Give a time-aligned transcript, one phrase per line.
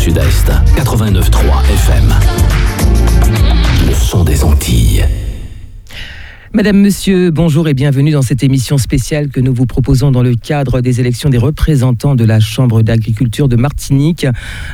[0.00, 2.14] Sud-Est, 89.3 FM.
[3.86, 5.06] Le son des Antilles.
[6.52, 10.34] Madame, Monsieur, bonjour et bienvenue dans cette émission spéciale que nous vous proposons dans le
[10.34, 14.26] cadre des élections des représentants de la Chambre d'agriculture de Martinique.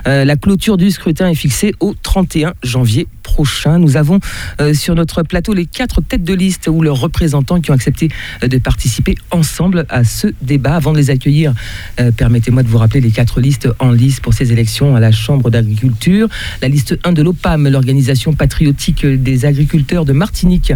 [0.07, 3.79] Euh, la clôture du scrutin est fixée au 31 janvier prochain.
[3.79, 4.21] Nous avons
[4.59, 8.09] euh, sur notre plateau les quatre têtes de liste ou leurs représentants qui ont accepté
[8.43, 10.77] euh, de participer ensemble à ce débat.
[10.77, 11.53] Avant de les accueillir,
[12.17, 15.51] permettez-moi de vous rappeler les quatre listes en lice pour ces élections à la Chambre
[15.51, 16.29] d'agriculture.
[16.63, 20.73] La liste 1 de l'OPAM, l'organisation patriotique des agriculteurs de Martinique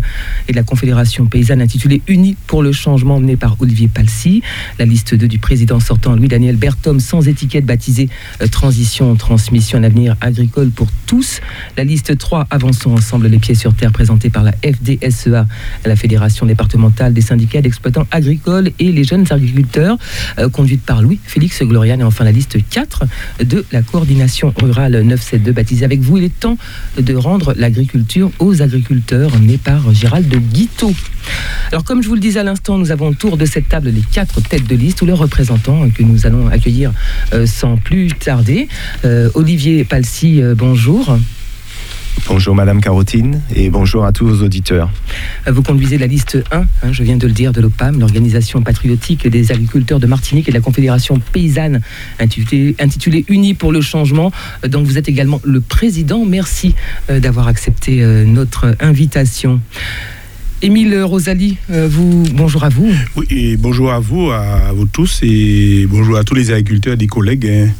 [0.46, 0.89] et de la Confédération
[1.30, 4.42] paysanne intitulée Unis pour le changement menée par Olivier Palsy.
[4.78, 8.08] La liste 2 du président sortant Louis-Daniel Bertom sans étiquette baptisée
[8.42, 11.40] euh, Transition, Transmission, un avenir agricole pour tous.
[11.76, 15.46] La liste 3 Avançons ensemble les pieds sur terre présentée par la FDSEA,
[15.84, 19.96] la Fédération départementale des syndicats d'exploitants agricoles et les jeunes agriculteurs,
[20.38, 22.00] euh, conduite par Louis-Félix Glorian.
[22.00, 23.04] Et enfin la liste 4
[23.44, 26.18] de la coordination rurale 972 baptisée avec vous.
[26.18, 26.58] Il est temps
[26.98, 30.38] de rendre l'agriculture aux agriculteurs, née par Gérald de
[31.70, 34.00] Alors comme je vous le disais à l'instant, nous avons autour de cette table les
[34.00, 36.92] quatre têtes de liste ou leurs représentants que nous allons accueillir
[37.32, 38.68] euh, sans plus tarder.
[39.04, 41.18] Euh, Olivier Palsy, euh, bonjour.
[42.26, 44.90] Bonjour Madame Carotine et bonjour à tous vos auditeurs.
[45.46, 49.28] Vous conduisez la liste 1, hein, je viens de le dire, de l'OPAM, l'organisation patriotique
[49.28, 51.80] des agriculteurs de Martinique et de la Confédération paysanne
[52.18, 54.32] intitulée, intitulée Unis pour le changement.
[54.66, 56.24] Donc vous êtes également le président.
[56.24, 56.74] Merci
[57.08, 59.60] d'avoir accepté notre invitation.
[60.62, 62.92] Émile Rosalie, euh, vous, bonjour à vous.
[63.16, 67.06] Oui, et bonjour à vous, à vous tous, et bonjour à tous les agriculteurs, des
[67.06, 67.70] collègues hein,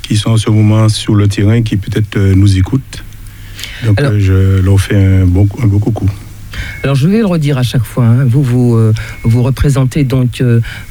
[0.00, 3.04] qui sont en ce moment sur le terrain, qui peut-être euh, nous écoutent.
[3.84, 6.08] Donc euh, je leur fais un bon, un beau coucou.
[6.82, 8.06] Alors je vais le redire à chaque fois.
[8.06, 8.24] Hein.
[8.24, 8.92] Vous, vous,
[9.24, 10.42] vous représentez donc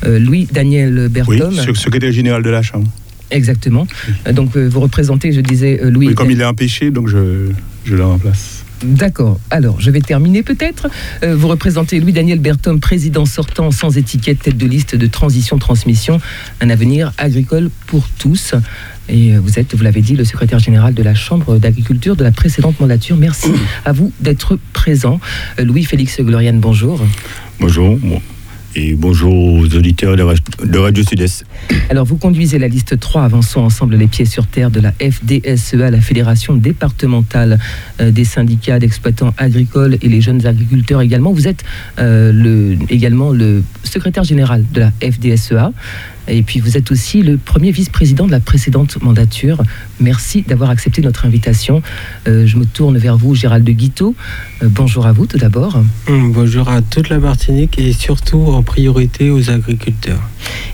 [0.06, 1.52] Louis Daniel Bertom.
[1.52, 2.92] Oui, secrétaire général de la Chambre.
[3.32, 3.88] Exactement.
[4.32, 6.10] Donc vous représentez, je disais, Louis.
[6.10, 7.50] Oui, comme il est empêché, donc je,
[7.86, 8.63] je le remplace.
[8.84, 9.40] D'accord.
[9.50, 10.88] Alors, je vais terminer peut-être.
[11.24, 16.20] Euh, vous représentez Louis-Daniel Bertom, président sortant sans étiquette, tête de liste de transition-transmission,
[16.62, 18.54] un avenir agricole pour tous.
[19.10, 22.32] Et vous êtes, vous l'avez dit, le secrétaire général de la Chambre d'agriculture de la
[22.32, 23.18] précédente mandature.
[23.18, 23.52] Merci
[23.86, 25.20] à vous d'être présent.
[25.60, 27.02] Euh, Louis-Félix Gloriane, bonjour.
[27.60, 27.98] Bonjour
[28.76, 31.46] et bonjour aux auditeurs de Radio Sud-Est.
[31.90, 35.92] Alors, vous conduisez la liste 3, avançons ensemble les pieds sur terre de la FDSEA,
[35.92, 37.60] la Fédération départementale
[38.00, 41.32] euh, des syndicats d'exploitants agricoles et les jeunes agriculteurs également.
[41.32, 41.64] Vous êtes
[42.00, 45.72] euh, le, également le secrétaire général de la FDSEA.
[46.28, 49.62] Et puis vous êtes aussi le premier vice-président de la précédente mandature.
[50.00, 51.82] Merci d'avoir accepté notre invitation.
[52.28, 54.16] Euh, je me tourne vers vous, Gérald de Guiteau.
[54.62, 55.82] Euh, bonjour à vous tout d'abord.
[56.08, 60.22] Hum, bonjour à toute la Martinique et surtout en priorité aux agriculteurs.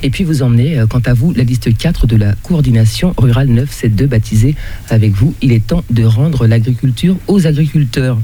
[0.04, 3.48] Et puis vous emmenez, euh, quant à vous, la liste 4 de la coordination rurale
[3.48, 4.56] 972 baptisée
[4.90, 5.34] avec vous.
[5.42, 8.20] Il est temps de rendre l'agriculture aux agriculteurs.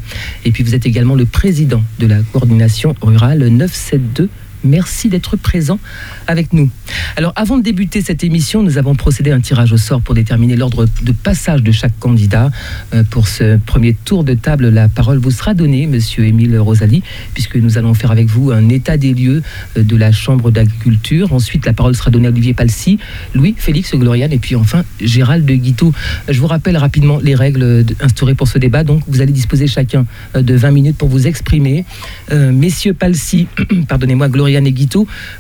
[0.46, 4.30] Et puis vous êtes également le président de la coordination rurale 972
[4.66, 5.80] Merci d'être présent
[6.28, 6.70] avec nous.
[7.18, 10.16] Alors, avant de débuter cette émission, nous avons procédé à un tirage au sort pour
[10.16, 12.50] déterminer l'ordre de passage de chaque candidat.
[12.94, 17.04] Euh, pour ce premier tour de table, la parole vous sera donnée, Monsieur Émile Rosalie,
[17.34, 19.44] puisque nous allons faire avec vous un état des lieux
[19.78, 21.32] euh, de la Chambre d'agriculture.
[21.32, 22.98] Ensuite, la parole sera donnée à Olivier Palsy,
[23.34, 25.94] Louis Félix Gloriane et puis enfin Gérald de Guiteau.
[26.28, 28.84] Je vous rappelle rapidement les règles instaurées pour ce débat.
[28.84, 30.06] Donc, vous allez disposer chacun
[30.36, 31.86] euh, de 20 minutes pour vous exprimer.
[32.32, 33.48] messieurs Palsy,
[33.88, 34.55] pardonnez-moi, Gloriane,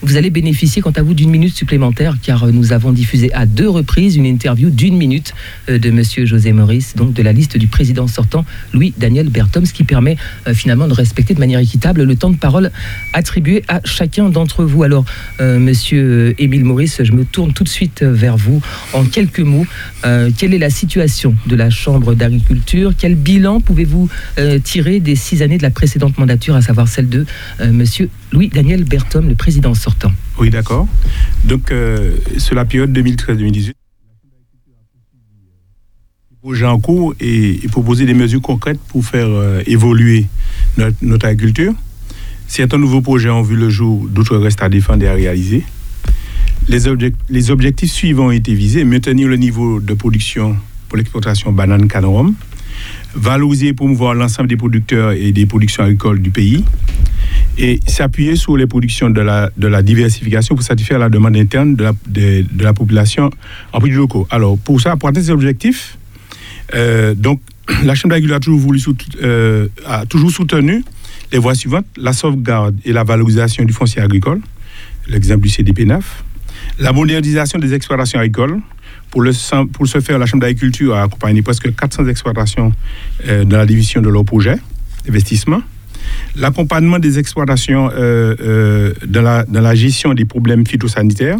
[0.01, 3.45] vous allez bénéficier quant à vous d'une minute supplémentaire car euh, nous avons diffusé à
[3.45, 5.33] deux reprises une interview d'une minute
[5.69, 9.65] euh, de monsieur José Maurice, donc de la liste du président sortant Louis Daniel Bertom,
[9.65, 10.17] ce qui permet
[10.47, 12.71] euh, finalement de respecter de manière équitable le temps de parole
[13.13, 14.83] attribué à chacun d'entre vous.
[14.83, 15.05] Alors,
[15.39, 18.61] monsieur Émile Maurice, je me tourne tout de suite vers vous
[18.93, 19.65] en quelques mots.
[20.37, 22.93] quelle est la situation de la Chambre d'agriculture?
[22.97, 24.09] Quel bilan pouvez-vous
[24.63, 27.25] tirer des six années de la précédente mandature, à savoir celle de
[27.71, 30.11] monsieur Louis-Daniel Bertom, le président sortant.
[30.39, 30.87] Oui, d'accord.
[31.43, 33.73] Donc, euh, sur la période 2013-2018,
[36.41, 40.27] projet en cours et, proposer des mesures concrètes pour faire euh, évoluer
[40.77, 41.73] notre, agriculture.
[42.47, 45.63] Certains nouveaux projets ont vu le jour, d'autres restent à défendre et à réaliser.
[46.67, 50.55] Les, objectifs suivants ont été visés maintenir le niveau de production
[50.87, 52.05] pour l'exportation banane canne
[53.15, 56.63] valoriser et promouvoir l'ensemble des producteurs et des productions agricoles du pays,
[57.57, 61.75] et s'appuyer sur les productions de la, de la diversification pour satisfaire la demande interne
[61.75, 63.29] de la, de, la population
[63.71, 64.27] en prix locaux.
[64.29, 65.97] Alors, pour ça, pour atteindre ces objectifs,
[66.73, 67.39] euh, donc,
[67.83, 70.83] la Chambre d'agriculture a, toujours euh, a toujours soutenu
[71.31, 74.41] les voies suivantes la sauvegarde et la valorisation du foncier agricole,
[75.07, 76.01] l'exemple du CDP-9,
[76.79, 78.59] la modernisation des exploitations agricoles,
[79.15, 82.73] Pour, le, ce faire, la Chambre d'agriculture a accompagné presque 400 exploitations
[83.25, 84.57] euh, dans la division de leurs projets
[85.05, 85.61] d'investissement.
[86.35, 91.37] L'accompagnement des exploitations euh, euh, dans, la, gestion des problèmes phytosanitaires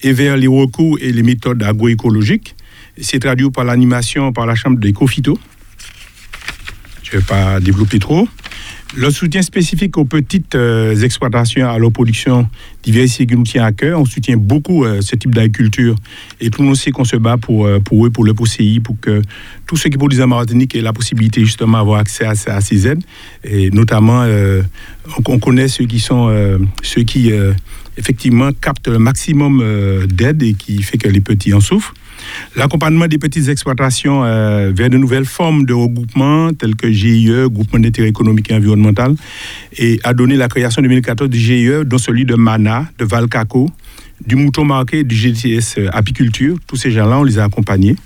[0.00, 2.56] et vers les recours et les méthodes agroécologiques
[3.00, 5.38] s'est traduit par l'animation par la Chambre d'éco-phyto.
[7.04, 8.26] Je ne vais pas développer trop.
[8.94, 12.46] Le soutien spécifique aux petites euh, exploitations à leur production
[12.82, 13.98] diversifiée qui nous tient à cœur.
[13.98, 15.96] On soutient beaucoup euh, ce type d'agriculture
[16.42, 19.00] et tout le monde sait qu'on se bat pour, euh, eux, pour le POCI, pour
[19.00, 19.22] que
[19.66, 23.02] tous ceux qui produisent en Martinique aient la possibilité justement d'avoir accès à, ces aides.
[23.44, 26.30] Et notamment, on, on connaît ceux qui sont
[26.82, 27.32] ceux qui
[27.96, 31.94] effectivement captent le maximum d'aide et qui fait que les petits en souffrent.
[32.56, 37.78] L'accompagnement des petites exploitations euh, vers de nouvelles formes de regroupement, tels que GIE, Groupement
[37.78, 39.14] d'intérêt économique et environnemental,
[39.78, 43.70] et a donné la création en 2014 du GIE, dont celui de Mana, de Valcaco,
[44.26, 46.56] du Mouton Marqué du GTS euh, Apiculture.
[46.66, 47.96] Tous ces gens-là, on les a accompagnés.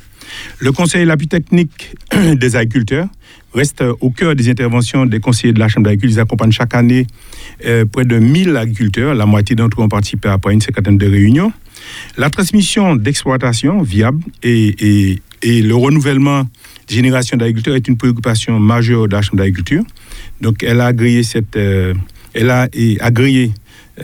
[0.59, 1.95] Le conseil et l'appui technique
[2.35, 3.09] des agriculteurs
[3.55, 6.19] reste euh, au cœur des interventions des conseillers de la Chambre d'agriculture.
[6.19, 7.07] Ils accompagnent chaque année
[7.93, 9.15] près de 1000 agriculteurs.
[9.15, 11.53] La moitié d'entre eux ont participé après une cinquantaine de réunions.
[12.17, 16.49] La transmission d'exploitation viable et, le renouvellement
[16.89, 19.85] des générations d'agriculteurs est une préoccupation majeure de la Chambre d'agriculture.
[20.41, 21.95] Donc, elle a agréé, cette, euh,
[22.35, 22.69] elle a
[23.01, 23.53] agréé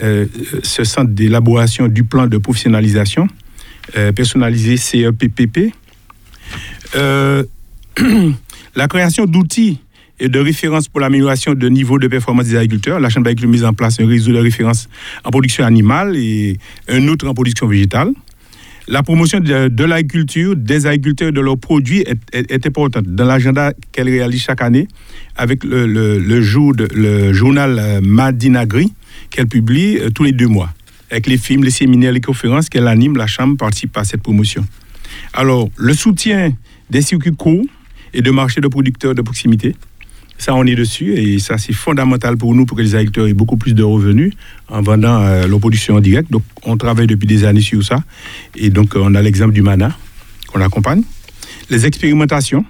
[0.01, 0.25] euh,
[0.63, 3.27] ce centre d'élaboration du plan de professionnalisation
[3.97, 5.73] euh, personnalisé CEPPP.
[8.75, 9.79] La création d'outils
[10.29, 12.99] de références pour l'amélioration de niveau de performance des agriculteurs.
[12.99, 14.87] La Chambre d'agriculture a mis en place un réseau de références
[15.23, 18.11] en production animale et un autre en production végétale.
[18.87, 22.03] La promotion de, l'agriculture, des agriculteurs et de leurs produits
[22.33, 24.89] est, importante dans l'agenda qu'elle réalise chaque année
[25.37, 28.91] avec le jour de- le journal euh, Madinagri
[29.29, 30.69] qu'elle publie euh, tous les deux mois.
[31.11, 34.65] Avec les films, les séminaires, les conférences qu'elle anime, la Chambre participe à cette promotion.
[35.33, 36.51] Alors, le soutien
[36.89, 37.63] des circuits courts
[38.13, 39.75] et de marchés de producteurs de proximité,
[40.43, 43.33] ça, on est dessus et ça, c'est fondamental pour nous pour que les agriculteurs aient
[43.33, 44.33] beaucoup plus de revenus
[44.67, 46.29] en vendant euh, leur production en direct.
[46.29, 48.03] Donc, on travaille depuis des années sur ça.
[48.55, 49.97] Et donc, euh, on a l'exemple du MANA
[50.51, 51.03] qu'on accompagne.
[51.69, 52.65] Les expérimentations.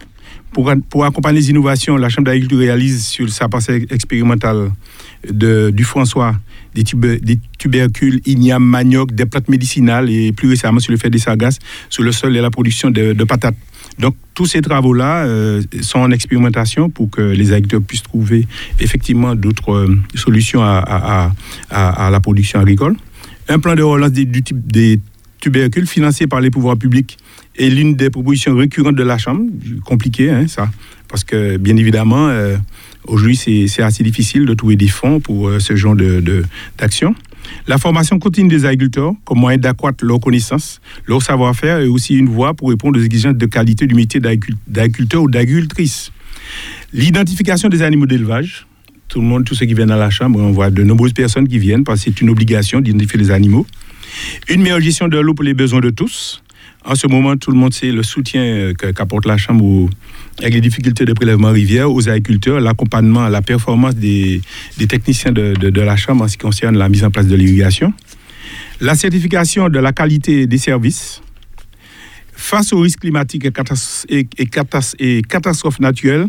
[0.51, 4.71] Pour, pour accompagner les innovations, la Chambre d'agriculture réalise sur sa parcelle expérimentale
[5.27, 6.35] de, du François
[6.75, 11.17] des, des tubercules, ignames, manioc, des plantes médicinales et plus récemment sur le fait des
[11.17, 11.57] sargasses
[11.89, 13.55] sur le sol et la production de patates.
[13.99, 18.47] Donc tous ces travaux-là euh, sont en expérimentation pour que les agriculteurs puissent trouver
[18.79, 21.31] effectivement d'autres euh, solutions à,
[21.69, 22.95] la production agricole.
[23.49, 24.99] Un plan de relance des, du type des
[25.39, 27.17] tubercules financé par les pouvoirs publics
[27.57, 29.43] est l'une des propositions récurrentes de la Chambre.
[29.85, 30.69] Compliqué, hein, ça,
[31.07, 32.57] parce que bien évidemment, euh,
[33.05, 35.95] aujourd'hui, c'est assez difficile de trouver des fonds pour ce genre
[36.77, 37.13] d'action.
[37.67, 42.29] La formation continue des agriculteurs comme moyen d'accroître leur connaissance, leur savoir-faire et aussi une
[42.29, 46.11] voie pour répondre aux exigences de qualité du métier d'agricu- d'agriculteur ou d'agricultrice.
[46.93, 48.67] L'identification des animaux d'élevage.
[49.07, 51.47] Tout le monde, tous ceux qui viennent à la chambre, on voit de nombreuses personnes
[51.47, 53.65] qui viennent parce que c'est une obligation d'identifier les animaux.
[54.49, 56.43] Une meilleure gestion de l'eau pour les besoins de tous.
[56.85, 59.89] En ce moment, tout le monde sait le soutien euh, qu'apporte la Chambre
[60.39, 64.41] avec les difficultés de prélèvement rivière aux agriculteurs, l'accompagnement, la performance des,
[64.89, 67.93] techniciens de, la Chambre en ce qui concerne la mise en place de l'irrigation.
[68.81, 71.21] La certification de la qualité des services.
[72.33, 73.51] Face aux risques climatiques et,
[74.09, 76.27] et- et catas- et catastrophes naturelles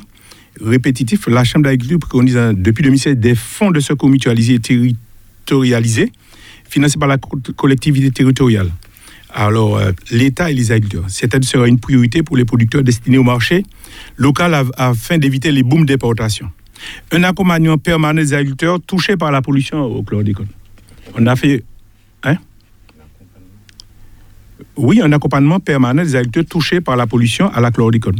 [0.61, 6.13] répétitifs, la Chambre d'agriculture préconise euh, depuis 2016 des fonds de secours mutualisés et territorialisés
[6.69, 8.71] financés par la co- collectivité territoriale.
[9.37, 11.05] Alors, euh, l'État et les agriculteurs.
[11.09, 13.65] Cette aide sera une priorité pour les producteurs destinés au marché
[14.17, 16.51] local af- afin d'éviter les booms d'importation.
[17.11, 20.47] Un accompagnement permanent des agriculteurs touchés par la pollution au chlordécone.
[21.17, 21.65] On a fait.
[22.23, 22.37] Hein?
[24.77, 28.17] Oui, un accompagnement permanent des agriculteurs touchés par la pollution à la chlordécone.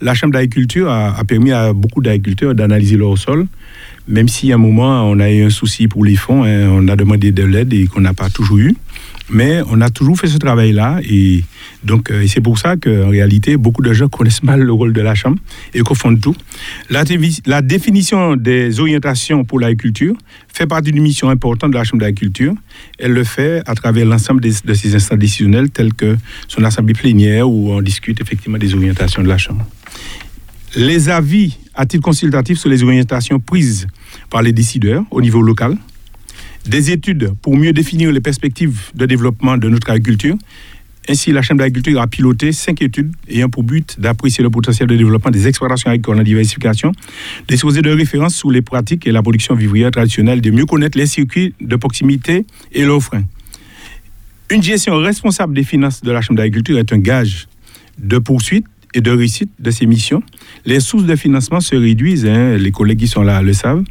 [0.00, 3.46] La Chambre d'agriculture a permis à beaucoup d'agriculteurs d'analyser leur sol,
[4.08, 6.88] même si à un moment on a eu un souci pour les fonds, hein, on
[6.88, 8.74] a demandé de l'aide et qu'on n'a pas toujours eu.
[9.30, 11.42] Mais on a toujours fait ce travail-là et
[11.84, 15.00] donc euh, c'est pour ça qu'en réalité beaucoup de gens connaissent mal le rôle de
[15.00, 15.38] la Chambre
[15.72, 16.36] et confondent tout.
[16.90, 17.04] La,
[17.46, 20.14] la définition des orientations pour l'agriculture
[20.52, 22.54] fait partie d'une mission importante de la Chambre d'agriculture.
[22.98, 26.16] Elle le fait à travers l'ensemble de ses instances décisionnelles telles que
[26.48, 29.64] son assemblée plénière où on discute effectivement des orientations de la Chambre
[30.76, 33.86] les avis à titre consultatif sur les orientations prises
[34.30, 35.76] par les décideurs au niveau local,
[36.66, 40.36] des études pour mieux définir les perspectives de développement de notre agriculture.
[41.08, 44.96] Ainsi, la Chambre d'agriculture a piloté cinq études ayant pour but d'apprécier le potentiel de
[44.96, 46.92] développement des exploitations agricoles en diversification,
[47.48, 51.06] d'exposer de références sur les pratiques et la production vivrière traditionnelle, de mieux connaître les
[51.06, 53.24] circuits de proximité et freins.
[54.48, 57.48] Une gestion responsable des finances de la Chambre d'agriculture est un gage
[57.98, 60.22] de poursuite et de réussite de ces missions.
[60.64, 63.82] Les sources de financement se réduisent, hein, les collègues qui sont là le savent,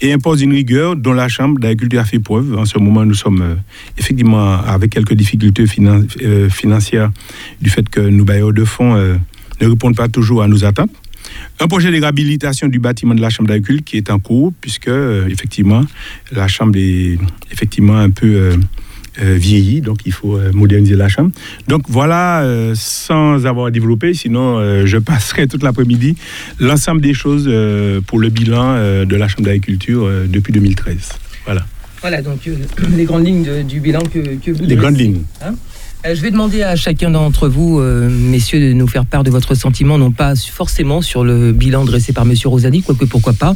[0.00, 2.56] et imposent une rigueur dont la Chambre d'agriculture a fait preuve.
[2.56, 3.54] En ce moment, nous sommes euh,
[3.98, 5.64] effectivement avec quelques difficultés
[6.22, 7.10] euh, financières
[7.60, 9.16] du fait que nos bailleurs de fonds euh,
[9.60, 10.90] ne répondent pas toujours à nos attentes.
[11.60, 14.90] Un projet de réhabilitation du bâtiment de la Chambre d'agriculture qui est en cours, puisque
[15.28, 15.84] effectivement,
[16.32, 17.18] la Chambre est
[17.52, 18.52] effectivement un peu
[19.22, 21.30] euh, vieillie, donc il faut euh, moderniser la Chambre.
[21.68, 26.16] Donc voilà, euh, sans avoir développé, sinon je passerai toute l'après-midi,
[26.58, 27.50] l'ensemble des choses
[28.06, 30.96] pour le bilan de la Chambre d'agriculture depuis 2013.
[31.44, 31.64] Voilà,
[32.00, 32.40] Voilà donc
[32.96, 35.22] les grandes lignes de- du bilan que, que vous les grandes lignes.
[35.42, 35.50] Euh,
[36.04, 39.54] je vais demander à chacun d'entre vous, euh, messieurs, de nous faire part de votre
[39.54, 43.54] sentiment, non pas forcément sur le bilan dressé par Monsieur Rosani, quoique pourquoi pas,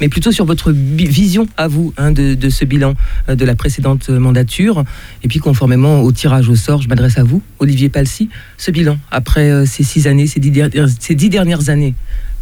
[0.00, 2.94] mais plutôt sur votre vision à vous hein, de, ce bilan
[3.28, 4.84] euh, de la précédente euh, mandature.
[5.22, 8.98] Et puis, conformément au tirage au sort, je m'adresse à vous, Olivier Palsy, ce bilan,
[9.10, 11.94] après euh, ces six années, ces dix, dernières, ces dix dernières années,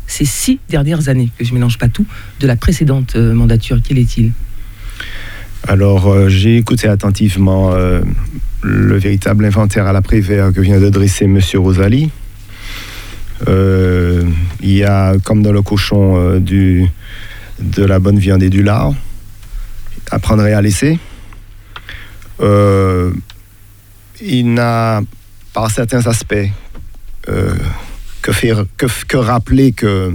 [0.06, 2.06] ces six dernières années, que je mélange pas tout,
[2.40, 4.32] de la précédente euh, mandature, quel est-il?
[5.68, 8.00] Alors, euh, j'ai écouté attentivement euh,
[8.62, 11.40] le véritable inventaire à l'après-vert que vient de dresser M.
[11.57, 12.11] Rosali.
[13.49, 14.25] Euh,
[14.61, 18.95] il y a, comme dans le cochon, euh, de la bonne viande et du lard.
[20.11, 20.99] À prendre et à laisser.
[22.40, 23.12] Euh,
[24.21, 25.00] il n'a,
[25.52, 26.49] par certains aspects,
[27.25, 30.12] que, faire, que, rappeler que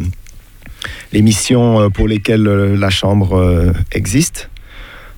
[1.13, 4.49] les missions pour lesquelles la Chambre existe,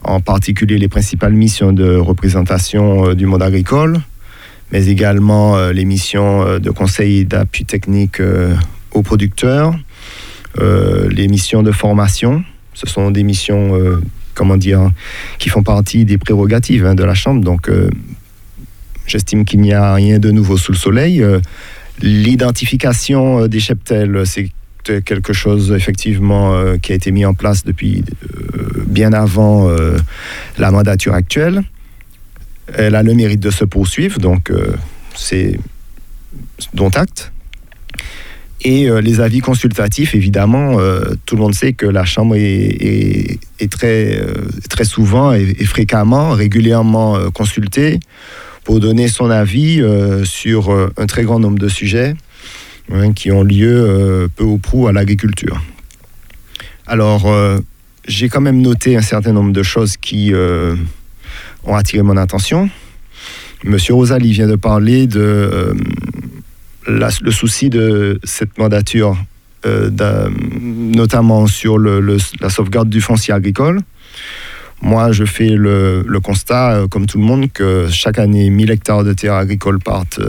[0.03, 4.00] en particulier les principales missions de représentation euh, du monde agricole,
[4.72, 8.22] mais également euh, les missions euh, de conseil d'appui technique
[8.91, 9.77] aux producteurs,
[10.58, 12.44] les missions de formation.
[12.74, 13.77] Ce sont des missions,
[14.34, 14.91] comment dire,
[15.38, 17.44] qui font partie des prérogatives hein, de la Chambre.
[17.44, 17.70] Donc,
[19.06, 21.24] j'estime qu'il n'y a rien de nouveau sous le soleil.
[22.01, 24.50] L'identification des cheptels, c'est
[24.83, 29.98] quelque chose effectivement euh, qui a été mis en place depuis euh, bien avant euh,
[30.57, 31.62] la mandature actuelle.
[32.74, 34.51] Elle a le mérite de se poursuivre, donc
[35.15, 35.59] c'est
[36.75, 37.31] dont acte.
[38.62, 40.77] Et les avis consultatifs, évidemment,
[41.25, 44.21] tout le monde sait que la Chambre est, est- très,
[44.69, 48.00] très souvent et, fréquemment, régulièrement consultée
[48.65, 49.81] pour donner son avis
[50.25, 52.13] sur un très grand nombre de sujets
[52.91, 55.62] hein, qui ont lieu euh, peu ou prou à l'agriculture.
[56.88, 57.60] Alors, euh,
[58.08, 60.75] j'ai quand même noté un certain nombre de choses qui euh,
[61.63, 62.69] ont attiré mon attention.
[63.63, 65.75] Monsieur Rosali vient de parler de
[66.88, 69.17] le souci de cette mandature,
[69.65, 73.81] notamment sur la sauvegarde du foncier agricole.
[74.81, 79.12] Moi, je fais le, constat, comme tout le monde, que chaque année, 1000 hectares de
[79.12, 80.22] terres agricoles partent,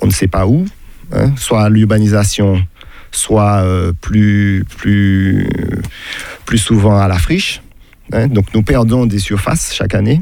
[0.00, 0.66] on ne sait pas où,
[1.12, 2.62] hein, soit l'urbanisation,
[3.12, 5.48] soit euh, plus, plus,
[6.46, 7.62] plus souvent à la friche.
[8.12, 8.26] hein.
[8.26, 10.20] donc nous perdons des surfaces chaque année.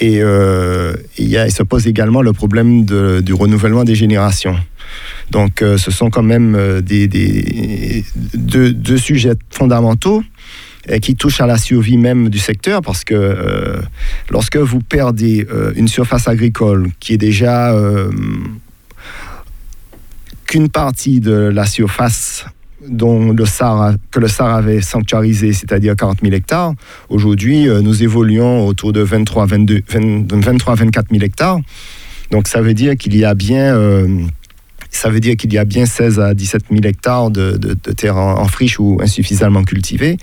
[0.00, 4.56] Et euh, il, se pose également le problème du renouvellement des générations.
[5.30, 7.06] Donc euh, ce sont quand même des,
[8.34, 10.24] deux, sujets fondamentaux
[11.00, 13.80] qui touchent à la survie même du secteur parce que
[14.30, 15.46] lorsque vous perdez
[15.76, 17.72] une surface agricole qui est déjà
[20.52, 22.44] qu'une partie de la surface
[22.86, 26.74] dont le SAR que le SAR avait sanctuarisé, c'est-à-dire 40 000 hectares,
[27.08, 31.58] aujourd'hui euh, nous évoluons autour de 23 22 20 23 24 000 hectares.
[32.30, 34.06] Donc ça veut dire qu'il y a bien euh,
[34.90, 37.92] ça veut dire qu'il y a bien 16 à 17 000 hectares de, de, de
[37.92, 40.18] terre en, en friche ou insuffisamment cultivées.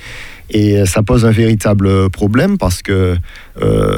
[0.51, 3.15] Et ça pose un véritable problème parce que
[3.61, 3.97] euh,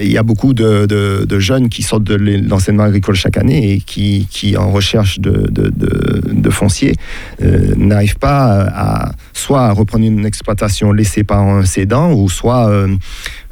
[0.00, 4.56] il y a beaucoup de, jeunes qui sortent de l'enseignement agricole chaque année et qui,
[4.56, 6.94] en recherche de, de, foncier,
[7.42, 12.68] euh, n'arrivent pas à, soit à reprendre une exploitation laissée par un cédant ou soit
[12.68, 12.96] euh,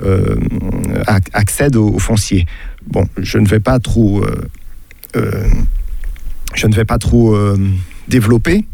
[0.02, 0.37] euh,
[1.07, 2.47] ac- accèdent au, au foncier.
[2.87, 4.25] Bon, je ne vais pas trop,
[5.16, 5.45] euh,
[6.54, 7.37] je ne vais pas trop
[8.09, 8.64] développer.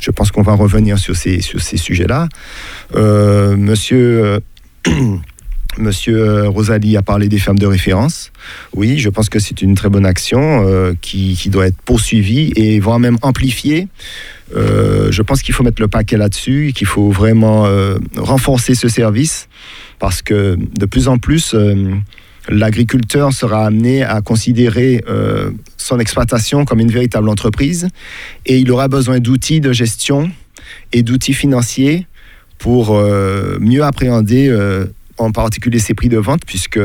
[0.00, 2.28] Je pense qu'on va revenir sur ces, sur ces sujets-là.
[2.94, 4.40] Euh, monsieur,
[4.86, 5.16] euh,
[5.78, 8.30] monsieur Rosalie a parlé des fermes de référence.
[8.74, 12.52] Oui, je pense que c'est une très bonne action euh, qui, qui doit être poursuivie
[12.56, 13.88] et voire même amplifiée.
[14.54, 17.66] Je pense qu'il faut mettre le paquet là-dessus, qu'il faut vraiment
[18.16, 19.46] renforcer ce service
[19.98, 21.54] parce que de plus en plus,
[22.48, 27.88] l'agriculteur sera amené à considérer euh, son exploitation comme une véritable entreprise
[28.46, 30.30] et il aura besoin d'outils de gestion
[30.92, 32.06] et d'outils financiers
[32.58, 34.86] pour euh, mieux appréhender euh,
[35.18, 36.80] en particulier ses prix de vente puisque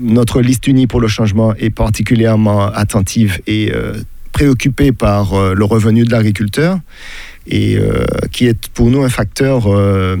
[0.00, 3.72] notre liste unie pour le changement est particulièrement attentive et
[4.32, 6.78] préoccupée par le revenu de l'agriculteur
[7.46, 10.16] et euh, qui est pour nous un facteur euh,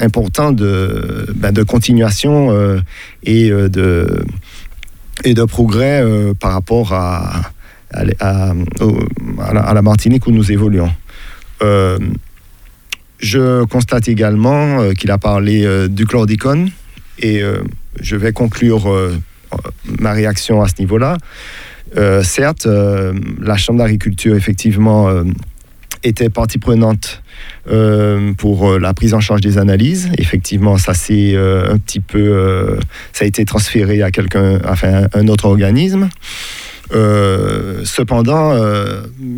[0.00, 2.80] important de, ben, de continuation euh,
[3.24, 4.24] et, de,
[5.24, 6.02] et de progrès
[6.40, 7.42] par rapport à,
[7.92, 8.54] à, à-
[9.74, 10.90] la, Martinique où nous évoluons.
[13.20, 16.70] Je constate également qu'il a parlé du chlordicone
[17.20, 17.42] et
[18.00, 18.88] je vais conclure
[20.00, 21.16] ma réaction à ce niveau-là.
[22.22, 25.08] Certes, la Chambre d'agriculture, effectivement,
[26.04, 27.22] était partie prenante
[27.70, 30.10] euh, pour euh, la prise en charge des analyses.
[30.18, 32.78] Effectivement, ça c'est euh, un petit peu,
[33.12, 36.08] ça a été transféré à quelqu'un, enfin un autre organisme.
[37.84, 38.54] Cependant,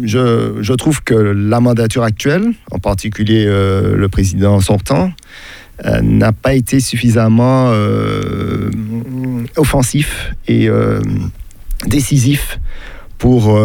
[0.03, 5.11] je, trouve que la mandature actuelle, en particulier le président sortant,
[6.03, 7.73] n'a pas été suffisamment
[9.57, 10.69] offensif et
[11.87, 12.59] décisif
[13.17, 13.59] pour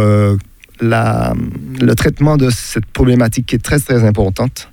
[0.81, 4.69] le traitement de cette problématique qui est très très importante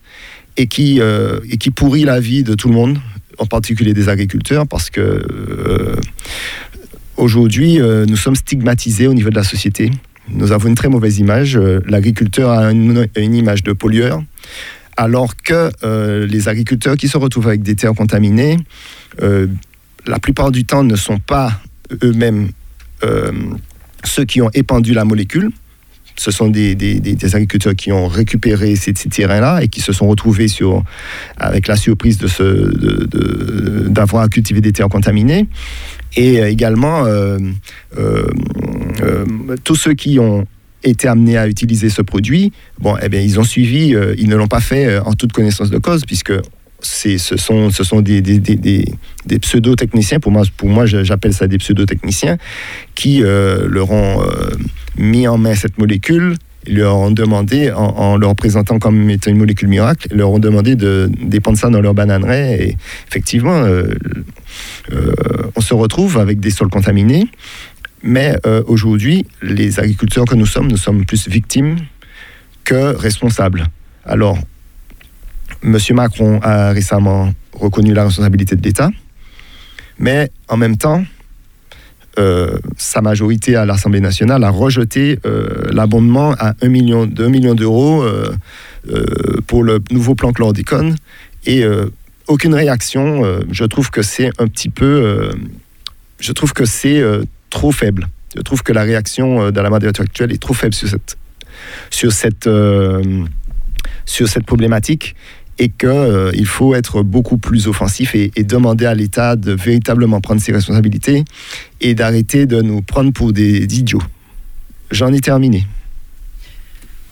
[0.57, 2.99] et qui, euh, et qui pourrit la vie de tout le monde,
[3.39, 5.97] en particulier des agriculteurs, parce que euh,
[7.17, 9.91] aujourd'hui, euh, nous sommes stigmatisés au niveau de la société.
[10.29, 11.57] Nous avons une très mauvaise image.
[11.87, 14.23] L'agriculteur a une, image de pollueur,
[14.99, 15.71] alors que
[16.27, 18.59] les agriculteurs qui se retrouvent avec des terres contaminées,
[19.19, 21.63] la plupart du temps ne sont pas
[22.03, 22.51] eux-mêmes
[24.05, 25.51] ceux qui ont épandu la molécule.
[26.19, 27.01] Ce sont des, des-
[27.35, 30.83] agriculteurs qui ont récupéré ces, ces terrains-là et qui se sont retrouvés sur,
[31.37, 35.47] avec la surprise se- de- d'avoir à cultiver des terres contaminées.
[36.17, 37.39] Et euh, également, euh,
[37.99, 38.27] euh,
[39.63, 40.45] tous ceux qui ont
[40.83, 44.47] été amenés à utiliser ce produit, bon, eh bien, ils ont suivi, ils ne l'ont
[44.49, 46.33] pas fait en toute connaissance de cause, puisque
[46.81, 48.85] ce sont, des,
[49.41, 52.39] pseudo-techniciens, pour moi, j'appelle ça des pseudo-techniciens,
[52.95, 54.51] qui euh, leur ont euh,
[54.97, 56.37] mis en main cette molécule,
[56.67, 61.11] leur ont demandé, en, leur présentant comme étant une molécule miracle, leur ont demandé de
[61.23, 62.63] dépendre ça dans leur bananerais.
[62.63, 62.77] Et
[63.09, 63.95] effectivement, euh,
[65.57, 67.27] on se retrouve avec des sols contaminés.
[68.03, 68.37] Mais
[68.67, 71.79] aujourd'hui, les agriculteurs que nous sommes, nous sommes plus victimes
[72.63, 73.67] que responsables.
[74.05, 74.39] Alors,
[75.63, 75.77] M.
[75.91, 78.91] Macron a récemment reconnu la responsabilité de l'État,
[79.99, 81.03] mais en même temps,
[82.19, 87.55] euh, sa majorité à l'Assemblée nationale a rejeté euh, l'abondement à 1 million, 2 millions
[87.55, 88.33] d'euros euh,
[89.47, 90.97] pour le nouveau plan chlordicone
[91.47, 91.65] et
[92.27, 93.23] aucune réaction.
[93.51, 95.31] je trouve que c'est un petit peu,
[96.19, 97.03] je trouve que c'est
[97.51, 98.09] trop faible.
[98.37, 101.17] Je trouve que la réaction de la mandature actuelle est trop faible sur cette,
[101.91, 102.49] sur cette,
[104.05, 105.15] sur cette problématique
[105.59, 110.53] et qu'il faut être beaucoup plus offensif et, demander à l'État de véritablement prendre ses
[110.53, 111.25] responsabilités
[111.81, 114.03] et d'arrêter de nous prendre pour des idiots.
[114.91, 115.67] J'en ai terminé.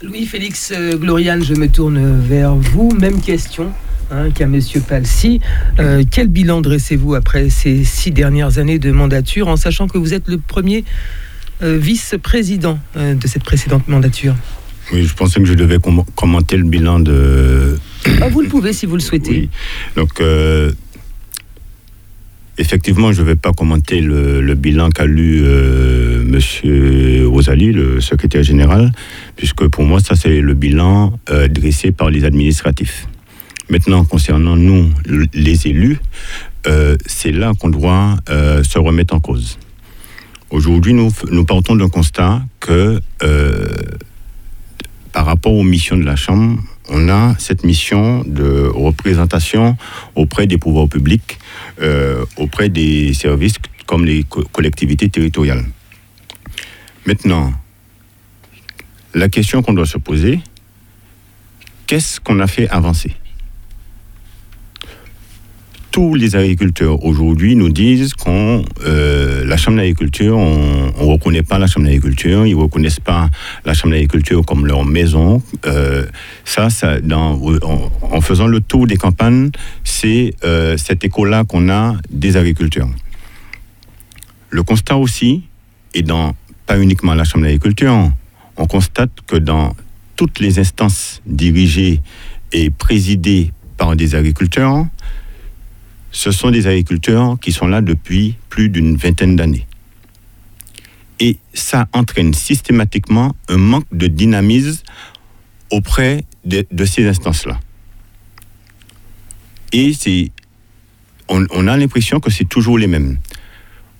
[0.02, 2.90] Louis-Félix euh, Gloriane, je me tourne vers vous.
[2.90, 3.72] Même question
[4.10, 5.40] hein, qu'à Monsieur Palsy.
[5.78, 10.14] Euh, quel bilan dressez-vous après ces six dernières années de mandature, en sachant que vous
[10.14, 10.84] êtes le premier
[11.62, 14.34] euh, vice-président euh, de cette précédente mandature?
[14.92, 17.78] Oui, je pensais que je devais com- commenter le bilan de.
[18.22, 19.30] Ah, Vous le pouvez si vous le souhaitez.
[19.30, 19.48] Oui.
[19.96, 20.70] Donc, euh,
[22.58, 28.00] effectivement, je ne vais pas commenter le, le bilan qu'a lu euh, Monsieur Rosalie, le
[28.00, 28.92] secrétaire général,
[29.36, 33.08] puisque pour moi, ça, c'est le bilan euh, dressé par les administratifs.
[33.68, 34.88] Maintenant, concernant nous,
[35.34, 35.98] les élus,
[36.68, 39.58] euh, c'est là qu'on doit se remettre en cause.
[40.50, 41.10] Aujourd'hui, nous,
[41.44, 43.00] partons d'un constat que
[45.16, 49.74] par rapport aux missions de la Chambre, on a cette mission de représentation
[50.14, 51.38] auprès des pouvoirs publics,
[51.80, 53.54] euh, auprès des services
[53.86, 55.64] comme les co- collectivités territoriales.
[57.06, 57.50] Maintenant,
[59.14, 60.38] la question qu'on doit se poser,
[61.86, 63.14] qu'est-ce qu'on a fait avancer?
[65.96, 71.58] Tous les agriculteurs aujourd'hui nous disent qu'on euh, la chambre d'agriculture, on ne reconnaît pas
[71.58, 73.30] la chambre d'agriculture, ils ne reconnaissent pas
[73.64, 75.42] la chambre d'agriculture comme leur maison.
[75.64, 76.04] Euh,
[76.44, 79.48] ça, ça en faisant le tour des campagnes,
[79.84, 82.90] c'est euh, cet écho-là qu'on a des agriculteurs.
[84.50, 85.44] Le constat aussi,
[85.94, 86.34] et dans
[86.66, 88.12] pas uniquement la chambre d'agriculture,
[88.58, 89.74] on constate que dans
[90.14, 92.02] toutes les instances dirigées
[92.52, 94.84] et présidées par des agriculteurs,
[96.16, 99.66] ce sont des agriculteurs qui sont là depuis plus d'une vingtaine d'années.
[101.20, 104.82] Et ça entraîne systématiquement un manque de dynamisme
[105.70, 107.60] auprès de, ces instances-là.
[109.72, 109.92] Et
[111.28, 113.18] on a l'impression que c'est toujours les mêmes.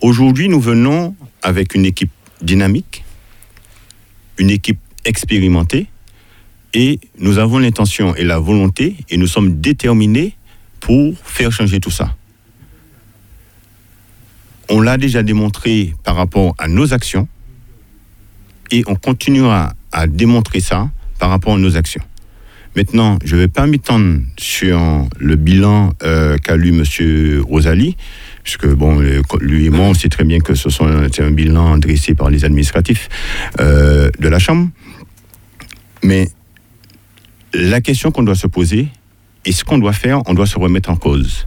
[0.01, 3.05] Aujourd'hui, nous venons avec une équipe dynamique,
[4.39, 5.89] une équipe expérimentée,
[6.73, 10.36] et nous avons l'intention et la volonté, et nous sommes déterminés
[10.87, 12.15] pour faire changer tout ça.
[14.69, 17.27] On l'a déjà démontré par rapport à nos actions,
[18.71, 22.03] et on continuera à démontrer ça par rapport à nos actions.
[22.77, 27.43] Maintenant, je ne vais pas m'étendre sur le bilan euh, qu'a lu M.
[27.43, 27.97] Rosalie,
[28.45, 29.01] puisque bon,
[29.41, 32.31] lui et moi, on sait très bien que ce sont, c'est un bilan dressé par
[32.31, 33.09] les administratifs
[33.59, 34.69] euh, de la Chambre.
[36.05, 36.29] Mais
[37.53, 38.89] la question qu'on doit se poser,
[39.47, 41.47] et ce qu'on doit faire, on doit se remettre en cause.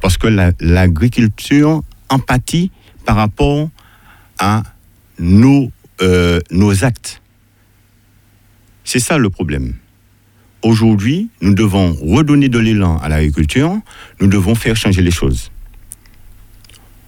[0.00, 2.70] Parce que la- l'agriculture empathie
[3.04, 3.68] par rapport
[4.38, 4.62] à
[5.18, 7.20] nos, euh, nos actes.
[8.84, 9.74] C'est ça le problème.
[10.62, 13.76] Aujourd'hui, nous devons redonner de l'élan à l'agriculture,
[14.20, 15.50] nous devons faire changer les choses.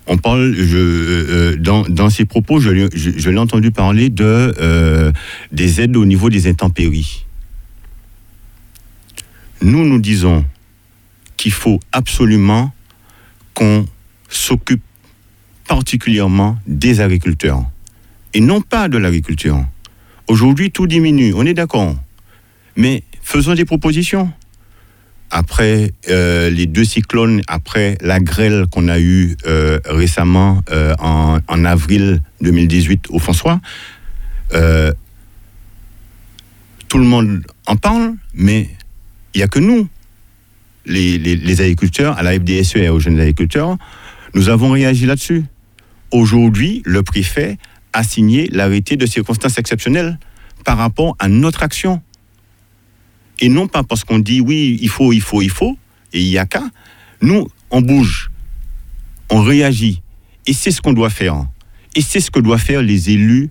[0.07, 4.25] On parle, je, euh, dans, dans ces propos, je, l'ai- entendu parler de,
[4.59, 5.13] euh,
[5.53, 7.27] des aides au niveau des intempéries.
[9.63, 10.45] Nous, nous disons
[11.37, 12.73] qu'il faut absolument
[13.55, 13.87] qu'on
[14.29, 14.83] s'occupe
[15.67, 17.65] particulièrement des agriculteurs
[18.35, 19.65] et non pas de l'agriculture.
[20.29, 21.97] Aujourd'hui, tout diminue, on est d'accord.
[22.77, 24.31] Mais faisons des propositions.
[25.31, 31.65] Après euh, les deux cyclones, après la grêle qu'on a eue euh, récemment euh, en,
[31.65, 33.61] avril 2018 au François,
[36.89, 38.69] tout le monde en parle, mais
[39.35, 39.89] il n'y a que nous,
[40.87, 43.77] les, agriculteurs, à la FDSE et aux jeunes agriculteurs,
[44.35, 45.45] nous avons réagi là-dessus.
[46.11, 47.59] Aujourd'hui, le préfet
[47.93, 50.19] a signé l'arrêté de circonstances exceptionnelles
[50.65, 52.03] par rapport à notre action.
[53.41, 55.77] Et non pas parce qu'on dit oui, il faut, il faut, il faut,
[56.13, 56.63] et il n'y a qu'à.
[57.23, 58.31] Nous, on bouge,
[59.31, 60.03] on réagit.
[60.47, 61.47] Et c'est ce qu'on doit faire.
[61.95, 63.51] Et c'est ce que doivent faire les élus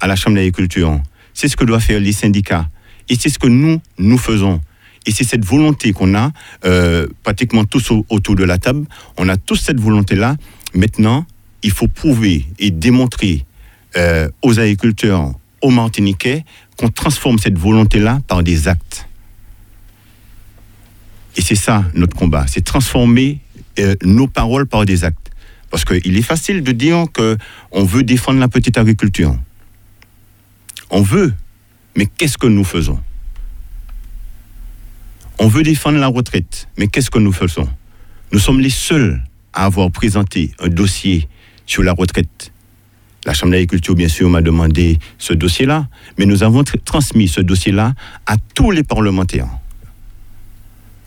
[0.00, 1.00] à la Chambre d'agriculture.
[1.34, 2.68] C'est ce que doivent faire les syndicats.
[3.08, 4.60] Et c'est ce que nous, nous faisons.
[5.06, 6.30] Et c'est cette volonté qu'on a,
[6.64, 8.84] euh, pratiquement tous au- autour de la table.
[9.16, 10.36] On a tous cette volonté-là.
[10.74, 11.26] Maintenant,
[11.62, 13.44] il faut prouver et démontrer
[13.96, 15.32] euh, aux agriculteurs,
[15.62, 16.44] aux Martiniquais,
[16.76, 19.06] qu'on transforme cette volonté-là par des actes.
[21.36, 23.40] Et c'est ça notre combat, c'est transformer
[23.78, 25.30] euh, nos paroles par des actes.
[25.70, 27.36] Parce qu'il est facile de dire que
[27.70, 29.36] on veut défendre la petite agriculture.
[30.90, 31.32] On veut,
[31.96, 32.98] mais qu'est-ce que nous faisons?
[35.42, 37.66] On veut défendre la retraite, mais qu'est-ce que nous faisons?
[38.30, 39.24] Nous sommes les seuls
[39.54, 41.28] à avoir présenté un dossier
[41.64, 42.52] sur la retraite.
[43.24, 47.40] La Chambre d'agriculture, bien sûr, m'a demandé ce dossier-là, mais nous avons tr- transmis ce
[47.40, 47.94] dossier-là
[48.26, 49.48] à tous les parlementaires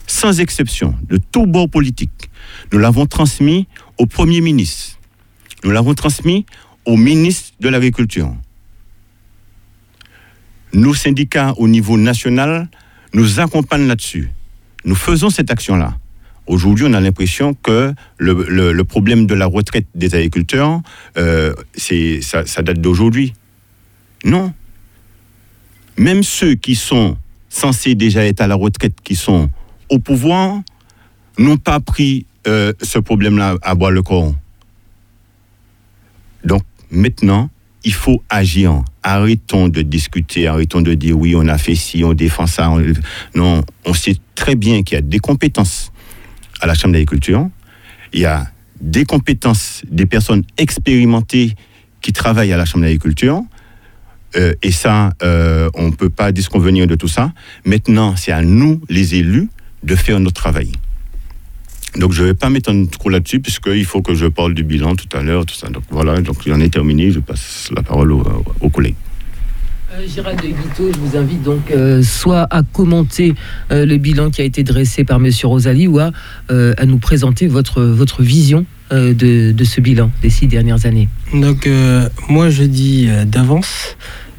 [0.06, 2.28] sans exception, de tout bord politique.
[2.72, 3.66] Nous l'avons transmis
[3.98, 4.98] au Premier ministre.
[5.62, 6.44] Nous l'avons transmis
[6.84, 8.34] au ministre de l'Agriculture.
[10.74, 12.68] Nos syndicats au niveau national
[13.14, 14.30] nous accompagnent là-dessus.
[14.84, 15.96] Nous faisons cette action-là.
[16.46, 20.82] Aujourd'hui, on a l'impression que le, problème de la retraite des agriculteurs,
[21.16, 21.54] euh,
[22.20, 23.32] ça date d'aujourd'hui.
[24.24, 24.52] Non.
[25.96, 27.16] Même ceux qui sont
[27.48, 29.48] censés déjà être à la retraite, qui sont
[29.88, 30.60] au pouvoir,
[31.38, 34.34] n'ont pas pris euh, ce problème-là à boire le corps.
[36.44, 37.48] Donc maintenant,
[37.84, 38.82] il faut agir.
[39.02, 42.70] Arrêtons de discuter, arrêtons de dire oui, on a fait ci, on défend ça.
[42.70, 42.82] on-
[43.34, 45.92] Non, on sait très bien qu'il y a des compétences
[46.60, 47.48] à la Chambre d'agriculture.
[48.12, 48.46] Il y a
[48.80, 51.54] des compétences des personnes expérimentées
[52.00, 53.42] qui travaillent à la Chambre d'agriculture.
[54.36, 57.32] Euh, et ça, euh, on ne peut pas disconvenir de tout ça.
[57.64, 59.48] Maintenant, c'est à nous, les élus,
[59.84, 60.72] de faire notre travail.
[61.96, 64.96] Donc, je ne vais pas m'étendre trop là-dessus, puisqu'il faut que je parle du bilan
[64.96, 65.68] tout à l'heure, tout ça.
[65.68, 67.10] Donc, voilà, donc j'en ai terminé.
[67.12, 68.96] Je passe la parole au- aux collègues.
[69.92, 73.34] Euh, Gérald de Guiteau, je vous invite donc euh, soit à commenter
[73.70, 76.10] euh, le bilan qui a été dressé par Monsieur Rosalie ou à,
[76.50, 80.84] euh, à nous présenter votre, votre vision euh, de, de ce bilan des six dernières
[80.86, 81.08] années.
[81.32, 83.96] Donc, euh, moi, je dis euh, d'avance,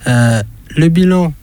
[0.08, 0.42] euh,
[0.76, 1.34] le bilan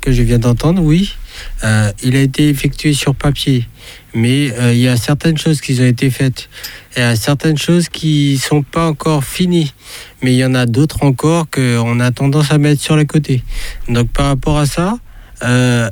[0.00, 1.14] que je viens d'entendre, oui,
[1.62, 3.68] euh, il a été effectué sur papier,
[4.14, 6.48] mais euh, il y a certaines choses qui ont été faites.
[6.96, 9.72] Il y a certaines choses qui sont pas encore finies,
[10.22, 13.42] mais il y en a d'autres encore qu'on a tendance à mettre sur les côtés.
[13.88, 14.98] Donc, par rapport à ça,
[15.42, 15.90] euh,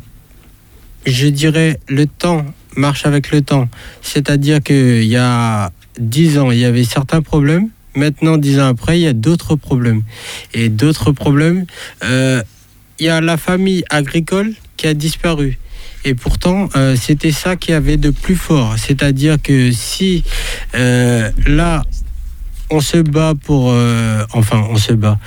[1.06, 2.44] je dirais le temps
[2.76, 3.68] marche avec le temps.
[4.02, 7.68] C'est-à-dire qu'il y a 10 ans, il y avait certains problèmes.
[7.96, 10.02] Maintenant, 10 ans après, il y a d'autres problèmes.
[10.54, 11.66] Et d'autres problèmes,
[12.04, 12.42] euh,
[12.98, 15.58] il y a la famille agricole qui a disparu.
[16.04, 18.74] Et pourtant, euh, c'était ça qui avait de plus fort.
[18.78, 20.24] C'est-à-dire que si
[20.74, 21.82] euh, là,
[22.70, 23.70] on se bat pour...
[23.70, 25.18] euh, enfin, on se bat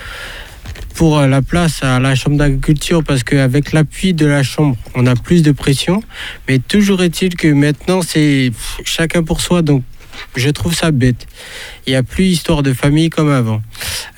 [0.95, 5.15] pour la place à la Chambre d'agriculture parce qu'avec l'appui de la Chambre, on a
[5.15, 6.03] plus de pression.
[6.47, 8.51] Mais toujours est-il que maintenant, c'est
[8.83, 9.63] chacun pour soi.
[9.63, 9.83] Donc,
[10.35, 11.27] je trouve ça bête.
[11.87, 13.63] Il n'y a plus histoire de famille comme avant.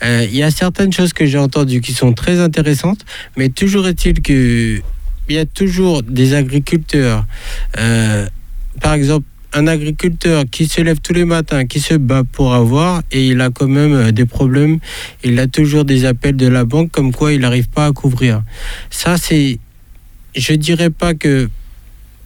[0.03, 3.05] Il y a certaines choses que j'ai entendues qui sont très intéressantes,
[3.37, 4.81] mais toujours est-il que
[5.29, 7.25] il y a toujours des agriculteurs.
[7.77, 8.27] euh,
[8.81, 13.03] par exemple, un agriculteur qui se lève tous les matins, qui se bat pour avoir,
[13.11, 14.79] et il a quand même euh, des problèmes.
[15.23, 18.43] Il a toujours des appels de la banque comme quoi il n'arrive pas à couvrir.
[18.89, 19.59] Ça, c'est.
[20.35, 21.49] Je dirais pas que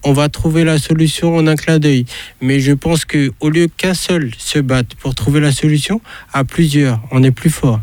[0.04, 2.06] on va trouver la solution en un clin d'œil,
[2.42, 6.02] mais je pense que au lieu qu'un seul se batte pour trouver la solution,
[6.34, 7.82] à plusieurs, on est plus fort.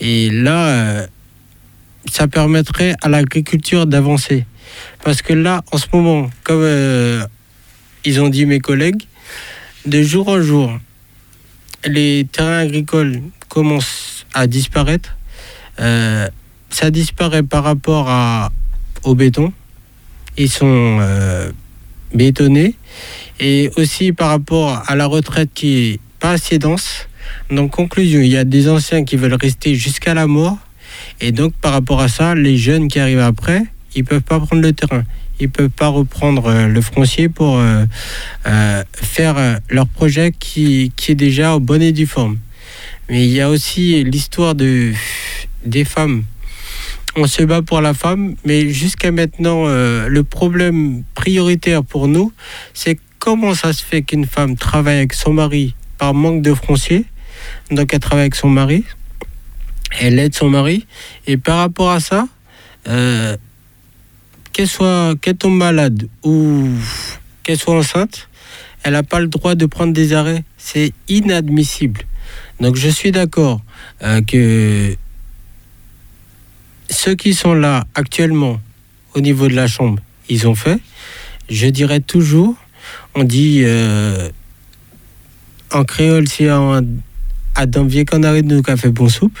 [0.00, 1.06] Et là, euh,
[2.10, 4.44] ça permettrait à l'agriculture d'avancer.
[5.04, 7.24] Parce que là, en ce moment, comme euh,
[8.04, 9.02] ils ont dit mes collègues,
[9.86, 10.78] de jour en jour,
[11.84, 15.16] les terrains agricoles commencent à disparaître.
[15.78, 16.28] Euh,
[16.70, 18.50] ça disparaît par rapport à,
[19.04, 19.52] au béton.
[20.36, 21.50] Ils sont euh,
[22.14, 22.74] bétonnés.
[23.38, 27.06] Et aussi par rapport à la retraite qui est pas assez dense.
[27.50, 30.58] Donc, conclusion, il y a des anciens qui veulent rester jusqu'à la mort.
[31.20, 33.62] Et donc, par rapport à ça, les jeunes qui arrivent après,
[33.94, 35.04] ils peuvent pas prendre le terrain.
[35.40, 37.84] Ils peuvent pas reprendre euh, le foncier pour euh,
[38.46, 42.38] euh, faire leur projet qui, qui est déjà au bon et due forme.
[43.08, 44.92] Mais il y a aussi l'histoire de,
[45.64, 46.24] des femmes.
[47.16, 52.30] On se bat pour la femme, mais jusqu'à maintenant, le problème prioritaire pour nous,
[52.74, 57.06] c'est comment ça se fait qu'une femme travaille avec son mari par manque de foncier.
[57.70, 58.84] Donc elle travaille avec son mari,
[60.00, 60.86] elle aide son mari,
[61.26, 62.28] et par rapport à ça,
[62.88, 63.36] euh,
[64.52, 66.68] qu'elle soit qu'elle tombe malade ou
[67.42, 68.28] qu'elle soit enceinte,
[68.82, 70.44] elle n'a pas le droit de prendre des arrêts.
[70.56, 72.02] C'est inadmissible.
[72.60, 73.60] Donc je suis d'accord
[74.02, 74.96] euh, que
[76.90, 78.60] ceux qui sont là actuellement
[79.14, 80.78] au niveau de la Chambre, ils ont fait.
[81.48, 82.54] Je dirais toujours,
[83.14, 84.30] on dit euh,
[85.72, 86.82] en créole, si un
[87.56, 89.38] Adam vient qu'on arrête de café bon soupe,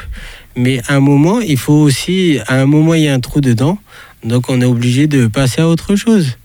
[0.56, 3.40] mais à un moment, il faut aussi, à un moment, il y a un trou
[3.40, 3.78] dedans,
[4.24, 6.38] donc on est obligé de passer à autre chose.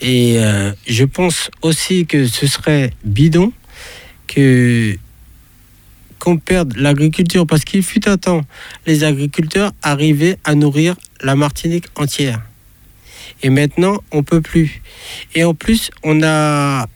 [0.00, 3.52] Et euh, je pense aussi que ce serait bidon
[4.26, 4.96] que
[6.18, 8.40] qu'on perde l'agriculture parce qu'il fut un temps,
[8.86, 12.42] les agriculteurs arrivaient à nourrir la Martinique entière.
[13.42, 14.82] Et maintenant, on peut plus.
[15.34, 16.86] Et en plus, on a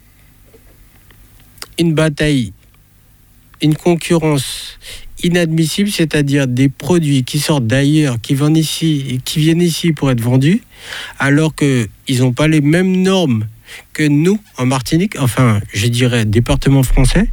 [1.78, 2.52] une bataille,
[3.62, 4.78] une concurrence
[5.22, 10.10] inadmissible, c'est-à-dire des produits qui sortent d'ailleurs, qui viennent ici et qui viennent ici pour
[10.10, 10.62] être vendus,
[11.18, 13.46] alors qu'ils n'ont pas les mêmes normes
[13.92, 17.28] que nous en Martinique, enfin, je dirais département français.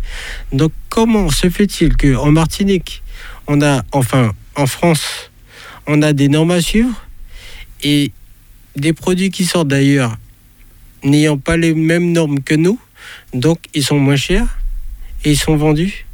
[0.51, 3.03] Donc, comment se fait-il que en Martinique,
[3.47, 5.31] on a, enfin, en France,
[5.87, 7.05] on a des normes à suivre
[7.83, 8.11] et
[8.75, 10.17] des produits qui sortent d'ailleurs
[11.03, 12.79] n'ayant pas les mêmes normes que nous,
[13.33, 14.59] donc ils sont moins chers
[15.23, 16.06] et ils sont vendus?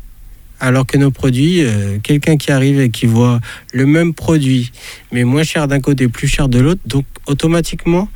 [0.66, 3.42] Alors que nos produits, euh, quelqu'un qui arrive et qui voit
[3.74, 4.72] le même produit,
[5.12, 8.08] mais moins cher d'un côté, plus cher de l'autre, donc automatiquement,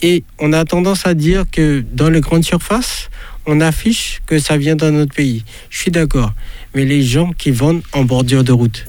[0.00, 3.10] et on a tendance à dire que dans les grandes surfaces,
[3.44, 5.42] on affiche que ça vient d'un autre pays.
[5.68, 6.32] Je suis d'accord.
[6.76, 8.86] Mais les gens qui vendent en bordure de route,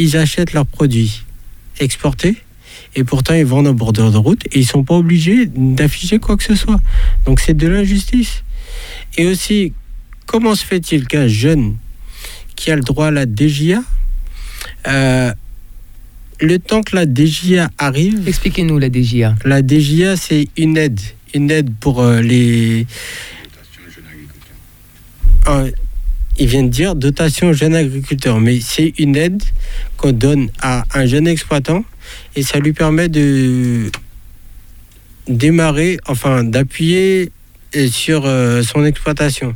[0.00, 1.22] ils achètent leurs produits
[1.78, 2.38] exportés
[2.96, 6.36] et pourtant ils vendent en bordure de route et ils sont pas obligés d'afficher quoi
[6.36, 6.80] que ce soit.
[7.24, 8.42] Donc c'est de l'injustice.
[9.16, 9.74] Et aussi,
[10.26, 11.76] comment se fait-il qu'un jeune
[12.56, 13.82] qui a le droit à la DGA,
[14.88, 15.32] euh,
[16.40, 19.36] le temps que la DGA arrive, Expliquez-nous la DGA.
[19.44, 21.00] la DGA, c'est une aide.
[21.34, 22.86] Une aide pour euh, les.
[25.48, 25.70] Euh,
[26.38, 29.42] il vient de dire dotation jeune agriculteur, mais c'est une aide
[29.96, 31.84] qu'on donne à un jeune exploitant
[32.34, 33.90] et ça lui permet de
[35.28, 37.30] démarrer, enfin d'appuyer
[37.90, 39.54] sur euh, son exploitation.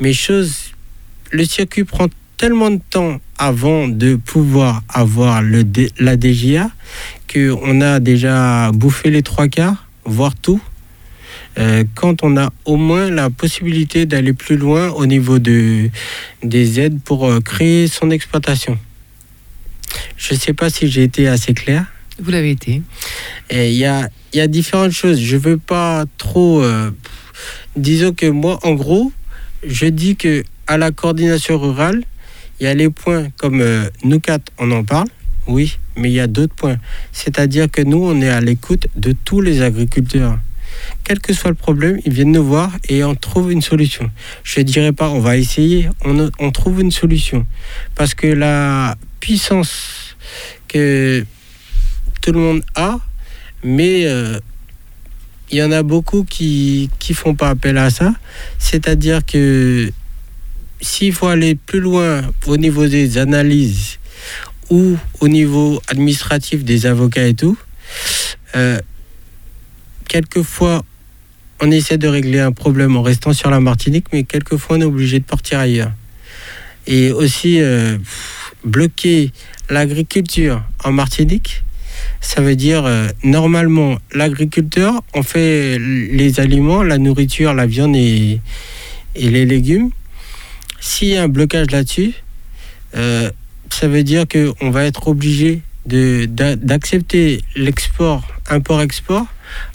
[0.00, 0.72] Mais chose,
[1.30, 2.08] le circuit prend
[2.38, 5.64] tellement de temps avant de pouvoir avoir le,
[5.98, 6.70] la DGA
[7.32, 10.60] qu'on a déjà bouffé les trois quarts, voire tout.
[11.58, 15.90] euh, quand on a au moins la possibilité d'aller plus loin au niveau de,
[16.44, 18.78] des aides pour euh, créer son exploitation.
[20.16, 21.86] Je ne sais pas si j'ai été assez clair.
[22.20, 22.82] Vous l'avez été.
[23.50, 25.20] Il y a, il y a différentes choses.
[25.20, 26.62] Je veux pas trop.
[26.62, 26.90] euh,
[27.76, 29.12] disons que moi, en gros,
[29.66, 32.04] je dis que à la coordination rurale,
[32.60, 35.08] il y a les points comme euh, nous quatre, on en parle.
[35.46, 36.78] Oui, mais il y a d'autres points.
[37.12, 40.38] C'est-à-dire que nous, on est à l'écoute de tous les agriculteurs.
[41.04, 44.10] Quel que soit le problème, ils viennent nous voir et on trouve une solution.
[44.44, 47.46] Je ne dirais pas on va essayer, on, trouve une solution.
[47.94, 50.16] Parce que la puissance
[50.68, 51.24] que
[52.20, 52.98] tout le monde a,
[53.64, 54.38] mais euh,
[55.50, 58.12] il y en a beaucoup qui ne font pas appel à ça.
[58.58, 59.90] C'est-à-dire que
[60.80, 63.98] s'il faut aller plus loin au niveau des analyses
[64.70, 67.56] ou au niveau administratif des avocats et tout,
[68.54, 68.78] euh,
[70.08, 70.84] quelquefois
[71.60, 74.84] on essaie de régler un problème en restant sur la Martinique, mais quelquefois on est
[74.84, 75.92] obligé de partir ailleurs.
[76.86, 77.98] Et aussi euh,
[78.64, 79.32] bloquer
[79.68, 81.64] l'agriculture en Martinique,
[82.20, 88.40] ça veut dire euh, normalement l'agriculteur on fait les aliments, la nourriture, la viande et,
[89.16, 89.90] et les légumes.
[90.80, 92.14] S'il y a un blocage là-dessus,
[92.94, 93.30] euh,
[93.70, 99.26] ça veut dire qu'on va être obligé d'accepter l'export, import-export,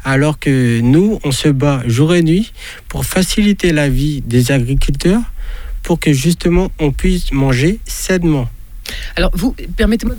[0.03, 2.53] alors que nous, on se bat jour et nuit
[2.87, 5.21] pour faciliter la vie des agriculteurs
[5.81, 8.49] pour que justement on puisse manger sainement.
[9.15, 10.15] Alors, vous, permettez-moi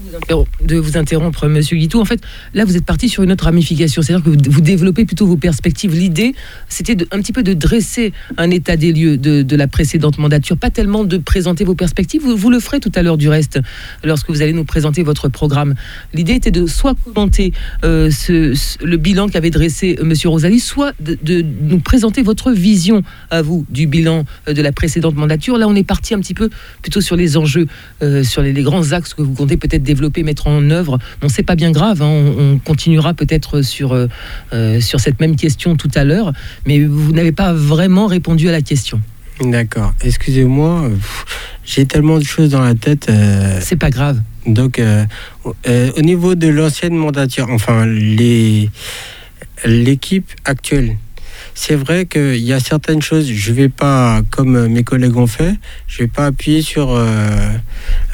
[0.65, 2.01] de vous interrompre, Monsieur Guitou.
[2.01, 2.21] En fait,
[2.55, 5.95] là, vous êtes parti sur une autre ramification, c'est-à-dire que vous, développez plutôt vos perspectives.
[5.95, 6.35] L'idée,
[6.69, 10.71] c'était un petit peu de dresser un état des lieux de, la précédente mandature, pas
[10.71, 12.23] tellement de présenter vos perspectives.
[12.23, 13.61] Vous, le ferez tout à l'heure, du reste,
[14.03, 15.75] lorsque vous allez nous présenter votre programme.
[16.13, 17.53] L'idée était de soit commenter
[17.85, 23.43] euh, le bilan qu'avait dressé euh, Monsieur Rosalie, soit de, nous présenter votre vision à
[23.43, 25.59] vous du bilan euh, de la précédente mandature.
[25.59, 26.51] Là, on est parti un petit peu
[26.83, 27.67] plutôt sur les enjeux,
[28.23, 30.99] sur les les grands axes que vous comptez peut-être développer, mettre en œuvre.
[31.21, 32.33] Bon, c'est pas bien grave, hein.
[32.39, 34.07] on, continuera peut-être sur, euh,
[34.53, 36.33] euh, sur cette même question tout à l'heure,
[36.67, 39.01] mais vous n'avez pas vraiment répondu à la question.
[39.41, 39.93] D'accord.
[40.01, 40.89] Excusez-moi,
[41.65, 43.09] j'ai tellement de choses dans la tête.
[43.11, 44.21] Euh, c'est pas grave.
[44.47, 44.81] Donc,
[45.47, 47.87] au niveau de l'ancienne mandature, enfin,
[49.65, 50.97] l'équipe actuelle,
[51.55, 55.29] c'est vrai qu'il y a certaines choses, je ne vais pas, comme mes collègues ont
[55.29, 55.55] fait,
[55.87, 57.29] je ne vais pas appuyer sur euh,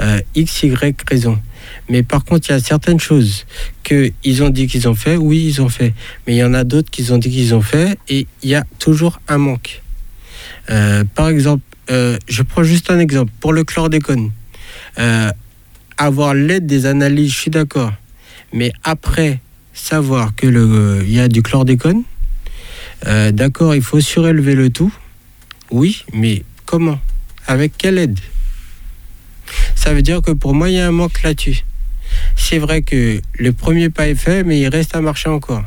[0.02, 1.38] euh, X, Y raison.
[1.88, 3.46] Mais par contre, il y a certaines choses
[3.82, 5.94] qu'ils ont dit qu'ils ont fait, oui, ils ont fait.
[6.26, 8.54] Mais il y en a d'autres qu'ils ont dit qu'ils ont fait, et il y
[8.54, 9.82] a toujours un manque.
[10.68, 13.32] Euh, par exemple, je prends juste un exemple.
[13.40, 14.30] Pour le chlordécone,
[15.96, 17.92] avoir l'aide des analyses, je suis d'accord.
[18.52, 19.40] Mais après
[19.72, 20.46] savoir que
[21.02, 22.04] il y a du chlordécone,
[23.06, 24.92] euh, d'accord, il faut surélever le tout.
[25.70, 27.00] Oui, mais comment?
[27.46, 28.18] Avec quelle aide?
[29.74, 31.64] Ça veut dire que pour moi, il y a un manque là-dessus.
[32.36, 35.64] C'est vrai que le premier pas est fait, mais il reste à marcher encore.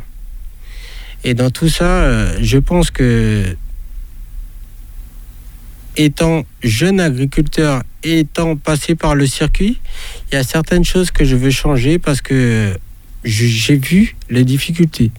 [1.23, 3.55] Et dans tout ça, euh, je pense que
[5.95, 9.79] étant jeune agriculteur, étant passé par le circuit,
[10.31, 12.77] il y a certaines choses que je veux changer parce que
[13.23, 15.11] j'ai vu les difficultés.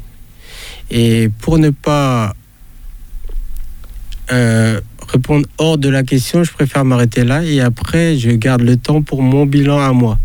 [0.96, 2.35] Et pour ne pas
[4.30, 8.76] euh, répondre hors de la question, je préfère m'arrêter là et après, je garde le
[8.76, 10.18] temps pour mon bilan à moi.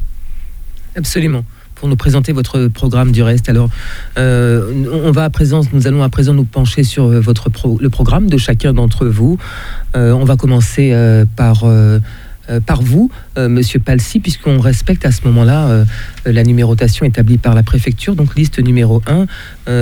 [0.95, 1.43] Absolument
[1.75, 3.47] pour nous présenter votre programme du reste.
[3.47, 3.69] Alors,
[4.17, 8.29] euh, on va à présent, nous allons à présent nous pencher sur votre le programme
[8.29, 9.37] de chacun d'entre vous.
[9.95, 11.63] Euh, on va commencer euh, par
[12.81, 15.85] vous, euh, Monsieur Palsy, puisqu'on respecte à ce moment-là euh,
[16.25, 18.15] la numérotation établie par la préfecture.
[18.15, 19.27] Donc liste numéro 1,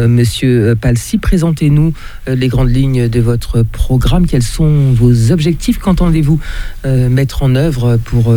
[0.07, 1.93] Monsieur Palsy, présentez-nous
[2.27, 4.27] les grandes lignes de votre programme.
[4.27, 5.77] Quels sont vos objectifs?
[5.77, 6.39] Qu'entendez-vous
[6.85, 8.35] mettre en œuvre pour,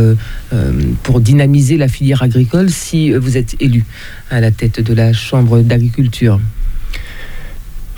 [1.03, 3.85] pour dynamiser la filière agricole si vous êtes élu
[4.31, 6.41] à la tête de la Chambre d'agriculture?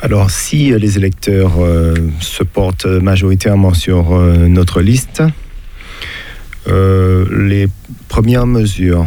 [0.01, 1.59] Alors, si les électeurs
[2.21, 5.29] se portent majoritairement sur notre liste, euh,
[6.67, 7.69] les
[8.09, 9.07] premières mesures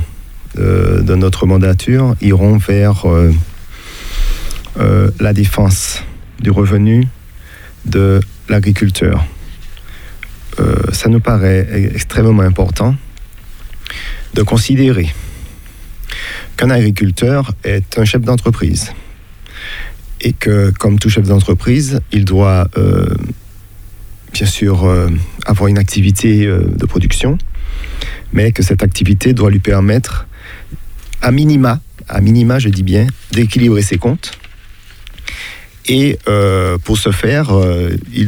[0.57, 3.31] euh, de notre mandature iront vers euh,
[5.19, 6.01] la défense
[6.39, 7.07] du revenu
[7.85, 9.25] de l'agriculteur.
[10.93, 12.95] ça nous paraît extrêmement important
[14.33, 15.13] de considérer
[16.57, 18.91] qu'un agriculteur est un chef d'entreprise
[20.21, 22.69] et que, comme tout chef d'entreprise, il doit
[24.35, 25.07] bien sûr euh,
[25.45, 27.37] avoir une activité euh, de production,
[28.33, 30.27] mais que cette activité doit lui permettre,
[31.21, 31.79] à minima,
[32.09, 34.37] à minima, je dis bien, d'équilibrer ses comptes.
[35.87, 37.49] Et euh, pour ce faire,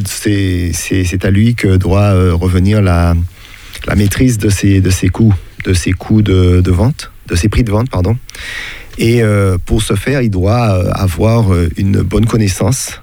[0.06, 3.14] c'est à lui que doit revenir la,
[3.98, 5.36] maîtrise de ses, coûts,
[5.66, 8.16] de ses coûts de, vente, de ses prix de vente, pardon.
[8.98, 9.22] Et
[9.66, 13.02] pour ce faire, il doit avoir une bonne connaissance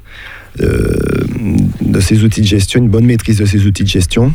[0.59, 4.35] de ces outils de gestion, une bonne maîtrise de ces outils de gestion.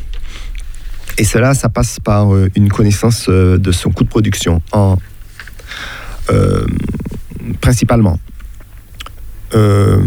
[1.17, 4.97] Et cela, ça passe par euh, une connaissance euh, de son coût de production en
[6.29, 6.65] euh,
[7.61, 8.19] principalement.
[9.55, 10.01] Euh,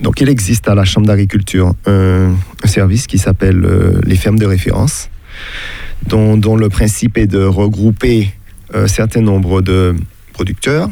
[0.00, 2.34] donc il existe à la Chambre d'agriculture un,
[2.64, 5.08] service qui s'appelle euh, les fermes de référence,
[6.06, 8.30] dont le principe est de regrouper
[8.72, 9.94] un certain nombre de
[10.32, 10.90] producteurs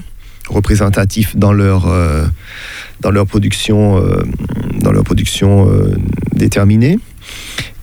[0.52, 2.24] représentatifs dans leur, euh,
[3.00, 4.22] dans leur production, euh,
[4.80, 5.96] dans leur production euh,
[6.34, 6.98] déterminée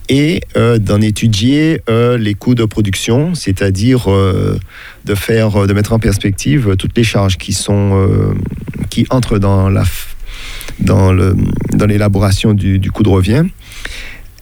[0.08, 0.40] et
[0.80, 7.04] d'en étudier les coûts de production, c'est-à-dire de faire, de mettre en perspective toutes les
[7.04, 8.34] charges qui sont,
[8.88, 9.84] qui entrent dans la,
[10.80, 11.36] dans le,
[11.74, 13.44] dans l'élaboration du, coût de revient.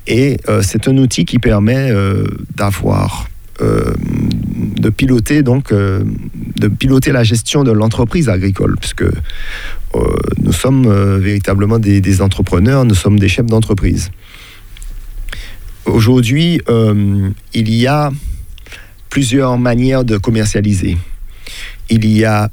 [0.07, 1.93] Et c'est un outil qui permet
[2.57, 3.29] d'avoir,
[3.61, 5.71] de piloter donc,
[6.59, 9.13] de piloter la gestion de l'entreprise agricole, puisque euh,
[10.43, 14.11] nous sommes euh, véritablement des, entrepreneurs, nous sommes des chefs d'entreprise.
[15.85, 18.11] Aujourd'hui, euh, il y a
[19.09, 20.99] plusieurs manières de commercialiser.
[21.89, 22.51] Il y a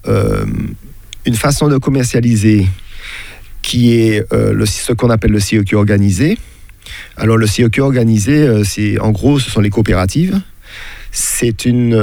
[1.26, 2.66] une façon de commercialiser
[3.62, 6.38] qui est le- ce qu'on appelle le CEQ organisé.
[7.18, 10.40] Alors le CEQ organisé, c'est en gros, ce sont les coopératives.
[11.12, 11.98] C'est une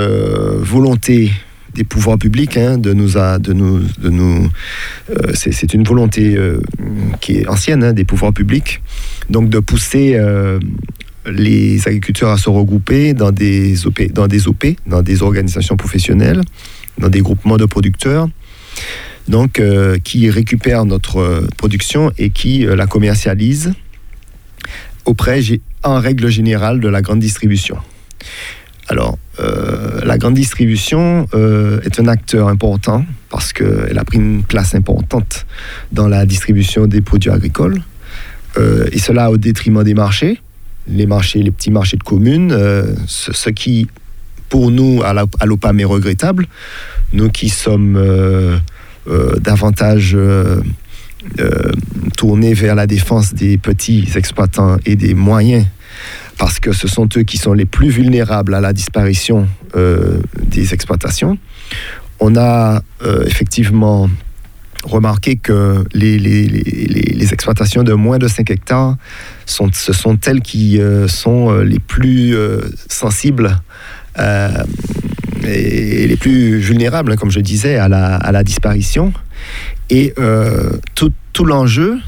[0.59, 1.33] volonté
[1.75, 4.49] des pouvoirs publics hein, de nous, a- de nous, de nous
[5.11, 6.61] euh, c'est une volonté euh,
[7.21, 8.83] qui est ancienne hein, des pouvoirs publics,
[9.31, 10.59] donc de pousser euh,
[11.27, 16.41] les agriculteurs à se regrouper dans des OP, dans des OP, dans des organisations professionnelles,
[16.99, 18.29] dans des groupements de producteurs,
[19.29, 19.63] donc
[20.03, 23.73] qui récupèrent notre production et qui la commercialisent
[25.05, 25.41] auprès,
[25.85, 27.77] en règle générale, de la grande distribution.
[28.89, 34.43] Alors, euh, la grande distribution euh, est un acteur important parce qu'elle a pris une
[34.43, 35.47] place importante
[35.93, 37.81] dans la distribution des produits agricoles,
[38.59, 40.41] euh, et cela au détriment des marchés.
[40.89, 42.55] Les marchés, les petits marchés de communes,
[43.07, 43.87] ce, ce qui,
[44.49, 46.49] pour nous, à l'OPAM est regrettable,
[47.13, 47.97] nous qui sommes
[49.41, 50.19] davantage
[52.17, 55.67] tournés vers la défense des petits exploitants et des moyens,
[56.43, 60.75] parce que ce sont eux qui sont les plus vulnérables à la disparition euh, des
[60.75, 61.39] exploitations.
[62.19, 64.11] On a euh, effectivement
[64.83, 68.97] remarqué que les, exploitations de moins de 5 hectares
[69.47, 72.35] sont, ce sont elles qui euh, sont les plus
[72.89, 73.61] sensibles
[74.19, 79.13] et les plus vulnérables, comme je disais, à la, à la disparition.
[79.91, 80.13] Et
[80.97, 82.01] tout, tout l'enjeu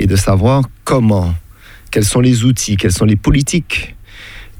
[0.00, 1.34] est de savoir comment,
[1.90, 3.94] quels sont les outils, quelles sont les politiques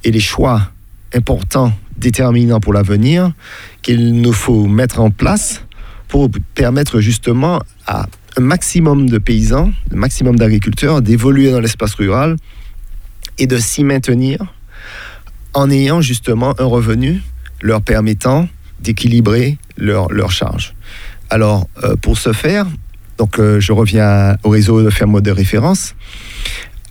[0.04, 0.70] et les choix
[1.14, 3.32] importants, déterminants pour l'avenir
[3.82, 5.62] qu'il nous faut mettre en place
[6.08, 8.06] pour permettre justement à
[8.36, 12.36] un maximum de paysans, un maximum d'agriculteurs d'évoluer dans l'espace rural
[13.38, 14.54] et de s'y maintenir
[15.54, 17.22] en ayant justement un revenu
[17.62, 18.48] leur permettant
[18.80, 20.74] d'équilibrer leur, leur charge.
[21.30, 22.66] Alors, euh, pour ce faire,
[23.18, 25.94] donc euh, je reviens au réseau de fermes de référence.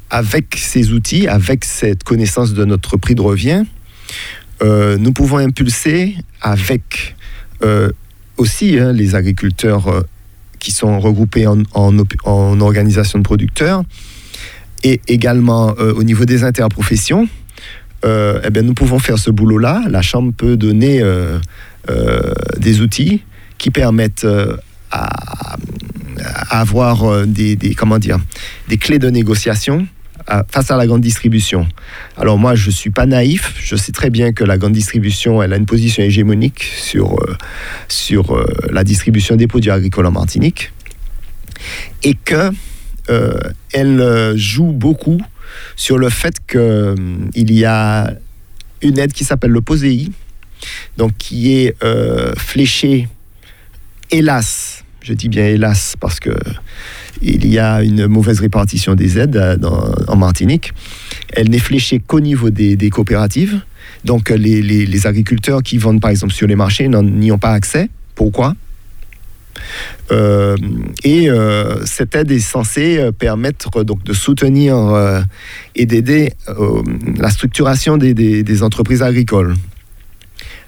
[0.10, 3.64] Avec ces outils, avec cette connaissance de notre prix de revient,
[4.62, 7.16] euh, nous pouvons impulser avec
[7.64, 7.90] euh,
[8.38, 10.02] aussi hein, les agriculteurs euh,
[10.60, 13.84] qui sont regroupés en, en, op- en organisation de producteurs
[14.84, 17.28] et également au niveau des interprofessions,
[18.04, 19.82] eh bien, nous pouvons faire ce boulot-là.
[19.90, 21.02] La Chambre peut donner
[22.60, 23.24] des outils
[23.58, 24.28] qui permettent
[24.92, 25.58] à,
[26.52, 28.20] avoir des- comment dire,
[28.68, 29.88] des clés de négociation
[30.50, 31.68] face à la grande distribution.
[32.18, 33.54] Alors moi, je ne suis pas naïf.
[33.60, 37.36] Je sais très bien que la grande distribution, elle a une position hégémonique sur, euh,
[37.88, 40.72] sur euh, la distribution des produits agricoles en Martinique
[42.04, 42.50] et que
[43.10, 43.38] euh,
[43.72, 45.22] elle joue beaucoup
[45.76, 48.14] sur le fait qu'il y a
[48.82, 50.12] une aide qui s'appelle le POSEI,
[50.98, 51.76] donc qui est
[52.38, 53.08] fléchée,
[54.12, 56.32] hélas, je dis bien hélas, parce que
[57.22, 59.58] il y a une mauvaise répartition des aides euh,
[60.08, 60.74] en Martinique.
[61.34, 63.62] Elle n'est fléchée qu'au niveau des, coopératives.
[64.04, 67.90] Donc euh, les, agriculteurs qui vendent par exemple sur les marchés n'y ont pas accès.
[68.16, 68.56] Pourquoi?
[70.12, 70.58] Euh,
[71.04, 71.30] et
[71.86, 74.76] cette aide est censée permettre donc de soutenir
[75.76, 76.34] et d'aider
[77.18, 79.56] la structuration des, des- des entreprises agricoles.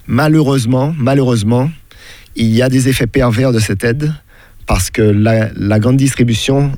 [0.06, 1.70] Malheureusement, malheureusement,
[2.34, 4.12] il y a des effets pervers de cette aide
[4.68, 6.70] parce que la, grande distribution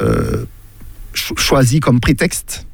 [0.00, 0.46] euh,
[1.12, 2.66] cho- choisit comme prétexte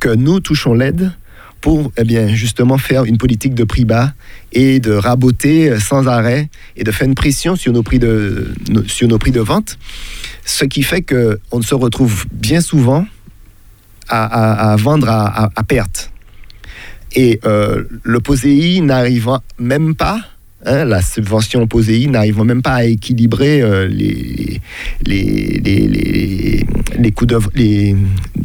[0.00, 1.12] que nous touchons l'aide
[1.60, 4.12] pour eh bien, justement faire une politique de prix bas
[4.52, 8.52] et de raboter euh, sans arrêt et de faire une pression sur nos prix de,
[8.86, 9.78] sur nos prix de vente,
[10.44, 13.06] ce qui fait qu'on se retrouve bien souvent
[14.08, 16.10] à, vendre à, perte.
[17.14, 20.20] Et euh, le POSEI n'arrivant même pas
[20.66, 24.60] Hein, la subvention POSEI n'arrive même pas à équilibrer euh, les,
[25.04, 26.66] les, les, les,
[26.98, 27.50] les coûts d'œuvre,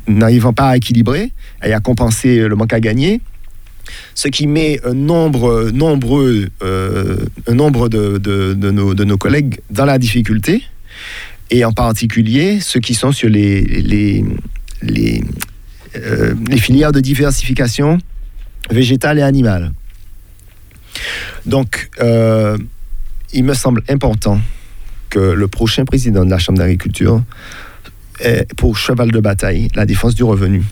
[0.07, 1.31] n'arrivant pas à équilibrer
[1.63, 3.21] et à compenser le manque à gagner.
[4.15, 7.17] Ce qui met un nombre, nombreux, euh,
[7.47, 10.63] un nombre de, de, de nos, de nos collègues dans la difficulté,
[11.51, 14.23] et en particulier ceux qui sont sur les, les,
[15.95, 17.97] euh, les filières de diversification
[18.69, 19.71] végétale et animale.
[21.45, 22.57] Donc, euh,
[23.33, 24.39] il me semble important
[25.09, 27.21] que le prochain président de la Chambre d'agriculture
[28.21, 30.63] ait pour cheval de bataille la défense du revenu.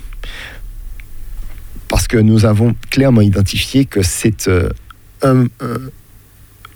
[1.87, 4.69] Parce que nous avons clairement identifié que c'est euh,
[5.23, 5.45] un-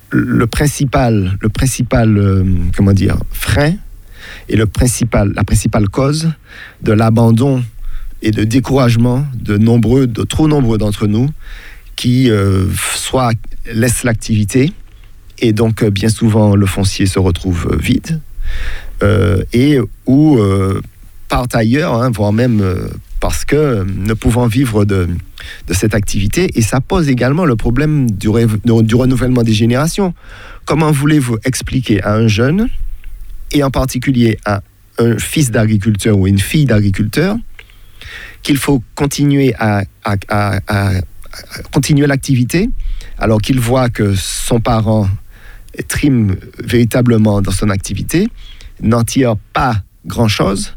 [0.10, 2.44] le principal, le principal euh,
[2.76, 3.74] comment dire, frein
[4.50, 6.32] et le principal, la principale cause
[6.82, 7.64] de l'abandon
[8.22, 11.30] et de découragement de nombreux, de trop nombreux d'entre nous
[12.02, 13.34] qui euh, soit
[13.72, 14.74] laissent l'activité
[15.38, 18.20] et donc euh, bien souvent le foncier se retrouve euh, vide
[19.54, 20.40] et ou
[21.28, 22.64] partent ailleurs, hein, voire même
[23.20, 25.08] parce que ne pouvant vivre de,
[25.68, 30.14] de cette activité et ça pose également le problème du, du renouvellement des générations.
[30.66, 32.68] Comment voulez-vous expliquer à un jeune
[33.52, 34.62] et en particulier à
[35.00, 37.38] un fils d'agriculteur ou une fille d'agriculteur
[38.44, 39.84] qu'il faut continuer à
[41.72, 42.70] continuer l'activité
[43.18, 45.08] alors qu'il voit que son parent
[45.88, 48.28] trime véritablement dans son activité,
[48.82, 49.76] n'en tire pas
[50.06, 50.76] grand-chose.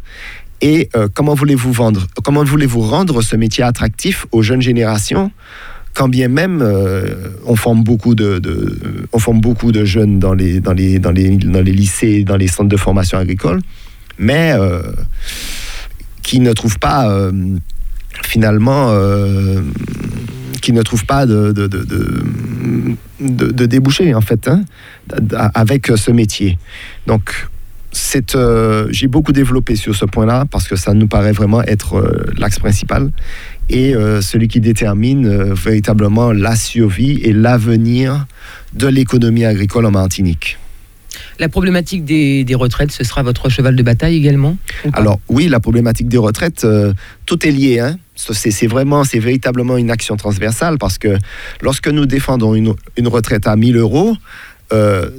[0.60, 5.30] Et euh, comment voulez-vous vendre, comment voulez-vous rendre ce métier attractif aux jeunes générations
[5.94, 7.14] quand bien même euh,
[7.46, 8.42] on forme beaucoup de,
[9.12, 12.36] on forme beaucoup de jeunes dans les dans les dans les dans les lycées, dans
[12.36, 13.60] les centres de formation agricole,
[14.18, 14.82] mais euh,
[16.22, 17.30] qui ne trouvent pas
[18.24, 18.92] finalement
[20.64, 21.84] qui ne trouvent pas de, de, de,
[23.20, 24.64] de, de- débouchés en fait hein,
[25.54, 26.58] avec ce métier.
[27.06, 27.48] Donc
[28.34, 32.24] euh, j'ai beaucoup développé sur ce point-là parce que ça nous paraît vraiment être euh,
[32.38, 33.10] l'axe principal
[33.68, 38.26] et euh, celui qui détermine euh, véritablement la survie et l'avenir
[38.72, 40.58] de l'économie agricole en Martinique.
[41.38, 44.56] La problématique des, retraites, ce sera votre cheval de bataille également
[44.92, 46.92] Alors oui, la problématique des retraites, euh,
[47.26, 47.80] tout est lié.
[47.80, 47.98] Hein.
[48.16, 51.18] C'est vraiment, c'est véritablement une action transversale parce que
[51.60, 52.74] lorsque nous défendons une,
[53.08, 54.16] retraite à 1000 euros,
[54.72, 55.10] euh,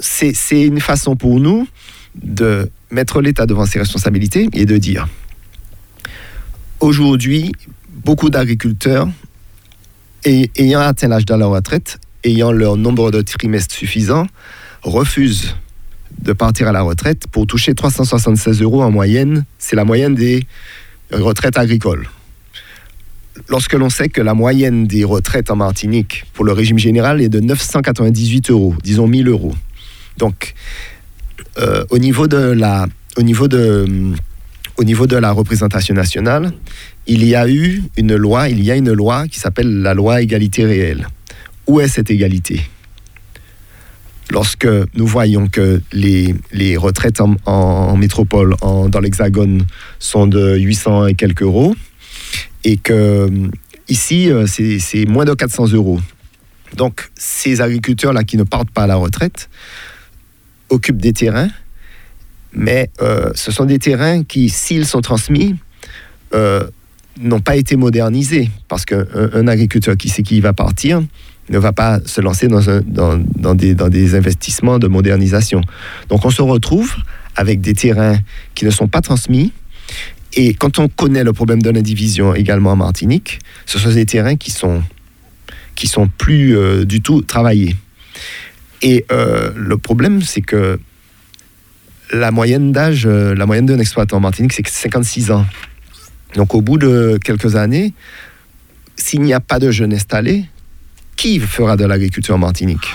[0.00, 1.66] c'est une façon pour nous
[2.20, 5.06] de mettre l'État devant ses responsabilités et de dire
[6.80, 7.52] aujourd'hui,
[8.04, 9.08] beaucoup d'agriculteurs
[10.24, 14.26] ay- ayant atteint l'âge de la retraite, ayant leur nombre de trimestres suffisant,
[14.86, 15.54] refusent
[16.18, 19.44] de partir à la retraite pour toucher 376 euros en moyenne.
[19.58, 20.46] C'est la moyenne des
[21.12, 22.08] retraites agricoles.
[23.48, 27.28] Lorsque l'on sait que la moyenne des retraites en Martinique pour le régime général est
[27.28, 29.54] de 998 euros, disons 1000 euros.
[30.16, 30.54] Donc,
[31.58, 33.86] euh, au niveau de la, au niveau de,
[34.78, 36.52] au niveau de la représentation nationale,
[37.06, 40.22] il y a eu une loi, il y a une loi qui s'appelle la loi
[40.22, 41.06] égalité réelle.
[41.66, 42.62] Où est cette égalité?
[44.30, 49.64] Lorsque nous voyons que les, les retraites en, métropole, en- dans l'Hexagone,
[49.98, 51.74] sont de 800 et quelques euros,
[52.64, 53.48] et que euh,
[53.88, 56.00] ici, euh, c'est moins de 400 euros.
[56.76, 59.48] Donc, ces agriculteurs-là qui ne partent pas à la retraite
[60.70, 61.50] occupent des terrains,
[62.52, 65.54] mais euh, ce sont des terrains qui, s'ils sont transmis,
[67.18, 68.50] n'ont pas été modernisés.
[68.68, 71.00] Parce qu'un un agriculteur qui sait qu'il va partir
[71.48, 75.60] ne va pas se lancer dans, des, investissements de modernisation.
[76.08, 76.94] Donc, on se retrouve
[77.34, 78.18] avec des terrains
[78.54, 79.52] qui ne sont pas transmis.
[80.34, 84.36] Et quand on connaît le problème de l'indivision également en Martinique, ce sont des terrains
[84.36, 84.82] qui sont,
[85.84, 87.76] sont plus euh, du tout travaillés.
[88.82, 90.78] Et euh, le problème, c'est que
[92.12, 95.46] la moyenne d'âge, euh, la moyenne d'un exploitant en Martinique, c'est 56 ans.
[96.34, 97.94] Donc au bout de quelques années,
[98.96, 100.44] s'il n'y a pas de jeunes installés,
[101.16, 102.94] qui fera de l'agriculture en Martinique?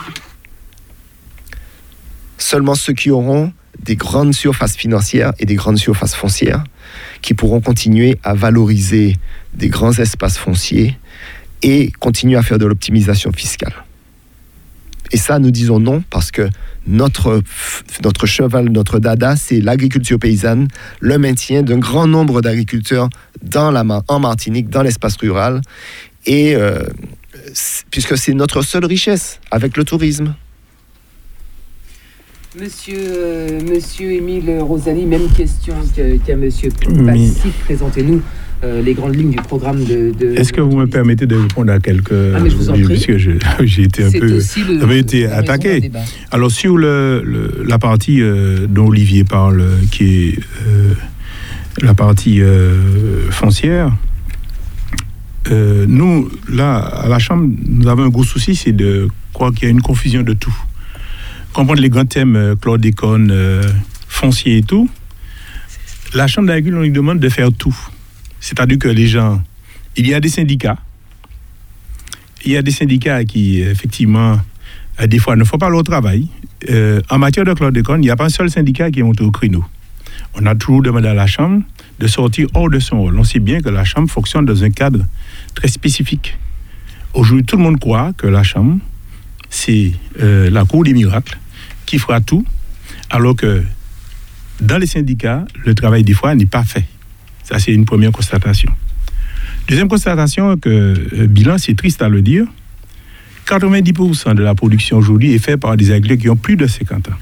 [2.38, 3.54] Seulement ceux qui auront
[3.84, 6.64] des grandes surfaces financières et des grandes surfaces foncières
[7.22, 9.18] qui pourront continuer à valoriser
[9.54, 10.98] des grands espaces fonciers
[11.62, 13.74] et continuer à faire de l'optimisation fiscale.
[15.12, 16.50] Et ça, nous disons non parce que
[16.88, 17.44] notre,
[18.04, 20.68] notre cheval, notre dada, c'est l'agriculture paysanne,
[21.00, 23.10] le maintien d'un grand nombre d'agriculteurs
[23.56, 25.62] en Martinique, dans l'espace rural,
[26.26, 26.84] et euh,
[27.90, 30.34] puisque c'est notre seule richesse avec le tourisme.
[32.60, 37.48] Monsieur, euh, monsieur Émile Rosalie, même question que- qu'à Monsieur Mais- Passy.
[37.64, 38.22] Présentez-nous
[38.64, 40.12] euh, les grandes lignes du programme de.
[40.20, 42.12] de- Est-ce que vous me permettez de répondre à quelques.
[42.12, 42.84] Ah, mais je vous en prie.
[42.84, 43.32] Puisque je-
[43.64, 44.40] j'ai été un peu.
[44.80, 45.90] j'avais été attaqué.
[46.30, 50.94] Alors, sur le, le- la partie euh, dont Olivier parle, euh, qui est euh,
[51.82, 53.94] la partie euh, foncière,
[55.50, 59.64] euh, nous, là, à la Chambre, nous avons un gros souci, c'est de croire qu'il
[59.64, 60.56] y a une confusion de tout.
[61.54, 63.64] Comprendre les grands thèmes euh, chlordécone, euh,
[64.08, 64.90] foncier et tout,
[66.14, 67.76] la Chambre d'agriculture, on lui demande de faire tout.
[68.40, 69.42] C'est-à-dire que les gens,
[69.98, 70.78] il y a des syndicats,
[72.46, 74.40] il y a des syndicats qui, effectivement,
[75.00, 76.28] euh, des fois ne font pas leur travail.
[77.10, 79.32] En matière de chlordécone, il n'y a pas un seul syndicat qui est monté au
[79.32, 79.66] créneau.
[80.36, 81.64] On a toujours demandé à la Chambre
[82.00, 83.18] de sortir hors de son rôle.
[83.18, 85.06] On sait bien que la Chambre fonctionne dans un cadre
[85.56, 86.38] très spécifique.
[87.14, 88.80] Aujourd'hui, tout le monde croit que la Chambre,
[89.50, 89.92] c'est
[90.22, 91.38] euh, la cour des miracles
[91.86, 92.46] qui fera tout,
[93.10, 93.64] alors que
[94.62, 96.86] dans les syndicats, le travail des fois n'est pas fait.
[97.44, 98.72] Ça, c'est une première constatation.
[99.68, 102.46] Deuxième constatation, que euh, bilan, c'est triste à le dire,
[103.48, 107.10] 90% de la production aujourd'hui est faite par des agriculteurs qui ont plus de 50
[107.10, 107.18] ans.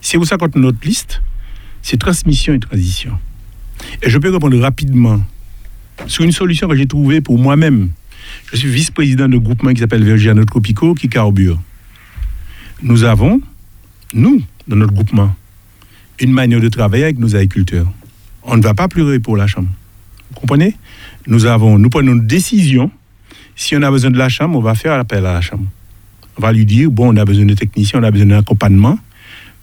[0.00, 1.22] Si vous savez notre liste,
[1.82, 3.18] c'est transmission et transition.
[4.02, 5.20] Et je peux répondre rapidement
[6.06, 7.90] sur une solution que j'ai trouvée pour moi-même.
[8.52, 11.60] Je suis vice-président d'un groupement qui s'appelle Vergiano Tropico qui carbure.
[12.82, 13.40] Nous avons,
[14.12, 15.34] nous, dans notre groupement,
[16.20, 17.90] une manière de travailler avec nos agriculteurs.
[18.42, 19.68] On ne va pas pleurer pour la chambre.
[20.30, 20.76] Vous comprenez?
[21.26, 22.90] Nous avons, nous prenons une décision.
[23.56, 25.66] Si on a besoin de la chambre, on va faire appel à la chambre.
[26.36, 28.98] On va lui dire, bon, on a besoin de techniciens, on a besoin d'un accompagnement,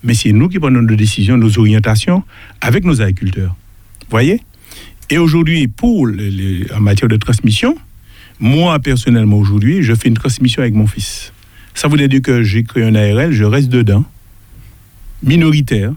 [0.03, 2.23] mais c'est nous qui prenons nos décisions, nos orientations
[2.61, 3.55] avec nos agriculteurs.
[4.01, 4.41] Vous voyez?
[5.11, 6.07] Et aujourd'hui, pour
[6.73, 7.75] en matière de transmission,
[8.39, 11.33] moi, personnellement, aujourd'hui, je fais une transmission avec mon fils.
[11.73, 14.05] Ça voudrait dire que j'ai créé un ARL, je reste dedans,
[15.21, 15.91] minoritaire.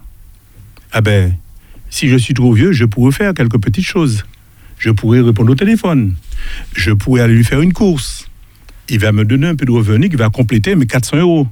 [0.90, 1.32] Ah ben,
[1.90, 4.24] si je suis trop vieux, je pourrais faire quelques petites choses.
[4.78, 6.16] Je pourrais répondre au téléphone.
[6.74, 8.28] Je pourrais aller lui faire une course.
[8.88, 11.46] Il va me donner un peu de revenu qui va compléter mes 400 euros.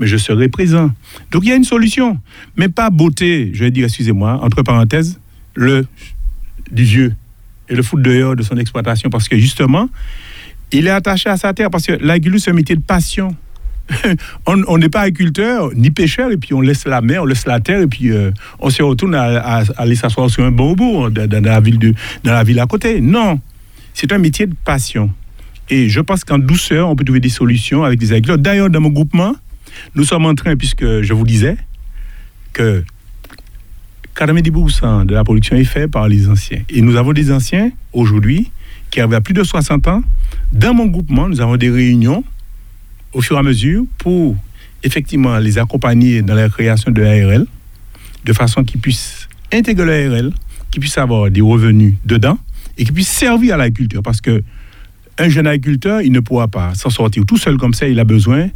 [0.00, 0.90] Mais je serai présent.
[1.30, 2.18] Donc il y a une solution.
[2.56, 5.20] Mais pas beauté, je vais dire, excusez-moi, entre parenthèses,
[5.54, 5.86] le
[6.70, 7.14] du vieux
[7.68, 9.10] et le foot dehors de son exploitation.
[9.10, 9.88] Parce que justement,
[10.72, 11.70] il est attaché à sa terre.
[11.70, 13.34] Parce que l'agriculture, c'est un métier de passion.
[14.46, 17.58] on n'est pas agriculteur ni pêcheur et puis on laisse la mer, on laisse la
[17.58, 21.42] terre et puis euh, on se retourne à, aller s'asseoir sur un bambou dans, dans
[21.42, 23.00] la ville de, dans la ville à côté.
[23.00, 23.40] Non,
[23.94, 25.10] c'est un métier de passion.
[25.70, 28.38] Et je pense qu'en douceur, on peut trouver des solutions avec des agriculteurs.
[28.38, 29.34] D'ailleurs, dans mon groupement,
[29.94, 31.56] nous sommes en train, puisque je vous disais,
[32.52, 32.84] que
[34.18, 36.62] 90% de la production est faite par les anciens.
[36.68, 38.50] Et nous avons des anciens, aujourd'hui,
[38.90, 40.02] qui arrivent à plus de 60 ans.
[40.52, 42.24] Dans mon groupement, nous avons des réunions
[43.12, 44.36] au fur et à mesure pour
[44.82, 47.46] effectivement les accompagner dans la création de l'ARL,
[48.24, 50.32] de façon qu'ils puissent intégrer l'ARL,
[50.70, 52.38] qu'ils puissent avoir des revenus dedans
[52.76, 54.02] et qu'ils puissent servir à l'agriculture.
[54.02, 54.42] Parce que
[55.18, 58.04] un jeune agriculteur, il ne pourra pas s'en sortir tout seul comme ça, il a
[58.04, 58.48] besoin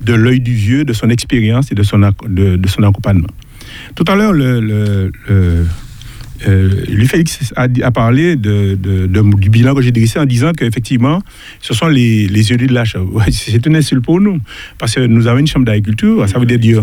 [0.00, 3.28] de l'œil du vieux, de son expérience et de son, de son accompagnement.
[3.94, 5.66] Tout à l'heure, le, le- le-
[6.46, 11.22] euh, Félix a, parlé de, de- de- du bilan que j'ai dressé en disant qu'effectivement,
[11.62, 13.22] ce sont les, les élus de la chambre.
[13.30, 14.38] C'est une insulte pour nous,
[14.78, 16.82] parce que nous avons une chambre d'agriculture, ça veut dire...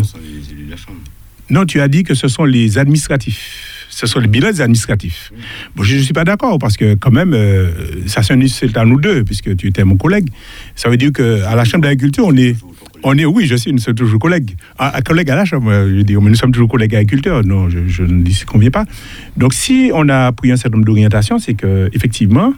[1.50, 3.70] Non, tu as dit que ce sont les administratifs.
[3.90, 5.30] Ce sont les bilans des administratifs.
[5.76, 7.70] Bon, je ne suis pas d'accord parce que quand même, euh,
[8.06, 10.26] ça c'est un- c'est à nous deux, puisque tu étais mon collègue.
[10.74, 12.56] Ça veut dire qu'à la Chambre d'agriculture, on est,
[13.04, 14.56] on est, oui, je sais, nous sommes toujours collègues.
[14.78, 17.44] À, à collègues à la Chambre, euh, je dire, mais nous sommes toujours collègues agriculteurs.
[17.44, 18.84] Non, je, ne dis conviens pas.
[19.36, 22.54] Donc, si on a pris un certain nombre d'orientations, c'est que effectivement,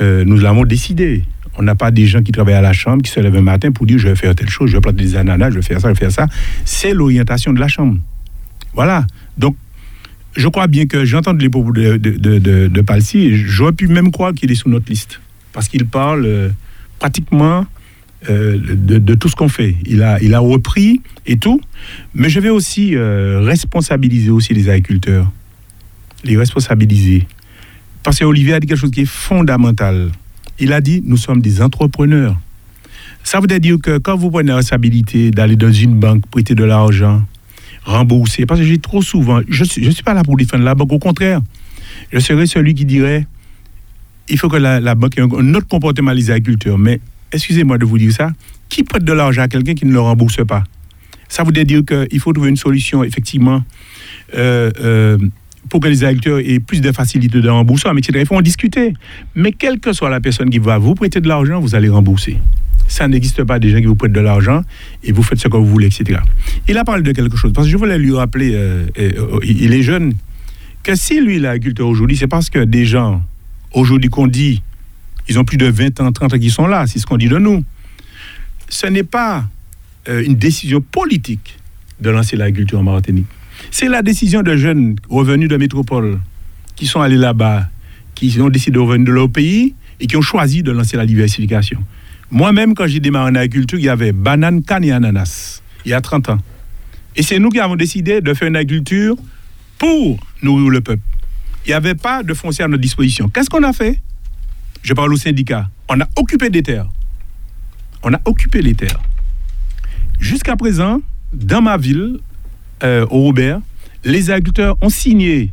[0.00, 1.24] euh, nous l'avons décidé.
[1.58, 3.72] On n'a pas des gens qui travaillent à la Chambre, qui se lèvent un matin
[3.72, 5.80] pour dire je vais faire telle chose, je vais planter des ananas, je vais faire
[5.80, 6.26] ça, je vais faire ça.
[6.64, 7.98] C'est l'orientation de la Chambre.
[8.74, 9.04] Voilà.
[9.36, 9.56] Donc,
[10.34, 14.10] je crois bien que j'entends les propos de, de, de, de, Palsy j'aurais pu même
[14.10, 15.20] croire qu'il est sur notre liste.
[15.52, 16.48] Parce qu'il parle euh,
[16.98, 17.66] pratiquement
[18.30, 19.74] euh, de, tout ce qu'on fait.
[19.84, 21.60] Il a, il a repris et tout.
[22.14, 25.30] Mais je vais aussi euh, responsabiliser aussi les agriculteurs.
[26.24, 27.26] Les responsabiliser.
[28.02, 30.10] Parce que Olivier a dit quelque chose qui est fondamental.
[30.58, 32.38] Il a dit nous sommes des entrepreneurs.
[33.24, 36.64] Ça veut dire que quand vous prenez la responsabilité d'aller dans une banque, prêter de
[36.64, 37.22] l'argent,
[37.84, 40.92] rembourser, parce que j'ai trop souvent, je ne suis, pas là pour défendre la banque,
[40.92, 41.40] au contraire,
[42.12, 43.26] je serais celui qui dirait
[44.28, 46.78] il faut que la, banque ait un, un autre comportement les agriculteurs.
[46.78, 47.00] Mais
[47.32, 48.30] excusez-moi de vous dire ça,
[48.68, 50.64] qui prête de l'argent à quelqu'un qui ne le rembourse pas?
[51.28, 53.62] Ça voudrait dire qu'il faut trouver une solution, effectivement,
[54.34, 55.18] euh, euh,
[55.68, 58.18] pour que les agriculteurs aient plus de facilité de remboursement, etc.
[58.20, 58.92] Il faut en discuter.
[59.34, 62.36] Mais quelle que soit la personne qui va vous prêter de l'argent, vous allez rembourser.
[62.88, 64.62] Ça n'existe pas des gens qui vous prêtent de l'argent
[65.02, 66.20] et vous faites ce que vous voulez, etc.
[66.68, 69.72] Il a parlé de quelque chose, parce que je voulais lui rappeler, euh, euh, il
[69.72, 70.14] est jeune,
[70.82, 73.22] que si lui, il est agriculteur aujourd'hui, c'est parce que des gens
[73.72, 74.62] aujourd'hui qu'on dit,
[75.32, 77.28] ils ont plus de 20 ans, 30 ans qui sont là, c'est ce qu'on dit
[77.28, 77.64] de nous.
[78.68, 79.46] Ce n'est pas
[80.08, 81.58] euh, une décision politique
[82.00, 83.26] de lancer l'agriculture en Martinique.
[83.70, 86.20] C'est la décision de jeunes revenus de métropole
[86.76, 87.68] qui sont allés là-bas,
[88.14, 91.06] qui ont décidé de revenir de leur pays et qui ont choisi de lancer la
[91.06, 91.82] diversification.
[92.30, 95.94] Moi-même, quand j'ai démarré en agriculture, il y avait banane, canne et ananas, il y
[95.94, 96.38] a 30 ans.
[97.16, 99.16] Et c'est nous qui avons décidé de faire une agriculture
[99.78, 101.02] pour nourrir le peuple.
[101.64, 103.28] Il n'y avait pas de foncier à notre disposition.
[103.28, 103.98] Qu'est-ce qu'on a fait?
[104.82, 105.68] Je parle au syndicat.
[105.88, 106.88] On a occupé des terres.
[108.02, 109.00] On a occupé les terres.
[110.18, 111.00] Jusqu'à présent,
[111.32, 112.18] dans ma ville,
[112.82, 113.60] euh, au Robert,
[114.04, 115.52] les agriculteurs ont signé.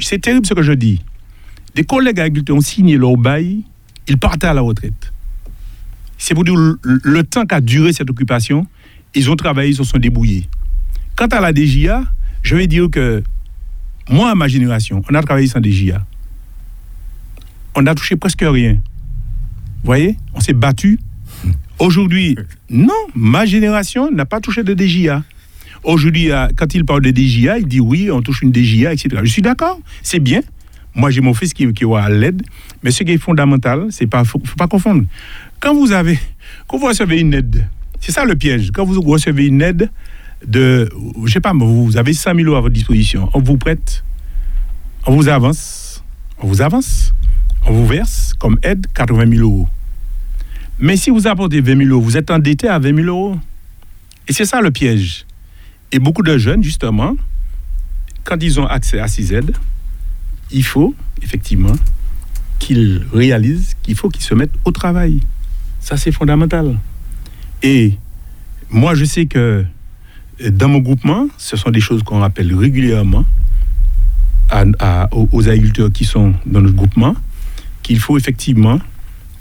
[0.00, 1.02] C'est terrible ce que je dis.
[1.74, 3.62] Des collègues agriculteurs ont signé leur bail,
[4.06, 5.12] ils partaient à la retraite.
[6.16, 8.66] C'est pour dire le, temps qu'a duré cette occupation,
[9.14, 10.48] ils ont travaillé, ils se sont débrouillés.
[11.16, 12.02] Quant à la DGA,
[12.42, 13.22] je vais dire que
[14.08, 16.04] moi, ma génération, on a travaillé sans DGA.
[17.78, 18.72] On n'a touché presque rien.
[18.72, 20.16] Vous voyez?
[20.34, 20.98] On s'est battu.
[21.78, 22.36] Aujourd'hui,
[22.68, 25.22] non, ma génération n'a pas touché de DGA.
[25.84, 29.20] Aujourd'hui, euh, quand il parle de DGA, il dit oui, on touche une DGA, etc.
[29.22, 30.40] Je suis d'accord, c'est bien.
[30.96, 32.42] Moi, j'ai mon fils qui, qui à l'aide.
[32.82, 35.04] Mais ce qui est fondamental, c'est pas, faut, pas confondre.
[35.60, 36.18] Quand vous avez,
[36.66, 37.64] quand vous recevez une aide,
[38.00, 38.72] c'est ça le piège.
[38.72, 39.88] Quand vous recevez une aide
[40.44, 40.88] de,
[41.24, 44.02] je sais pas, vous avez 100 000 euros à votre disposition, on vous prête,
[45.06, 46.02] on vous avance,
[46.40, 47.14] on vous avance,
[47.68, 49.68] on vous verse comme aide 80 000 euros.
[50.78, 53.38] Mais si vous apportez 20 000 euros, vous êtes endetté à 20 000 euros.
[54.26, 55.26] Et c'est ça le piège.
[55.92, 57.14] Et beaucoup de jeunes, justement,
[58.24, 59.54] quand ils ont accès à ces aides,
[60.50, 61.74] il faut effectivement
[62.58, 65.20] qu'ils réalisent qu'il faut qu'ils se mettent au travail.
[65.80, 66.78] Ça, c'est fondamental.
[67.62, 67.94] Et
[68.70, 69.64] moi, je sais que
[70.40, 73.24] euh, dans mon groupement, ce sont des choses qu'on rappelle régulièrement
[75.12, 77.14] aux agriculteurs qui sont dans notre groupement,
[77.88, 78.78] qu'il faut effectivement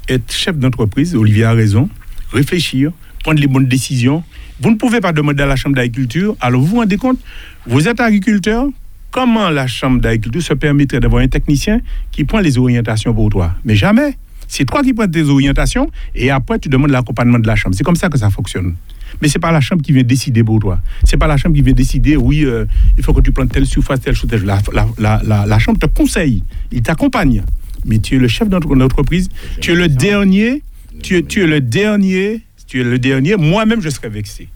[0.07, 1.89] être chef d'entreprise, Olivier a raison,
[2.31, 4.23] réfléchir, prendre les bonnes décisions.
[4.61, 7.19] Vous ne pouvez pas demander à la Chambre d'agriculture, alors vous vous rendez compte,
[7.65, 8.67] vous êtes agriculteur,
[9.11, 11.81] comment la Chambre d'agriculture se permettrait d'avoir un technicien
[12.13, 13.53] qui prend les orientations pour toi?
[13.65, 14.15] Mais jamais.
[14.47, 17.75] C'est toi qui prends tes orientations et après tu demandes l'accompagnement de la Chambre.
[17.75, 18.75] C'est comme ça que ça fonctionne.
[19.21, 20.79] Mais c'est pas la Chambre qui vient décider pour toi.
[21.03, 22.63] C'est pas la Chambre qui vient décider, oui, euh,
[22.97, 24.29] il faut que tu prennes telle surface, telle chose.
[24.45, 27.43] la Chambre te conseille, il t'accompagne.
[27.86, 29.30] Mais tu es le chef d'entre- d'entreprise,
[29.61, 30.61] tu es le dernier,
[31.03, 33.36] tu es, tu es le dernier, tu es le dernier.
[33.36, 34.49] Moi-même, je serais vexé.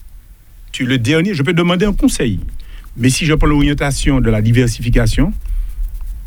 [0.72, 2.40] Tu es le dernier, je peux demander un conseil.
[2.98, 5.34] Mais si je prends l'orientation de la diversification,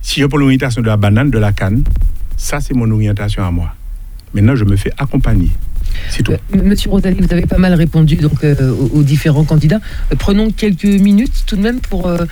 [0.03, 1.85] si je prends l'orientation de la banane, de la canne,
[2.37, 3.75] ça, c'est mon orientation à moi.
[4.33, 5.51] Maintenant, je me fais accompagner.
[6.11, 6.33] C'est tout.
[6.33, 9.81] Euh, Monsieur Rosali, vous avez pas mal répondu donc euh, aux, aux différents candidats.
[10.13, 12.25] Euh, prenons quelques minutes tout de même pour, euh,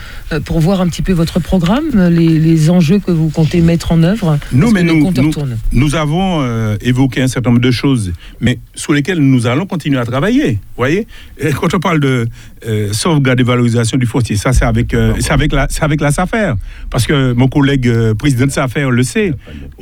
[0.45, 4.03] pour voir un petit peu votre programme, les, les enjeux que vous comptez mettre en
[4.03, 4.39] œuvre.
[4.53, 5.33] Nous, mais nous, nous,
[5.73, 9.99] nous avons euh, évoqué un certain nombre de choses, mais sur lesquelles nous allons continuer
[9.99, 10.53] à travailler.
[10.53, 11.07] Vous voyez?
[11.39, 12.27] Et Quand on parle de
[12.67, 16.01] euh, sauvegarde et valorisation du foncier, ça, c'est avec, euh, c'est avec, la, c'est avec
[16.01, 16.55] la SAFER.
[16.91, 19.33] Parce que mon collègue euh, président de SAFER le sait.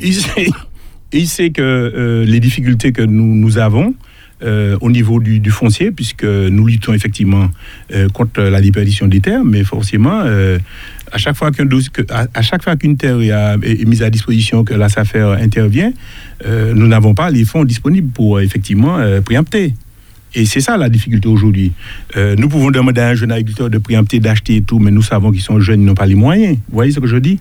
[0.00, 0.14] Il
[1.12, 3.94] sait, il sait que euh, les difficultés que nous, nous avons,
[4.42, 7.50] euh, au niveau du, du foncier, puisque nous luttons effectivement
[7.92, 10.20] euh, contre la déperdition des terres, mais forcément,
[11.12, 13.28] à chaque fois qu'un dossier- que- à, chaque fois qu'une terre est,
[13.82, 15.92] est mise à disposition, que la SAFER intervient,
[16.46, 19.74] nous n'avons pas les fonds disponibles pour effectivement préempter.
[20.34, 21.72] Et c'est ça la difficulté aujourd'hui.
[22.16, 25.02] Euh, nous pouvons demander à un jeune agriculteur de préempter, d'acheter et tout, mais nous
[25.02, 26.56] savons qu'ils sont jeunes, ils n'ont pas les moyens.
[26.68, 27.40] Vous voyez ce que je dis?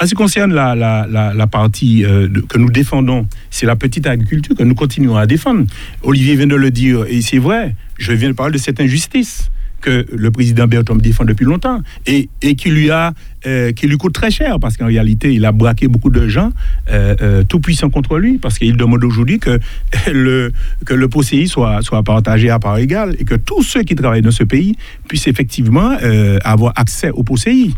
[0.00, 4.06] En ce qui concerne la, la, la, partie euh, que nous défendons, c'est la petite
[4.06, 5.64] agriculture que nous continuons à défendre.
[6.02, 9.50] Olivier vient de le dire, et c'est vrai, je viens de parler de cette injustice
[9.80, 13.12] que le président Bertom défend depuis longtemps et, et qui lui a
[13.46, 16.52] euh, qui lui coûte très cher parce qu'en réalité il a braqué beaucoup de gens
[16.90, 19.60] euh, euh, tout puissants contre lui parce qu'il demande aujourd'hui que
[20.12, 20.52] le
[20.84, 24.22] que le POCI soit soit partagé à part égale et que tous ceux qui travaillent
[24.22, 24.76] dans ce pays
[25.06, 25.96] puissent effectivement
[26.44, 27.68] avoir accès au POCI.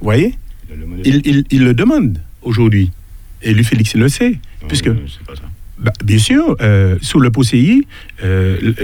[0.00, 0.34] Vous voyez?
[1.04, 2.90] Il, il, il le demande aujourd'hui
[3.42, 4.90] et lui Félix il le sait puisque
[5.78, 7.84] bah, bien sûr, euh, sous le POCI,
[8.22, 8.74] euh, le,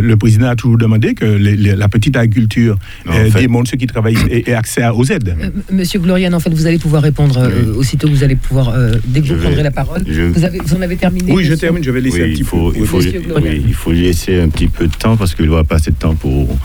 [0.00, 2.76] le président a toujours demandé que la petite agriculture
[3.08, 5.28] En euh, fait- démontre ceux qui travaillent et, et accès à- aux aides.
[5.40, 8.34] Euh, m- Monsieur Glorian, en fait, vous allez pouvoir répondre euh, aussitôt que vous allez
[8.36, 10.02] pouvoir, euh, dès que Je vous vais- prendrez la parole.
[10.08, 12.28] je- Vous, avez, vous en avez terminé Oui, je monsieur termine, je vais laisser Oui,
[12.30, 12.78] un petit il faut, peu.
[12.78, 13.46] il, faut, Monsieur Glorian.
[13.52, 15.96] oui, il faut lui laisser un petit peu de temps parce qu'il va passer de
[15.96, 16.58] temps pour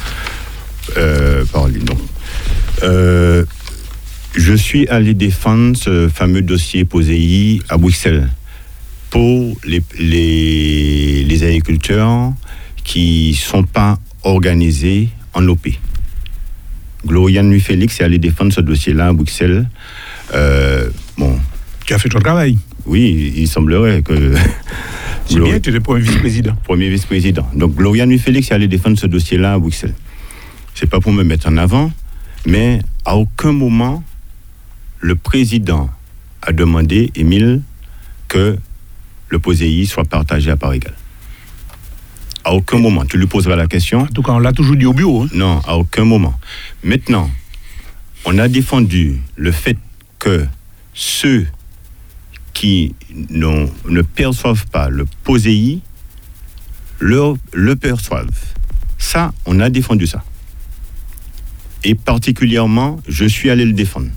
[0.98, 1.80] euh, parler.
[1.80, 1.98] Non.
[2.84, 3.46] Euh,
[4.36, 8.30] je suis allé défendre ce fameux dossier POSEI à Bruxelles
[9.16, 12.34] pour les, les, les agriculteurs
[12.84, 15.70] qui ne sont pas organisés en OP.
[17.08, 19.70] Gloriane Louis Félix est allé défendre ce dossier-là à Bruxelles.
[20.34, 21.40] Euh, bon,
[21.86, 22.58] Tu as fait ton travail.
[22.86, 24.34] Oui, il semblerait que.
[25.28, 26.56] C'est bien, tu es le premier vice-président.
[26.66, 27.48] Premier vice-président.
[27.56, 29.96] Donc, Lauriane Félix allait défendre ce dossier-là à Bruxelles.
[30.74, 31.90] C'est pas pour me mettre en avant,
[32.46, 34.04] mais à aucun moment,
[35.00, 35.90] le président
[36.42, 37.62] a demandé, Émile,
[38.28, 38.58] que
[39.30, 40.96] le POSEI soit partagé à part égale.
[42.44, 43.06] À aucun moment.
[43.06, 44.02] Tu lui poseras la question.
[44.02, 45.24] En tout cas, on l'a toujours dit au bureau.
[45.24, 45.30] hein.
[45.34, 46.38] Non, à aucun moment.
[46.84, 47.30] Maintenant,
[48.26, 49.78] on a défendu le fait
[50.20, 50.46] que
[50.94, 51.48] ceux
[52.54, 52.94] qui
[53.30, 55.80] ne perçoivent pas le POSEI
[57.00, 58.30] le, le perçoivent.
[58.98, 60.24] Ça, on a défendu ça.
[61.84, 64.10] Et particulièrement, je suis allé le défendre.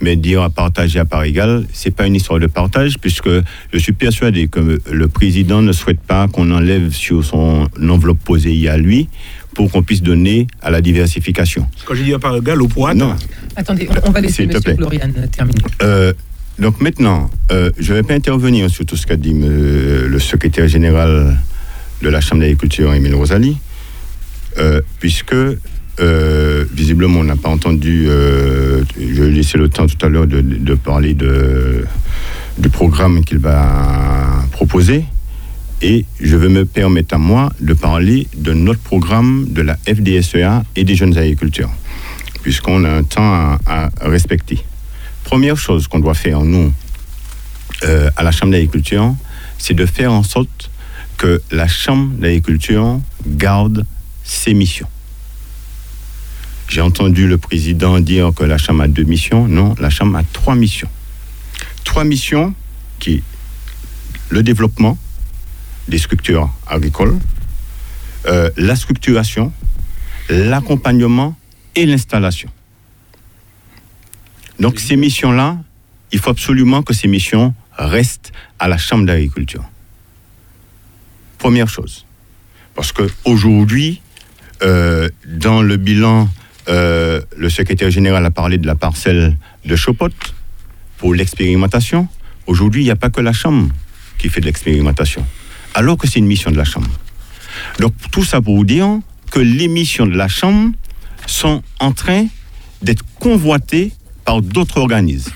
[0.00, 3.28] Mais dire à partager à part égale, c'est pas une histoire de partage, puisque
[3.72, 8.68] je suis persuadé que le président ne souhaite pas qu'on enlève sur son enveloppe POSEI
[8.68, 9.08] à lui
[9.54, 11.66] pour qu'on puisse donner à la diversification.
[11.84, 12.94] Quand j'ai dit à part égale, au point.
[12.94, 13.14] Non,
[13.56, 14.74] Attendez, on, va laisser plaît.
[14.74, 15.60] Florian terminer.
[15.82, 16.12] Euh,
[16.58, 20.18] donc maintenant, euh, je ne vais pas intervenir sur tout ce qu'a dit euh, le
[20.18, 21.38] secrétaire général
[22.02, 23.56] de la Chambre d'agriculture, Émile Rosalie,
[24.58, 25.34] euh, puisque
[25.98, 30.26] euh, visiblement on n'a pas entendu, euh, je vais laisser le temps tout à l'heure
[30.26, 35.04] de, parler du programme qu'il va proposer.
[35.82, 40.62] Et je vais me permettre à moi de parler de notre programme de la FDSEA
[40.76, 41.70] et des jeunes agriculteurs,
[42.42, 44.62] puisqu'on a un temps à- à respecter
[45.30, 46.72] première chose qu'on doit faire, nous,
[47.84, 49.14] euh, à la Chambre d'agriculture,
[49.58, 50.72] c'est de faire en sorte
[51.18, 53.86] que la Chambre d'agriculture garde
[54.24, 54.88] ses missions.
[56.70, 59.48] J'ai entendu le président dire que la Chambre a deux missions.
[59.48, 60.88] Non, la Chambre a trois missions.
[61.82, 62.54] Trois missions
[63.00, 63.24] qui
[64.28, 64.96] le développement
[65.88, 67.18] des structures agricoles,
[68.26, 69.52] euh, la structuration,
[70.28, 71.36] l'accompagnement
[71.74, 72.48] et l'installation.
[74.60, 75.58] Donc ces missions-là,
[76.12, 79.64] il faut absolument que ces missions restent à la Chambre d'agriculture.
[81.38, 82.06] Première chose.
[82.76, 84.00] Parce qu'aujourd'hui,
[84.62, 86.28] euh, dans le bilan,
[86.70, 90.08] euh, le secrétaire général a parlé de la parcelle de Chopot
[90.98, 92.08] pour l'expérimentation.
[92.46, 93.68] Aujourd'hui, il n'y a pas que la Chambre
[94.18, 95.26] qui fait de l'expérimentation,
[95.74, 96.90] alors que c'est une mission de la Chambre.
[97.78, 98.86] Donc tout ça pour vous dire
[99.30, 100.72] que les missions de la Chambre
[101.26, 102.26] sont en train
[102.82, 103.92] d'être convoitées
[104.24, 105.32] par d'autres organismes.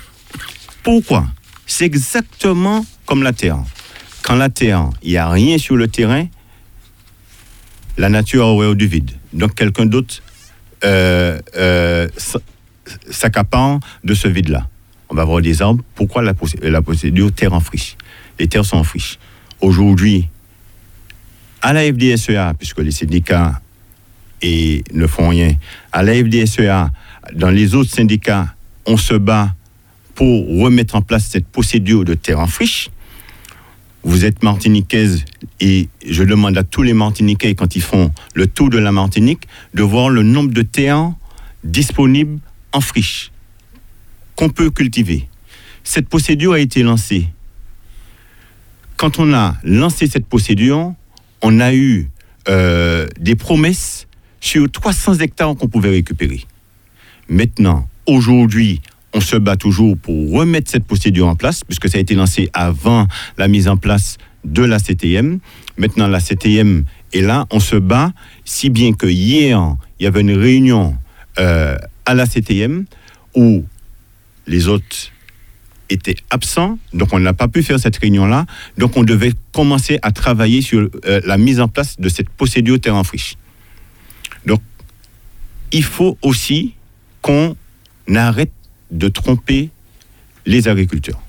[0.83, 1.25] Pourquoi?
[1.65, 3.57] C'est exactement comme la Terre.
[4.23, 6.27] Quand la Terre, il n'y a rien sur le terrain,
[7.97, 9.11] la nature aurait du vide.
[9.33, 10.21] Donc quelqu'un d'autre
[10.85, 12.37] euh, euh, s-
[13.09, 14.67] s'accapare de ce vide-là.
[15.09, 15.83] On va avoir des arbres.
[15.95, 17.95] Pourquoi la, procé- la procédure terre en friche?
[18.39, 19.17] Les terres sont en friche.
[19.61, 20.27] Aujourd'hui,
[21.61, 23.61] à la FDSEA, puisque les syndicats
[24.43, 25.55] ne font rien,
[25.91, 26.91] à la FDSEA,
[27.33, 28.53] dans les autres syndicats,
[28.85, 29.55] on se bat
[30.13, 32.89] pour remettre en place cette procédure de terre en friche.
[34.05, 35.25] Vous êtes martiniquaise
[35.59, 39.47] et je demande à tous les Martiniquais, quand ils font le tour de la Martinique,
[39.73, 41.11] de voir le nombre de terres
[41.63, 42.37] disponibles
[42.71, 43.31] en friche
[44.35, 45.27] qu'on peut cultiver.
[45.83, 47.25] Cette procédure a été lancée.
[48.95, 50.93] Quand on a lancé cette procédure,
[51.41, 52.07] on a eu
[52.47, 54.05] euh, des promesses
[54.39, 56.45] sur 300 hectares qu'on pouvait récupérer.
[57.27, 58.81] Maintenant, aujourd'hui,
[59.15, 62.49] on se bat toujours pour remettre cette procédure en place, puisque ça a été lancé
[62.53, 63.07] avant
[63.37, 65.39] la mise en place de la CTM.
[65.77, 68.11] Maintenant, la CTM est là, on se bat,
[68.43, 70.97] si bien que hier, il y avait une réunion
[71.39, 72.85] euh, à la CTM
[73.35, 73.63] où
[74.47, 75.11] les autres
[75.89, 78.45] étaient absents, donc on n'a pas pu faire cette réunion-là,
[78.77, 82.81] donc on devait commencer à travailler sur euh, la mise en place de cette procédure
[82.81, 83.37] terre en friche.
[84.45, 84.61] Donc,
[85.71, 86.73] il faut aussi
[87.21, 87.55] qu'on
[88.13, 88.51] arrête
[88.91, 89.69] de tromper
[90.45, 91.21] les agriculteurs.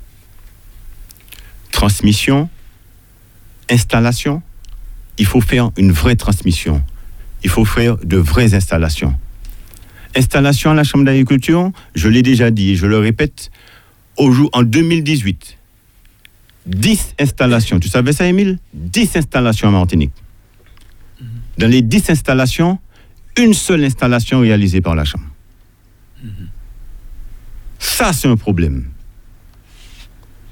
[1.72, 2.48] Transmission,
[3.70, 4.42] installation,
[5.18, 6.82] il faut faire une vraie transmission.
[7.42, 9.14] Il faut faire de vraies installations.
[10.14, 13.50] Installation à la Chambre d'agriculture, je l'ai déjà dit je le répète,
[14.16, 15.59] au en 2018,
[16.66, 17.78] 10 installations.
[17.78, 18.59] Tu savais ça, Émile?
[18.74, 20.12] 10 installations en Martinique.
[21.59, 22.78] Dans les 10 installations,
[23.36, 25.26] une seule installation réalisée par la Chambre.
[27.79, 28.91] Ça, c'est un problème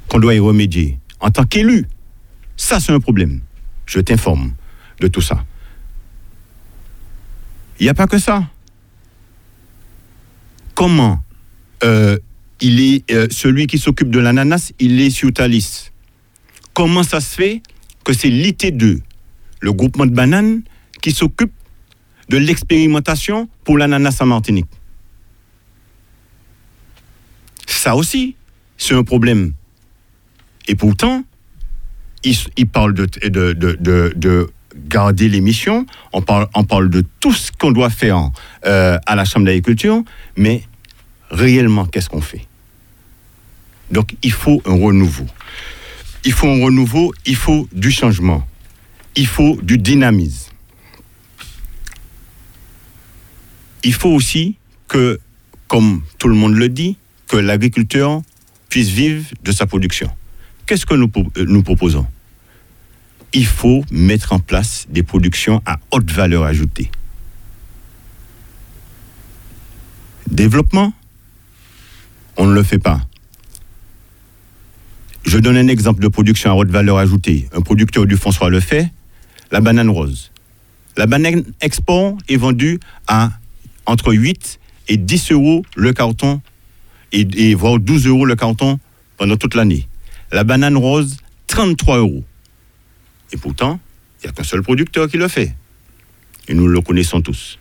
[0.08, 0.98] qu'on doit y remédier.
[1.20, 1.86] En tant qu'élu,
[2.56, 3.40] ça, c'est un problème.
[3.86, 4.54] Je t'informe
[5.00, 5.44] de tout ça.
[7.80, 8.44] Il n'y a pas que ça.
[10.74, 11.22] Comment
[11.82, 12.18] euh,
[12.60, 15.90] il est euh, celui qui s'occupe de l'ananas, il est sur Thalys.
[16.72, 17.62] Comment ça se fait
[18.04, 19.00] que c'est l'IT2,
[19.60, 20.62] le groupement de bananes,
[21.02, 21.52] qui s'occupe
[22.28, 24.66] de l'expérimentation pour l'ananas en Martinique?
[27.66, 28.36] Ça aussi,
[28.76, 29.52] c'est un problème.
[30.68, 31.24] Et pourtant,
[32.22, 34.50] il, il parle de, de, de, de, de
[34.88, 38.30] garder l'émission, on parle, on parle de tout ce qu'on doit faire
[38.66, 40.02] euh, à la Chambre d'agriculture,
[40.36, 40.64] mais
[41.30, 42.46] réellement, qu'est-ce qu'on fait?
[43.90, 45.26] Donc, il faut un renouveau.
[46.24, 48.46] Il faut un renouveau, il faut du changement,
[49.14, 50.52] il faut du dynamisme.
[53.82, 54.56] Il faut aussi
[54.88, 55.20] que,
[55.68, 56.96] comme tout le monde le dit,
[57.28, 58.22] que l'agriculteur
[58.68, 60.10] puisse vivre de sa production.
[60.66, 62.06] Qu'est-ce que nous, euh, proposons?
[63.32, 66.90] Il faut mettre en place des productions à haute valeur ajoutée.
[70.30, 70.92] Développement,
[72.36, 73.00] on ne le fait pas.
[75.24, 77.48] Je donne un exemple de production à haute valeur ajoutée.
[77.52, 78.90] Un producteur du François le fait,
[79.50, 80.30] la banane rose.
[80.96, 83.32] La banane export est vendue à
[83.86, 86.40] entre 8 et 10 euros le carton,
[87.14, 88.78] et, et voire 12 euros le carton
[89.16, 89.88] pendant toute l'année.
[90.32, 92.24] La banane rose, 33 euros.
[93.32, 93.80] Et pourtant,
[94.20, 95.54] il n'y a qu'un seul producteur qui le fait.
[96.48, 97.58] Et nous le connaissons tous.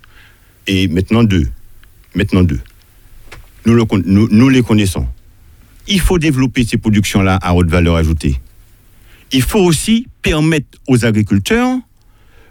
[0.67, 1.47] Et maintenant deux.
[2.15, 2.59] Maintenant deux.
[3.65, 5.07] Nous, le nous, nous les connaissons.
[5.87, 8.39] Il faut développer ces productions-là à haute valeur ajoutée.
[9.31, 11.77] Il faut aussi permettre aux agriculteurs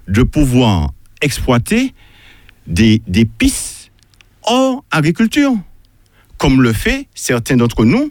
[0.09, 1.95] de pouvoir exploiter
[2.67, 3.91] des, des pistes
[4.43, 5.55] hors agriculture,
[6.43, 8.11] comme le fait certains d'entre nous,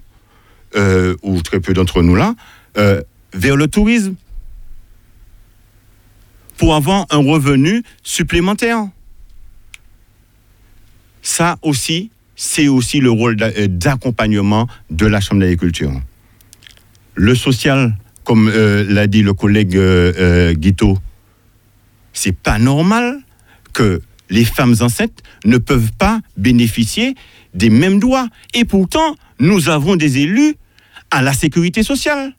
[0.77, 2.33] euh, ou très peu d'entre nous là,
[2.77, 3.01] euh,
[3.33, 4.15] vers le tourisme,
[6.55, 8.87] pour avoir un revenu supplémentaire.
[11.21, 15.91] Ça aussi, c'est aussi le rôle euh, d'accompagnement de la Chambre d'agriculture.
[17.15, 19.77] Le social, comme l'a dit le collègue
[20.53, 20.97] Guito,
[22.13, 23.19] c'est pas normal
[23.73, 27.15] que les femmes enceintes ne peuvent pas bénéficier
[27.53, 28.27] des mêmes droits.
[28.53, 30.55] Et pourtant, nous avons des élus
[31.09, 32.33] à la sécurité sociale,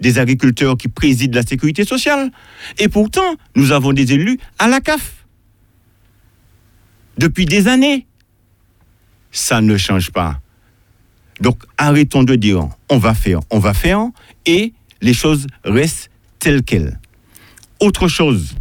[0.00, 2.30] des agriculteurs qui président la sécurité sociale.
[2.78, 5.26] Et pourtant, nous avons des élus à la CAF.
[7.18, 8.06] Depuis des années.
[9.30, 10.40] Ça ne change pas.
[11.40, 14.06] Donc arrêtons de dire on va faire, on va faire,
[14.46, 16.98] et les choses restent telles quelles.
[17.80, 18.54] Autre chose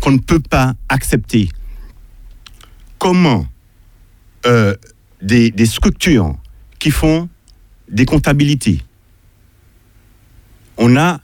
[0.00, 1.48] qu'on ne peut pas accepter,
[2.98, 3.46] comment
[4.46, 4.74] euh,
[5.22, 6.36] des, structures
[6.78, 7.28] qui font
[7.88, 8.82] des comptabilités,
[10.76, 11.20] on a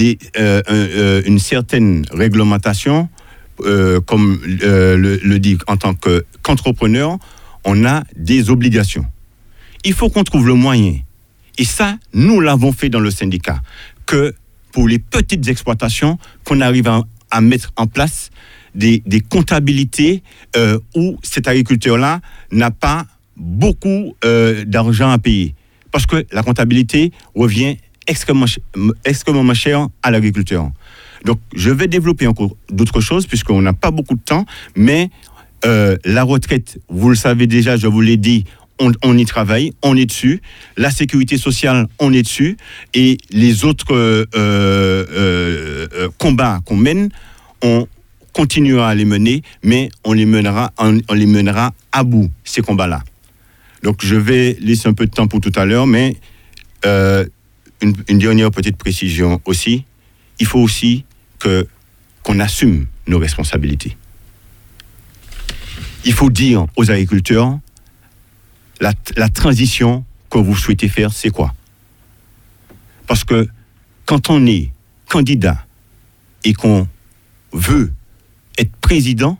[0.00, 3.08] euh, euh, une certaine réglementation,
[3.58, 7.18] comme le, dit en tant que- qu'entrepreneur,
[7.64, 9.06] on a des obligations.
[9.84, 10.98] Il faut qu'on trouve le moyen,
[11.58, 13.60] et ça, nous l'avons fait dans le syndicat,
[14.06, 14.34] que
[14.72, 16.88] pour les petites exploitations, qu'on arrive
[17.30, 18.30] à mettre en place
[18.76, 20.22] des, comptabilités
[20.56, 22.20] euh, où cet agriculteur-là
[22.52, 23.06] n'a pas
[23.36, 25.54] beaucoup euh, d'argent à payer.
[25.90, 28.46] Parce que la comptabilité revient extrêmement,
[29.04, 30.70] extrêmement cher à l'agriculteur.
[31.24, 34.44] Donc, je vais développer encore d'autres choses, puisqu'on n'a pas beaucoup de temps,
[34.76, 35.10] mais
[35.64, 38.44] euh, la retraite, vous le savez déjà, je vous l'ai dit,
[38.78, 40.42] on, on y travaille, on est dessus.
[40.76, 42.58] La sécurité sociale, on est dessus.
[42.92, 44.26] Et les autres
[46.18, 47.08] combats qu'on mène,
[47.62, 47.86] on
[48.36, 53.02] continuera à les mener, mais on les mènera, on, les mènera à bout, ces combats-là.
[53.82, 56.18] Donc je vais laisser un peu de temps pour tout à l'heure, mais
[56.84, 57.24] euh,
[57.80, 59.86] une, une dernière petite précision aussi.
[60.38, 61.06] Il faut aussi
[61.38, 61.66] que
[62.22, 63.96] qu'on assume nos responsabilités.
[66.04, 67.58] Il faut dire aux agriculteurs
[68.82, 71.54] la, la transition que vous souhaitez faire, c'est quoi?
[73.06, 73.48] Parce que
[74.04, 74.72] quand on est
[75.08, 75.64] candidat
[76.44, 76.86] et qu'on
[77.54, 77.94] veut
[78.58, 79.38] être président,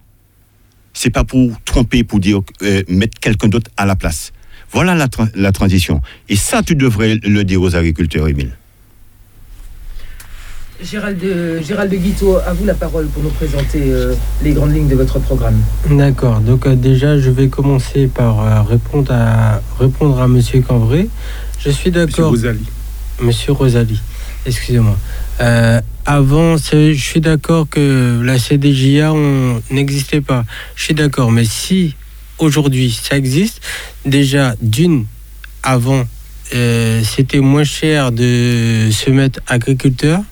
[0.93, 4.33] c'est pas pour tromper, pour dire euh, mettre quelqu'un d'autre à la place.
[4.73, 6.03] Voilà la, tra- la transition.
[6.29, 8.57] Et ça, tu devrais le dire aux agriculteurs, Émile.
[10.83, 14.75] Gérald de, Gérald de Guiteau, à vous la parole pour nous présenter euh, les grandes
[14.75, 15.59] lignes de votre programme.
[15.89, 16.41] D'accord.
[16.41, 21.09] Donc euh, déjà, je vais commencer par euh, répondre à répondre à Monsieur Cambré.
[21.61, 22.31] Je suis Monsieur d'accord.
[22.31, 22.67] Rosalie.
[23.23, 24.01] Monsieur Rosalie,
[24.47, 24.97] excusez-moi.
[25.41, 29.13] Euh, avant, je suis d'accord que la CDJA
[29.71, 30.45] n'existait pas.
[30.75, 31.95] Je suis d'accord, mais si
[32.39, 33.61] aujourd'hui ça existe,
[34.05, 35.07] déjà d'une,
[35.63, 36.05] avant,
[36.55, 40.23] euh, c'était moins cher de se mettre agriculteur.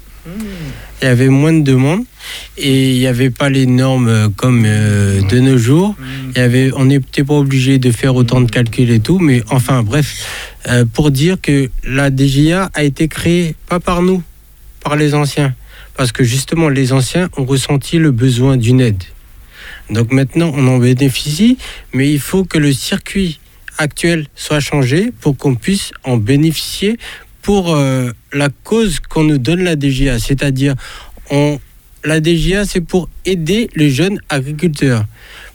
[1.02, 2.04] Il y avait moins de demandes
[2.56, 5.94] et il n'y avait pas les normes euh, comme euh, de nos jours.
[6.34, 9.42] Il y avait, on n'était pas obligé de faire autant de calculs et tout, mais
[9.50, 10.26] enfin bref,
[10.68, 14.22] euh, pour dire que la DGA a été créée pas par nous,
[14.80, 15.54] par les anciens,
[15.96, 19.02] parce que justement les anciens ont ressenti le besoin d'une aide.
[19.90, 21.58] Donc maintenant on en bénéficie,
[21.92, 23.38] mais il faut que le circuit
[23.78, 26.96] actuel soit changé pour qu'on puisse en bénéficier
[27.44, 30.18] pour euh, la cause qu'on nous donne la DGA.
[30.18, 30.74] C'est-à-dire,
[31.30, 31.60] on,
[32.04, 35.04] la DGA, c'est pour aider le jeune agriculteur,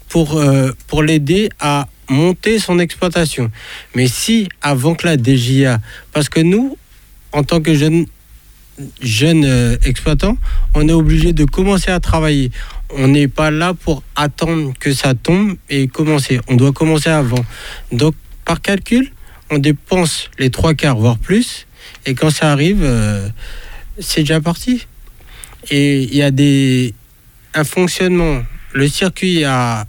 [0.08, 3.52] pour, euh, pour l'aider à monter son exploitation.
[3.96, 5.80] Mais si, avant que la DGA,
[6.12, 6.78] parce que nous,
[7.32, 8.06] en tant que jeunes
[9.02, 10.38] jeune euh, exploitants,
[10.74, 12.52] on est obligé de commencer à travailler.
[12.92, 16.40] On n'est pas là pour attendre que ça tombe et commencer.
[16.48, 17.44] On doit commencer avant.
[17.92, 19.12] Donc, par calcul,
[19.50, 21.68] on dépense les trois quarts, voire plus.
[22.06, 23.28] Et quand ça arrive, euh,
[24.00, 24.88] c'est déjà parti.
[25.72, 26.94] Et il y a des,
[27.54, 28.44] un fonctionnement.
[28.74, 29.86] Le circuit a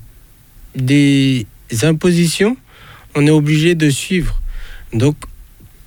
[0.74, 1.46] des
[1.82, 2.56] impositions.
[3.14, 4.40] On est obligé de suivre.
[4.92, 5.16] Donc,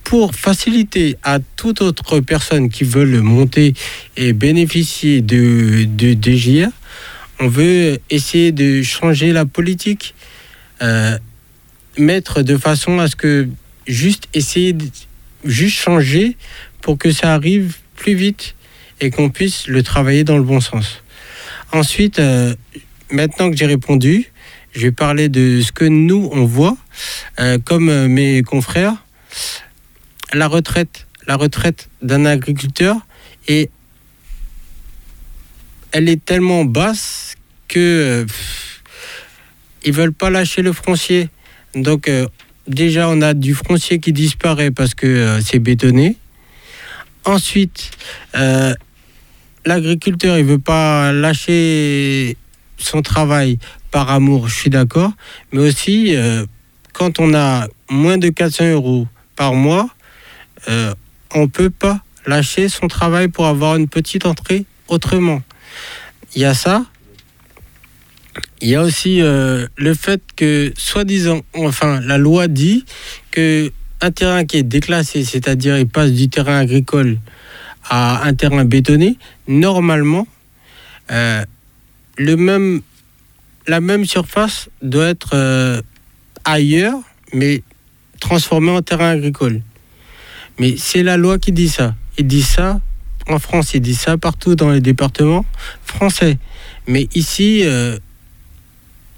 [0.03, 3.73] pour faciliter à toute autre personne qui veut le monter
[4.17, 6.69] et bénéficier de, de DGA,
[7.39, 10.13] on veut essayer de changer la politique,
[10.81, 11.17] euh,
[11.97, 13.47] mettre de façon à ce que
[13.87, 14.85] juste essayer de
[15.43, 16.37] juste changer
[16.81, 18.55] pour que ça arrive plus vite
[19.03, 21.03] et qu'on puisse le travailler dans le bon sens.
[21.73, 22.55] Ensuite, euh,
[23.11, 24.31] maintenant que j'ai répondu,
[24.73, 26.77] je vais parler de ce que nous, on voit,
[27.39, 28.95] euh, comme euh, mes confrères.
[30.31, 32.95] La retraite, la retraite d'un agriculteur,
[33.49, 33.69] et
[35.91, 37.35] elle est tellement basse
[37.67, 38.25] que
[39.83, 41.29] ils veulent pas lâcher le foncier.
[41.75, 42.09] Donc
[42.67, 46.15] déjà, on a du foncier qui disparaît parce que c'est bétonné.
[47.25, 47.91] Ensuite,
[49.65, 52.37] l'agriculteur, il veut pas lâcher
[52.77, 53.57] son travail
[53.91, 55.11] par amour, je suis d'accord.
[55.51, 56.45] Mais aussi, euh,
[56.93, 59.89] quand on a moins de 400 euros par mois,
[60.69, 60.93] euh,
[61.33, 65.41] on peut pas lâcher son travail pour avoir une petite entrée autrement.
[66.35, 66.85] Il y a ça.
[68.61, 72.85] Il y a aussi euh, le fait que, soi-disant, enfin, la loi dit
[73.31, 77.17] que un terrain qui est déclassé, c'est-à-dire il passe du terrain agricole
[77.89, 79.17] à un terrain bétonné,
[79.47, 80.27] normalement,
[81.11, 81.43] euh,
[82.17, 82.81] le même,
[83.67, 85.81] la même surface doit être euh,
[86.45, 86.99] ailleurs,
[87.33, 87.63] mais
[88.19, 89.61] transformée en terrain agricole.
[90.59, 91.95] Mais c'est la loi qui dit ça.
[92.17, 92.79] Il dit ça
[93.27, 95.45] en France, il dit ça partout dans les départements
[95.85, 96.37] français.
[96.87, 97.97] Mais ici, euh,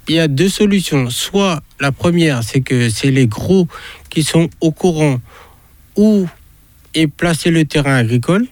[0.08, 1.10] il y a deux solutions.
[1.10, 3.66] Soit la première, c'est que c'est les gros
[4.10, 5.20] qui sont au courant
[5.96, 6.28] où
[6.94, 8.46] est placé le terrain agricole.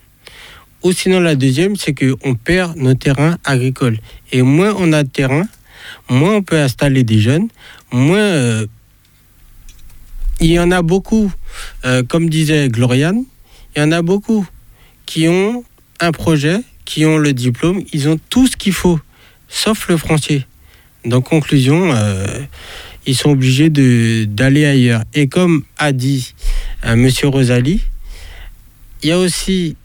[0.85, 3.99] Ou sinon la deuxième, c'est qu'on perd nos terrains agricoles.
[4.33, 5.45] Et moins on a de terrain,
[6.11, 7.49] moins on peut installer des jeunes,
[7.91, 8.67] moins euh,
[10.41, 11.33] il y en a beaucoup,
[11.87, 13.25] euh, comme disait Gloriane,
[13.75, 14.47] il y en a beaucoup
[15.07, 15.65] qui ont
[16.01, 19.01] un projet, qui ont le diplôme, ils ont tout ce qu'il faut,
[19.49, 20.47] sauf le foncier.
[21.07, 22.27] Donc, conclusion, euh,
[23.07, 25.05] ils sont obligés d'aller ailleurs.
[25.15, 26.35] Et comme a dit
[26.87, 27.81] Monsieur Rosalie,
[29.03, 29.77] il y a aussi,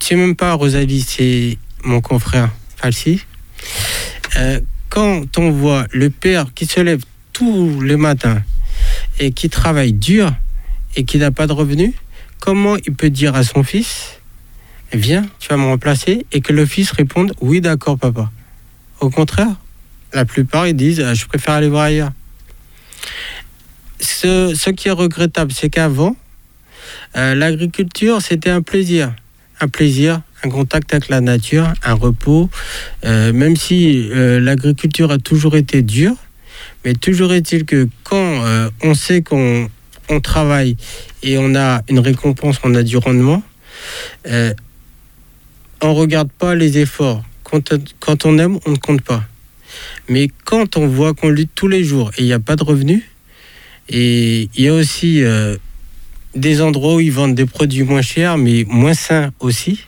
[0.00, 3.24] c'est même pas Rosalie, c'est mon confrère Falsi.
[4.36, 8.42] Euh, quand on voit le père qui se lève tous les matins
[9.18, 10.32] et qui travaille dur
[10.96, 11.92] et qui n'a pas de revenus,
[12.40, 14.20] comment il peut dire à son fils,
[14.92, 18.30] viens, tu vas me remplacer, et que le fils réponde, oui, d'accord, papa.
[19.00, 19.54] Au contraire,
[20.12, 22.12] la plupart, ils disent, Ah, je préfère aller voir ailleurs.
[24.00, 26.16] Ce, qui est regrettable, c'est qu'avant,
[27.16, 29.14] euh, l'agriculture, c'était un plaisir.
[29.60, 32.48] Un plaisir, un contact avec la nature, un repos.
[33.04, 36.14] Euh, même si euh, l'agriculture a toujours été dure,
[36.84, 39.68] mais toujours est-il que quand euh, on sait qu'on
[40.08, 40.76] on travaille
[41.22, 43.42] et on a une récompense, on a du rendement,
[44.26, 44.54] euh,
[45.82, 47.22] on regarde pas les efforts.
[47.42, 49.24] Quand, quand on aime, on ne compte pas.
[50.08, 52.64] Mais quand on voit qu'on lutte tous les jours et il n'y a pas de
[52.64, 53.02] revenus,
[53.88, 55.22] et il y a aussi
[56.38, 59.80] des endroits où ils vendent des produits moins chers, mais moins sains aussi.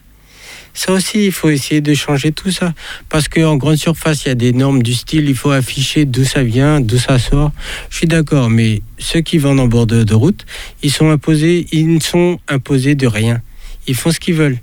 [0.72, 2.72] Ça aussi, il faut essayer de changer tout ça.
[3.08, 6.24] Parce qu'en grande surface, il y a des normes du style, il faut afficher d'où
[6.24, 7.52] ça vient, d'où ça sort.
[7.90, 10.46] Je suis d'accord, mais ceux qui vendent en bord de, route,
[10.82, 13.42] ils sont imposés, ils ne sont imposés de rien.
[13.86, 14.58] Ils font ce qu'ils veulent.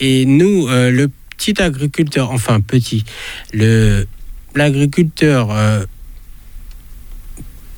[0.00, 3.04] Et nous, euh, le petit agriculteur, enfin petit,
[3.52, 4.06] le
[4.54, 5.84] l'agriculteur euh,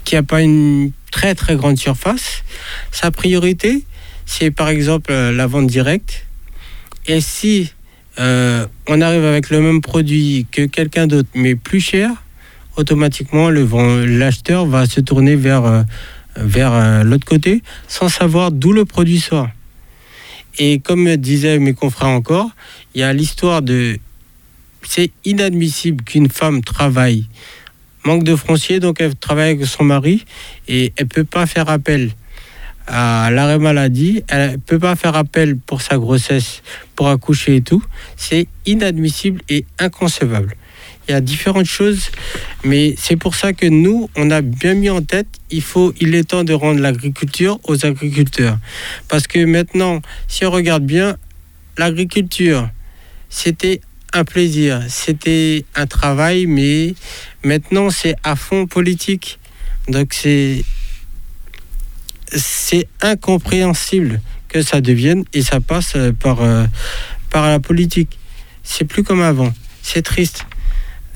[0.07, 2.45] qui n'a pas une très très grande surface,
[2.93, 3.85] sa priorité,
[4.25, 6.27] c'est par exemple euh, la vente directe.
[7.07, 7.73] Et si
[8.19, 12.11] euh, on arrive avec le même produit que quelqu'un d'autre, mais plus cher,
[12.77, 15.83] automatiquement l'acheteur va se tourner vers, euh,
[16.37, 19.49] vers l'autre côté sans savoir d'où le produit sort.
[20.59, 22.51] Et comme disaient mes confrères encore,
[22.95, 23.99] il y a l'histoire de...
[24.83, 27.27] C'est inadmissible qu'une femme travaille
[28.07, 30.25] manque de foncier, donc elle travaille avec son mari
[30.69, 32.13] et elle peut pas faire appel
[32.87, 36.63] à l'arrêt maladie, elle peut pas faire appel pour sa grossesse,
[36.95, 37.83] pour accoucher et tout.
[38.17, 40.55] C'est inadmissible et inconcevable.
[41.09, 42.11] Il y a différentes choses,
[42.65, 46.15] mais c'est pour ça que nous, on a bien mis en tête, il faut, il
[46.15, 48.59] est temps de rendre l'agriculture aux agriculteurs.
[49.09, 51.17] Parce que maintenant, si on regarde bien,
[51.79, 52.69] l'agriculture,
[53.29, 53.81] c'était
[54.17, 56.95] un plaisir, c'était un travail, mais
[57.45, 59.39] maintenant c'est à fond politique.
[59.89, 60.65] Donc c'est
[62.33, 66.65] c'est incompréhensible que ça devienne et ça passe euh, par, euh,
[67.31, 68.19] par la politique.
[68.63, 69.53] C'est plus comme avant.
[69.83, 70.45] C'est triste.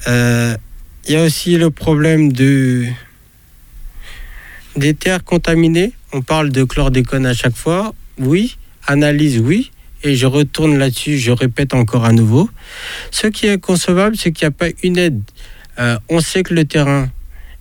[0.07, 0.57] Euh,
[1.09, 2.87] Il y a aussi le problème de,
[4.77, 5.93] des terres contaminées.
[6.13, 7.95] On parle de chlordécone à chaque fois.
[8.19, 8.57] Oui.
[8.87, 9.71] Analyse, oui.
[10.03, 12.49] Et je retourne là-dessus, je répète encore à nouveau.
[13.11, 15.23] Ce qui est inconcevable, c'est qu'il n'y a pas une aide.
[15.79, 17.11] Euh, on sait que le terrain,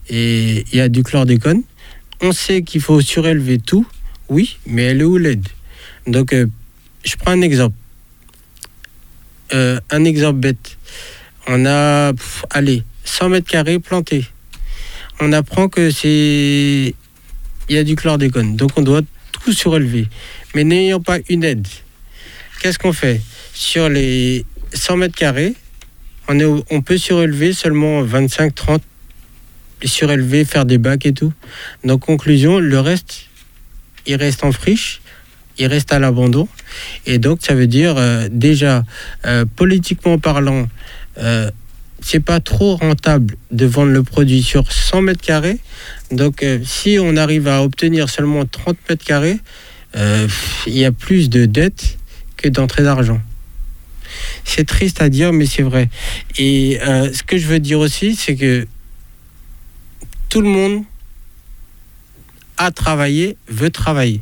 [0.09, 1.63] et il y a du chlordécone.
[2.21, 3.85] On sait qu'il faut surélever tout.
[4.29, 5.47] Oui, mais elle est où l'aide?
[6.07, 6.47] Donc, euh,
[7.03, 7.75] je prends un exemple.
[9.53, 10.77] Euh, un exemple bête.
[11.47, 12.13] On a,
[12.51, 14.25] allez, 100 mètres carrés plantés.
[15.19, 16.93] On apprend que c'est.
[17.69, 18.55] Il y a du chlordécone.
[18.55, 19.01] Donc, on doit
[19.31, 20.07] tout surélever.
[20.55, 21.67] Mais n'ayant pas une aide,
[22.59, 23.21] qu'est-ce qu'on fait
[23.53, 25.55] Sur les 100 mètres carrés,
[26.27, 28.83] on, peut surélever seulement 25, 30
[29.83, 31.33] surélever, faire des bacs et tout.
[31.83, 33.27] Donc, conclusion, le reste,
[34.05, 35.01] il reste en friche,
[35.57, 36.47] il reste à l'abandon.
[37.05, 38.83] Et donc, ça veut dire, euh, déjà,
[39.25, 40.67] euh, politiquement parlant,
[41.17, 41.49] euh,
[42.01, 45.59] c'est pas trop rentable de vendre le produit sur 100 mètres carrés.
[46.11, 49.39] Donc, euh, si on arrive à obtenir seulement 30 mètres carrés,
[49.95, 51.98] il y a plus de dettes
[52.41, 53.21] que d'entrée d'argent.
[54.43, 55.89] C'est triste à dire, mais c'est vrai.
[56.37, 58.67] Et euh, ce que je veux dire aussi, c'est que
[60.29, 60.83] tout le monde
[62.57, 64.21] a travaillé, veut travailler.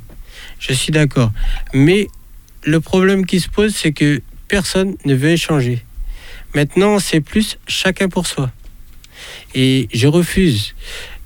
[0.60, 1.32] Je suis d'accord.
[1.74, 2.08] Mais
[2.64, 5.84] le problème qui se pose, c'est que personne ne veut échanger.
[6.56, 8.52] Maintenant, c'est plus chacun pour soi.
[9.56, 10.76] Et je refuse.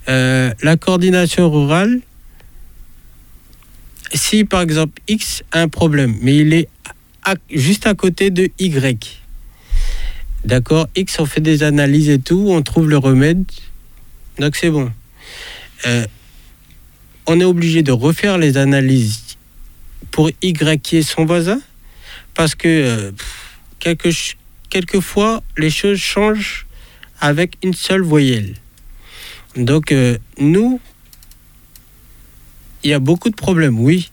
[0.10, 2.00] Euh, la coordination rurale,
[4.14, 6.68] si par exemple X a un problème, mais il est
[7.50, 9.22] juste à côté de Y,
[10.46, 13.46] d'accord X, on fait des analyses et tout, on trouve le remède,
[14.40, 14.92] donc c'est bon.
[15.86, 16.06] Euh,
[17.28, 19.38] on est obligé de refaire les analyses
[20.12, 21.62] pour Y qui est son voisin,
[22.34, 23.12] parce que euh,
[24.70, 26.66] quelquefois les choses changent
[27.20, 28.56] avec une seule voyelle.
[29.56, 30.80] Donc euh, nous,
[32.84, 34.10] il y a beaucoup de problèmes, oui.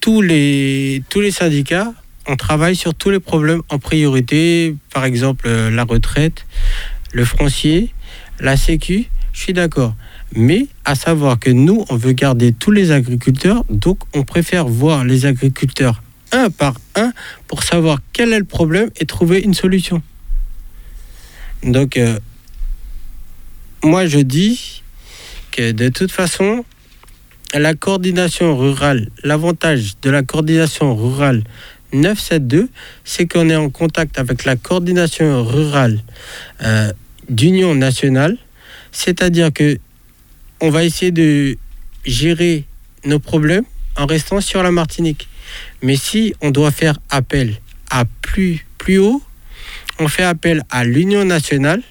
[0.00, 1.92] Tous les, tous les syndicats,
[2.30, 6.46] on travaille sur tous les problèmes en priorité, par exemple euh, la retraite,
[7.12, 7.92] le foncier,
[8.38, 9.96] la sécu, je suis d'accord.
[10.36, 15.04] Mais à savoir que nous, on veut garder tous les agriculteurs, donc on préfère voir
[15.04, 17.12] les agriculteurs un par un
[17.48, 20.00] pour savoir quel est le problème et trouver une solution.
[21.64, 22.16] Donc, euh,
[23.82, 24.84] moi je dis
[25.50, 26.64] que de toute façon,
[27.52, 31.42] la coordination rurale, l'avantage de la coordination rurale
[31.92, 32.68] 972,
[33.04, 36.00] c'est qu'on est en contact avec la coordination rurale
[36.62, 36.92] euh,
[37.28, 38.36] d'union nationale,
[38.92, 39.78] c'est-à-dire que
[40.60, 41.56] on va essayer de
[42.04, 42.64] gérer
[43.04, 43.64] nos problèmes
[43.96, 45.28] en restant sur la Martinique.
[45.82, 47.56] Mais si on doit faire appel
[47.90, 49.22] à plus, plus haut,
[49.98, 51.82] on fait appel à l'Union nationale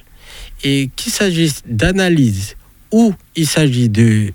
[0.64, 2.56] et qu'il s'agisse d'analyse
[2.92, 4.34] ou il s'agit de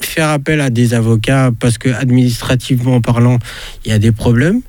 [0.00, 3.38] faire appel à des avocats parce que administrativement parlant,
[3.84, 4.60] il y a des problèmes,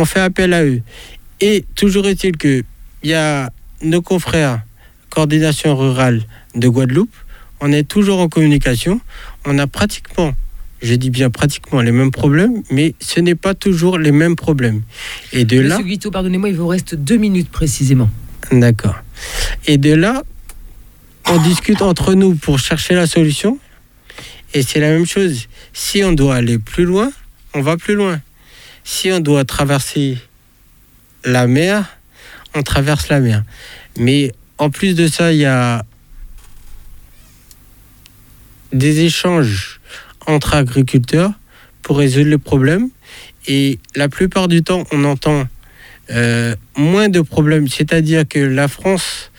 [0.00, 0.80] on fait appel à eux.
[1.40, 2.64] Et toujours est-il que
[3.02, 3.50] il y a
[3.82, 4.62] nos confrères
[5.10, 6.22] coordination rurale
[6.54, 7.14] de Guadeloupe,
[7.60, 9.00] on est toujours en communication,
[9.44, 10.32] on a pratiquement,
[10.82, 14.82] je dis bien pratiquement les mêmes problèmes, mais ce n'est pas toujours les mêmes problèmes.
[15.32, 18.08] Et de là, Monsieur Guito, pardonnez-moi, il vous reste deux minutes précisément.
[18.52, 18.96] D'accord.
[19.66, 20.22] Et de là,
[21.26, 23.58] on discute entre nous pour chercher la solution.
[24.54, 25.48] Et c'est la même chose.
[25.72, 27.10] Si on doit aller plus loin,
[27.54, 28.20] on va plus loin.
[28.92, 30.18] Si on doit traverser
[31.24, 31.96] la mer,
[32.56, 33.44] on traverse la mer.
[33.96, 35.86] Mais en plus de ça, il y a
[38.72, 39.80] des échanges
[40.26, 41.30] entre agriculteurs
[41.82, 42.90] pour résoudre le problème.
[43.46, 45.46] Et la plupart du temps, on entend
[46.10, 47.68] euh, moins de problèmes.
[47.68, 49.30] C'est-à-dire que la France,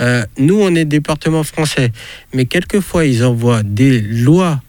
[0.00, 1.92] euh, nous, on est département français,
[2.34, 4.60] mais quelquefois, ils envoient des lois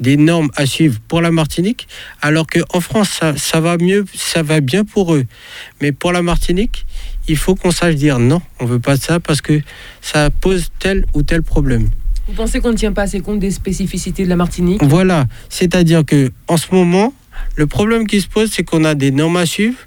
[0.00, 1.86] des normes à suivre pour la Martinique,
[2.20, 5.24] alors qu'en France, ça, ça va mieux, ça va bien pour eux.
[5.80, 6.84] Mais pour la Martinique,
[7.28, 9.60] il faut qu'on sache dire non, on veut pas ça parce que
[10.00, 11.88] ça pose tel ou tel problème.
[12.26, 14.82] Vous pensez qu'on ne tient pas assez compte des spécificités de la Martinique?
[14.82, 17.12] Voilà, c'est-à-dire que en ce moment,
[17.56, 19.78] le problème qui se pose, c'est qu'on a des normes à suivre,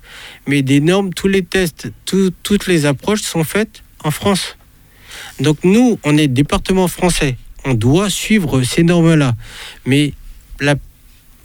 [0.47, 4.55] mais des normes, tous les tests, tout- toutes les approches sont faites en France.
[5.39, 9.35] Donc nous, on est département français, on doit suivre ces normes-là.
[9.85, 10.13] Mais
[10.59, 10.75] la,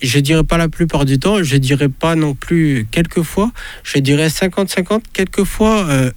[0.01, 3.53] je dirais pas la plupart du temps, je dirais pas non plus quelquefois,
[3.85, 6.11] je dirais 50-50, quelquefois, euh,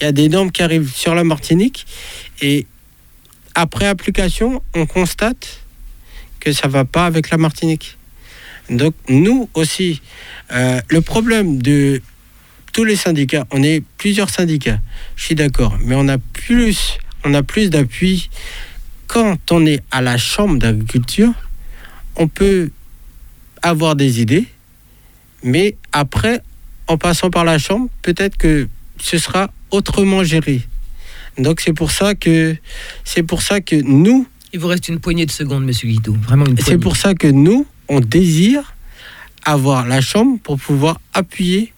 [0.00, 1.86] il y a des normes qui arrivent sur la Martinique
[2.42, 2.66] et
[3.54, 5.60] après application, on constate
[6.40, 7.96] que ça va pas avec la Martinique.
[8.70, 10.02] Donc nous aussi,
[10.52, 12.02] euh, le problème de
[12.72, 14.80] tous les syndicats, on est plusieurs syndicats,
[15.16, 18.30] je suis d'accord, mais on a plus, on a plus d'appui
[19.14, 21.32] quand on est à la chambre d'agriculture.
[22.16, 22.70] On peut
[23.62, 24.46] avoir des idées,
[25.44, 26.40] mais après,
[26.88, 28.66] en passant par la chambre, peut-être que
[29.00, 30.62] ce sera autrement géré.
[31.38, 32.56] Donc c'est pour ça que
[33.04, 36.12] c'est pour ça que nous, Il vous reste une poignée de secondes, monsieur Guido.
[36.14, 38.74] Vraiment une c'est pour ça que nous, on désire
[39.44, 41.72] avoir la chambre pour pouvoir appuyer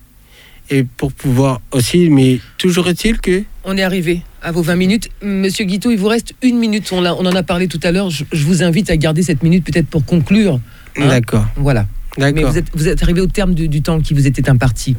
[0.70, 5.10] et pour pouvoir aussi, mais toujours est-il que On est arrivé à vos 20 minutes.
[5.23, 6.89] Monsieur Guito, il vous reste une minute.
[6.93, 8.10] On, en a parlé tout à l'heure.
[8.10, 10.60] Je, je vous invite à garder cette minute peut-être pour conclure.
[10.97, 11.86] Hein d'accord, Voilà.
[12.16, 12.52] Mais d'accord.
[12.52, 14.97] vous êtes, vous êtes arrivé au terme du, du temps qui vous était imparti.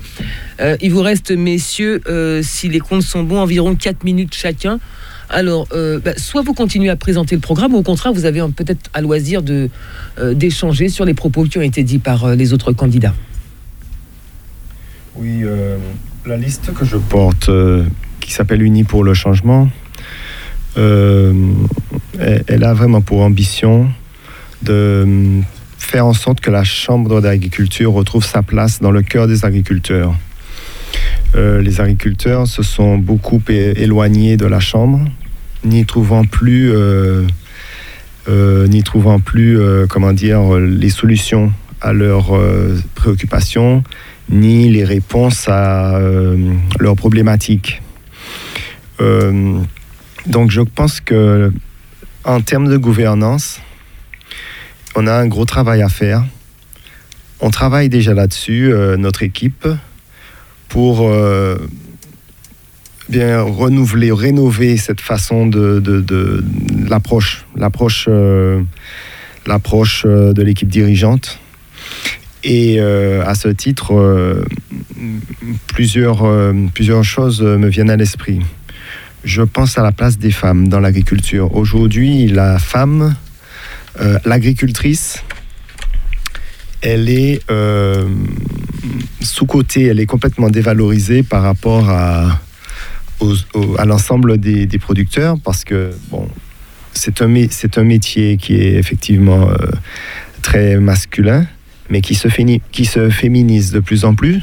[0.60, 4.80] Euh, il vous reste, messieurs, euh, si les comptes sont bons, environ 4 minutes chacun.
[5.30, 8.42] Alors, euh, bah, soit vous continuez à présenter le programme, ou au contraire, vous avez
[8.56, 9.70] peut-être à loisir de,
[10.20, 13.16] euh, d'échanger sur les propos qui ont été dits par euh, les autres candidats.
[15.16, 15.78] Oui, euh,
[16.26, 17.84] la liste que je porte, euh,
[18.28, 19.70] qui s'appelle Unis pour le changement,
[20.78, 21.34] euh,
[22.20, 23.88] elle, a vraiment pour ambition
[24.62, 25.42] de euh,
[25.78, 30.14] faire en sorte que la Chambre d'agriculture retrouve sa place dans le cœur des agriculteurs.
[31.36, 35.00] Euh, les agriculteurs se sont beaucoup éloignés de la Chambre,
[35.64, 37.26] n'y trouvant plus, euh,
[38.28, 42.38] n'y trouvant plus comment dire, les solutions à leurs
[42.96, 43.84] préoccupations,
[44.30, 45.98] ni les réponses à
[46.80, 47.82] leurs problématiques.
[49.00, 49.60] Euh,
[50.26, 51.52] donc je pense que
[52.24, 53.62] en termes de gouvernance,
[54.96, 56.26] on a un gros travail à faire.
[57.40, 59.68] On travaille déjà là-dessus, euh, notre équipe,
[60.70, 61.56] pour euh,
[63.08, 66.44] bien renouveler, rénover cette façon de,
[66.90, 68.10] l'approche, l'approche,
[69.46, 71.40] l'approche de l'équipe dirigeante.
[72.44, 74.46] Et à ce titre,
[75.68, 76.26] plusieurs,
[76.74, 78.42] plusieurs choses me viennent à l'esprit.
[79.28, 81.54] Je pense à la place des femmes dans l'agriculture.
[81.54, 83.14] Aujourd'hui, la femme,
[84.00, 85.22] euh, l'agricultrice,
[86.82, 88.08] elle est euh,
[89.20, 92.40] sous-cotée, elle est complètement dévalorisée par rapport à,
[93.86, 96.30] l'ensemble des, producteurs parce que, bon,
[96.94, 99.56] c'est un, métier qui est effectivement euh,
[100.42, 101.46] très masculin
[101.90, 102.30] mais qui se,
[102.72, 104.42] qui se féminise de plus en plus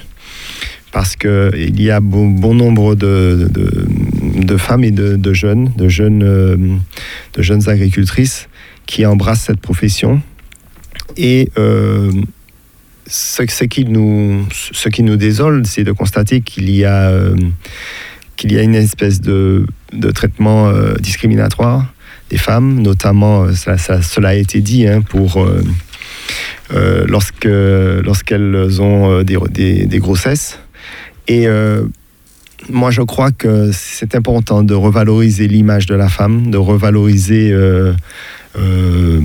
[0.93, 3.51] parce qu'il y a bon, nombre de
[4.57, 6.57] femmes et de, de jeunes, de jeunes, euh,
[7.35, 8.49] de jeunes agricultrices
[8.87, 10.21] qui embrassent cette profession.
[11.17, 12.11] Et euh,
[13.07, 17.37] ce, ce qui nous, ce qui nous désole, c'est de constater qu'il y a, euh,
[18.37, 21.93] qu'il y a une espèce de, de traitement euh, discriminatoire
[22.31, 25.47] des femmes, notamment, ça- cela a été dit, hein, pour...
[27.07, 30.59] lorsque, lorsqu'elles ont des, des- des grossesses.
[31.29, 31.47] Et
[32.71, 37.93] moi, je crois que c'est important de revaloriser l'image de la femme, de revaloriser euh,
[38.57, 39.21] euh,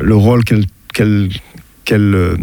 [0.00, 1.28] le rôle qu'elle,
[1.90, 2.36] euh,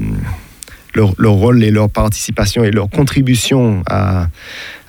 [0.93, 4.27] leur, leur rôle et leur participation et leur contribution à,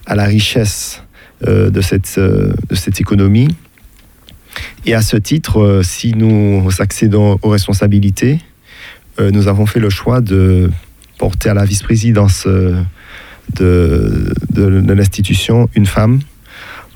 [0.09, 1.02] la richesse
[1.47, 2.52] euh, de, cette, euh,
[2.98, 3.48] économie.
[4.86, 8.40] Et à ce titre, euh, si nous accédons aux responsabilités,
[9.20, 10.70] euh, nous avons fait le choix de
[11.19, 12.82] porter à la vice-présidence euh,
[13.57, 16.21] de, de- l'institution une femme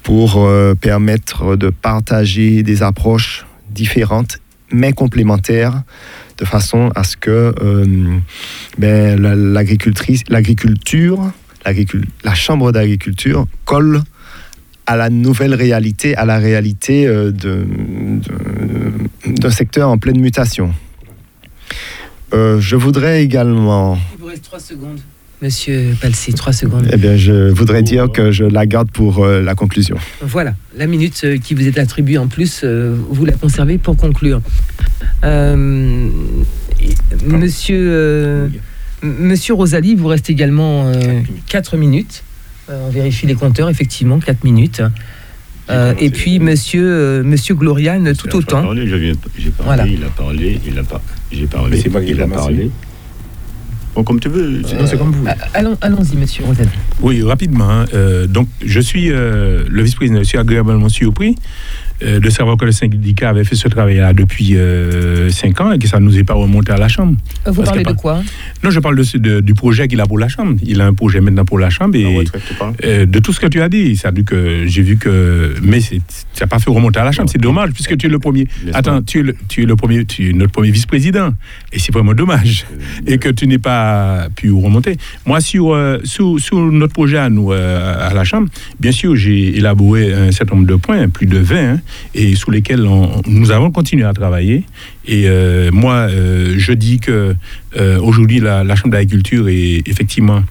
[0.02, 4.38] pour euh, permettre de partager des approches différentes
[4.72, 5.82] mais complémentaires
[6.38, 7.84] de façon à ce que euh,
[8.78, 11.30] ben, la- l'agricultrice, l'agriculture,
[11.64, 14.02] l'agricul- la chambre d'agriculture colle
[14.86, 17.30] à la nouvelle réalité, à la réalité euh,
[19.26, 20.74] d'un secteur en pleine mutation.
[22.34, 25.00] Euh, je voudrais également, Il vous reste 3 secondes.
[25.44, 26.88] Monsieur Palsy, 3 secondes.
[26.90, 29.96] eh bien, je voudrais dire que je la garde pour euh, la conclusion.
[30.22, 33.94] Voilà, la minute euh, qui vous est attribuée en plus, euh, vous la conservez pour
[33.94, 34.40] conclure.
[35.22, 36.08] Euh,
[37.26, 38.48] monsieur, euh,
[39.02, 40.90] monsieur Rosalie, vous reste également
[41.48, 42.24] 4 minutes.
[42.70, 44.80] on vérifie les compteurs, effectivement, 4 minutes.
[46.00, 48.62] et puis monsieur, monsieur Gloriane, tout autant.
[48.62, 48.86] Parlé,
[49.58, 51.02] parlé, il a parlé, il a pas.
[51.30, 52.70] J'ai parlé, il a parlé.
[53.94, 55.26] Bon, comme tu veux, c'est comme vous.
[55.54, 56.68] Allons, allons-y, monsieur Rosalie.
[57.00, 57.70] Oui, rapidement.
[57.70, 57.84] Hein.
[58.28, 61.36] donc, je suis le vice-président, je suis agréablement surpris
[62.02, 65.78] euh, de savoir que le syndicat avait fait ce travail-là depuis euh, 5 ans et
[65.78, 67.16] que ça ne nous est pas remonté à la Chambre.
[67.46, 68.22] Euh, vous parlez de quoi?
[68.62, 70.58] Non, je parle de, du projet qu'il a pour la Chambre.
[70.62, 72.24] Il a un projet maintenant pour la Chambre et
[72.84, 73.96] euh, de tout ce que tu as dit.
[73.96, 75.54] Ça dit que j'ai vu que.
[75.62, 75.94] Mais ça
[76.40, 77.30] n'a pas fait remonter à la Chambre.
[77.30, 78.48] C'est dommage puisque tu es le premier.
[78.72, 81.30] Attends, tu es, le, tu es le premier, tu es notre premier vice-président.
[81.72, 82.66] Et c'est vraiment dommage.
[83.06, 84.96] Et que tu n'aies pas pu remonter.
[85.26, 88.48] Moi, sur, sur, sur, notre projet à nous, à la Chambre,
[88.80, 91.74] bien sûr, j'ai élaboré un certain nombre de points, plus de 20.
[91.74, 91.80] Hein,
[92.14, 92.86] et sous lesquels
[93.26, 94.64] nous avons continué à travailler.
[95.06, 97.34] Et euh, moi, euh, je dis que
[97.76, 100.42] euh, aujourd'hui, la, Chambre d'agriculture est effectivement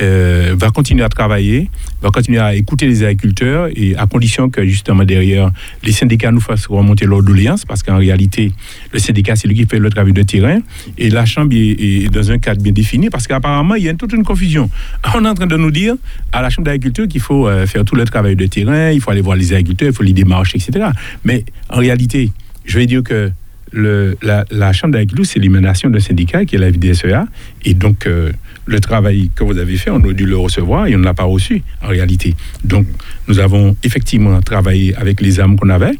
[0.00, 1.70] va continuer à travailler,
[2.02, 5.50] va continuer à écouter les agriculteurs et à condition que justement derrière
[5.82, 8.52] les syndicats nous fassent remonter leur doléance parce qu'en réalité,
[8.92, 10.60] le syndicat c'est lui qui fait le travail de terrain
[10.98, 14.12] et la Chambre est, dans un cadre bien défini parce qu'apparemment il y a toute
[14.12, 14.70] une confusion.
[15.16, 15.94] On est en train de nous dire
[16.32, 19.20] à la Chambre d'agriculture qu'il faut faire tout le travail de terrain, il faut aller
[19.20, 20.90] voir les agriculteurs, il faut les démarcher, etc.
[21.24, 22.30] Mais en réalité,
[22.66, 23.32] je vais dire que
[23.72, 27.26] le, la, Chambre d'agriculture, c'est l'émanation d'un syndicat qui est la FDSEA.
[27.64, 28.32] Et donc, euh,
[28.66, 31.14] le travail que vous avez fait, on a dû le recevoir et on ne l'a
[31.14, 32.34] pas reçu en réalité.
[32.64, 32.86] Donc,
[33.26, 35.98] nous avons effectivement travaillé avec les âmes qu'on avait,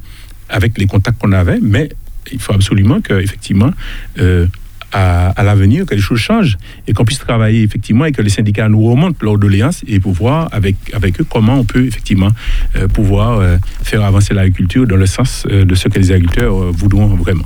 [0.49, 1.89] avec les contacts qu'on avait, mais
[2.33, 3.71] il faut absolument que, effectivement,
[4.19, 4.47] euh,
[4.93, 8.71] à, l'avenir, que les choses changent et qu'on puisse travailler effectivement et que les syndicats
[8.71, 12.31] nous remontent leur doléance et pour voir avec, avec eux comment on peut effectivement
[12.77, 17.45] euh, pouvoir faire avancer l'agriculture dans le sens de ce que les agriculteurs voudront vraiment.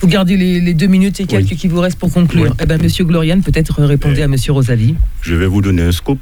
[0.00, 2.54] Vous gardez les, deux minutes et quelques qui vous restent pour conclure.
[2.62, 4.94] Eh ben, Monsieur Gloriane, peut-être répondez à Monsieur Rosalie.
[5.22, 6.20] Je vais vous donner un scoop.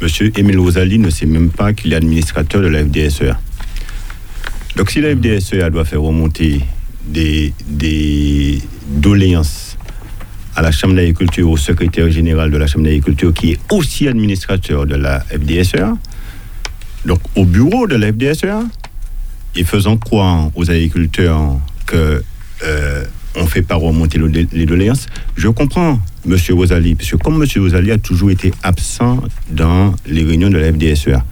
[0.00, 3.38] Monsieur Émile Rosalie ne sait même pas qu'il est administrateur de la FDSEA.
[4.76, 6.62] Donc si la FDSEA doit faire remonter
[7.06, 9.76] des, des doléances
[10.56, 14.86] à la Chambre d'agriculture, au secrétaire général de la Chambre d'agriculture, qui est aussi administrateur
[14.86, 15.96] de la FDSEA,
[17.04, 18.62] donc au bureau de la FDSEA,
[19.54, 22.22] et faisant croire aux agriculteurs que
[22.62, 23.04] euh,
[23.36, 24.18] on fait pas remonter
[24.52, 25.06] les doléances.
[25.36, 26.36] Je comprends M.
[26.50, 27.48] Rosali, parce que comme M.
[27.62, 31.24] Rosali a toujours été absent dans les réunions de la FDSEA,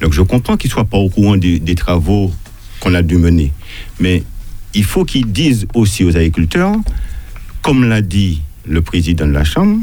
[0.00, 2.32] donc je comprends qu'il soit pas au courant des, travaux
[2.80, 3.52] qu'on a dû mener.
[3.98, 4.22] Mais
[4.74, 6.74] il faut qu'il dise aussi aux agriculteurs,
[7.62, 9.80] comme l'a dit le président de la Chambre,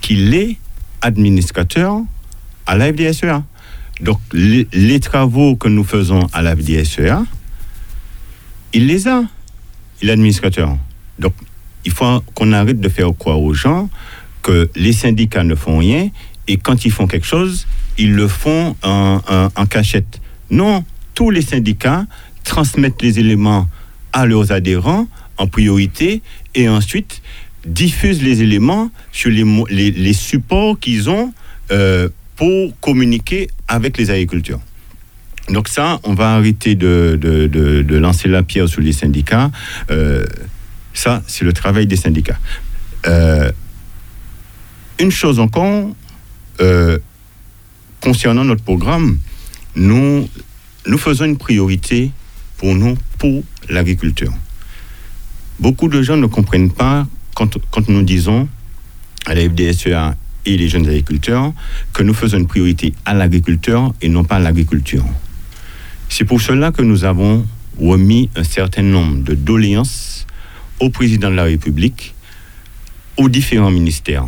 [0.00, 0.58] qu'il est
[1.00, 2.02] administrateur
[2.66, 3.42] à la FDSEA.
[4.00, 7.24] Donc les, les travaux que nous faisons à la FDSEA,
[8.74, 9.22] il les a
[10.02, 10.76] l'administrateur.
[11.18, 11.34] Donc,
[11.84, 13.88] il faut qu'on arrête de faire croire aux gens
[14.42, 16.10] que les syndicats ne font rien
[16.46, 17.66] et quand ils font quelque chose,
[17.98, 20.20] ils le font en, cachette.
[20.50, 20.84] Non,
[21.14, 22.06] tous les syndicats
[22.44, 23.68] transmettent les éléments
[24.12, 25.06] à leurs adhérents
[25.36, 26.22] en priorité
[26.54, 27.22] et ensuite
[27.66, 31.32] diffusent les éléments sur les supports qu'ils ont
[31.70, 34.60] euh, pour communiquer avec les agriculteurs.
[35.50, 39.50] Donc ça, on va arrêter de, lancer la pierre sur les syndicats.
[39.90, 40.24] Euh,
[40.92, 42.38] ça, c'est le travail des syndicats.
[43.06, 43.50] Euh,
[44.98, 45.94] une chose encore,
[46.60, 46.98] euh,
[48.00, 49.18] concernant notre programme,
[49.76, 50.28] nous,
[50.86, 52.10] nous faisons une priorité
[52.56, 54.32] pour nous, pour l'agriculture.
[55.60, 58.48] Beaucoup de gens ne comprennent pas quand, quand nous disons
[59.26, 60.16] à la FDSEA
[60.46, 61.52] et les jeunes agriculteurs
[61.92, 65.04] que nous faisons une priorité à l'agriculteur et non pas à l'agriculture.
[66.08, 67.46] C'est pour cela que nous avons
[67.80, 70.26] remis un certain nombre de doléances
[70.80, 72.14] au président de la République,
[73.16, 74.26] aux différents ministères.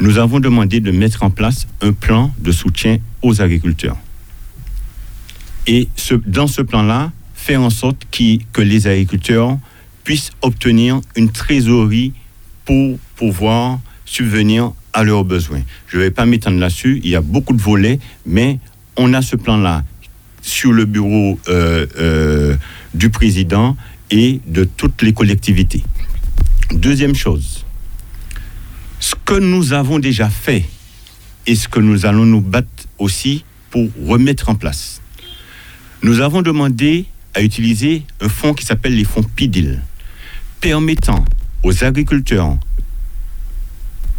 [0.00, 3.96] Nous avons demandé de mettre en place un plan de soutien aux agriculteurs.
[5.66, 5.88] Et
[6.26, 9.58] dans ce plan-là, faire en sorte que les agriculteurs
[10.02, 12.12] puissent obtenir une trésorerie
[12.64, 15.62] pour pouvoir subvenir à leurs besoins.
[15.86, 18.58] Je ne vais pas m'étendre là-dessus, il y a beaucoup de volets, mais
[18.96, 19.84] on a ce plan-là
[20.44, 22.56] sur le bureau euh, euh,
[22.92, 23.76] du président
[24.10, 25.82] et de toutes les collectivités.
[26.70, 27.64] Deuxième chose,
[29.00, 30.66] ce que nous avons déjà fait
[31.46, 32.68] et ce que nous allons nous battre
[32.98, 35.00] aussi pour remettre en place.
[36.02, 39.80] Nous avons demandé à utiliser un fonds qui s'appelle les fonds PIDIL,
[40.60, 41.24] permettant
[41.62, 42.58] aux agriculteurs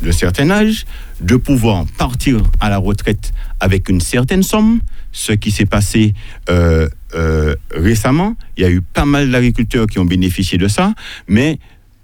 [0.01, 0.85] d'un certain âge
[1.21, 4.81] de pouvoir partir à la retraite avec une certaine somme,
[5.15, 6.13] ce qui s'est passé
[6.49, 10.93] euh, euh, récemment, il y a eu pas mal d'agriculteurs qui ont bénéficié de ça,
[11.29, 11.57] mais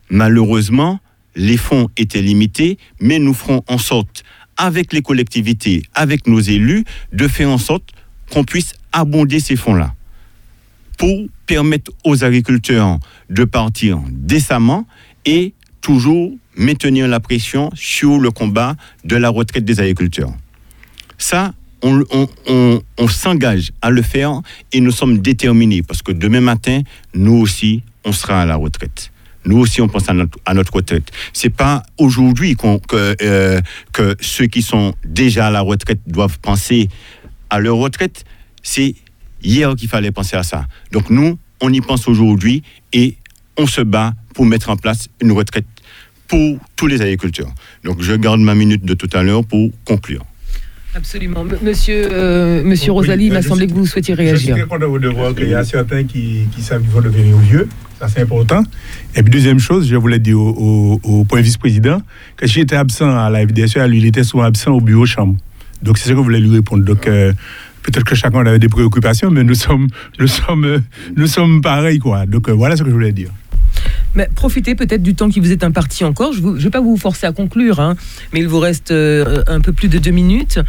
[0.09, 1.01] malheureusement,
[1.35, 4.23] les fonds étaient limités, mais nous ferons en sorte,
[4.55, 7.83] avec les collectivités, avec nos élus, de faire en sorte
[8.31, 9.93] qu'on puisse abonder ces fonds-là
[10.97, 12.97] pour permettre aux agriculteurs
[13.29, 14.87] de partir décemment
[15.25, 20.31] et toujours maintenir la pression sur le combat de la retraite des agriculteurs.
[21.17, 24.41] Ça, on, s'engage à le faire
[24.71, 26.81] et nous sommes déterminés parce que demain matin,
[27.13, 29.11] nous aussi, on sera à la retraite.
[29.45, 31.11] Nous aussi, on pense à notre, à notre retraite.
[31.33, 33.59] C'est pas aujourd'hui que, euh,
[33.91, 36.89] que ceux qui sont déjà à la retraite doivent penser
[37.49, 38.23] à leur retraite.
[38.61, 38.95] C'est
[39.43, 40.67] hier qu'il fallait penser à ça.
[40.91, 42.61] Donc nous, on y pense aujourd'hui
[42.93, 43.15] et
[43.57, 45.65] on se bat pour mettre en place une retraite
[46.27, 47.51] pour tous les agriculteurs.
[47.83, 50.23] Donc je garde ma minute de tout à l'heure pour conclure.
[50.95, 51.41] Absolument.
[51.41, 54.27] M- Monsieur, euh, Monsieur Oui, Rosalie, il euh, m'a semblé que vous souhaitiez Je suis
[54.29, 54.55] réagir.
[54.55, 57.67] très content de voir qu'il y a certains qui, qui savent qu'ils vont devenir vieux.
[57.99, 58.63] Ça, c'est important.
[59.15, 62.01] Et puis, deuxième chose, je voulais dire au, au- au point vice-président
[62.35, 65.35] que j'étais absent à la FDSE, lui, il était souvent absent au bureau chambre.
[65.81, 66.83] Donc, c'est ce que je voulais lui répondre.
[66.83, 67.31] Donc, euh,
[67.83, 69.87] peut-être que chacun avait des préoccupations, mais nous sommes,
[70.19, 70.79] nous sommes, euh,
[71.15, 72.25] nous sommes pareils, quoi.
[72.25, 73.29] Donc, euh, voilà ce que je voulais dire.
[74.15, 76.33] Mais profitez peut-être du temps qui vous est imparti encore.
[76.33, 77.95] Je ne vais pas vous forcer à conclure, hein,
[78.33, 80.59] mais il vous reste euh, un peu plus de deux minutes.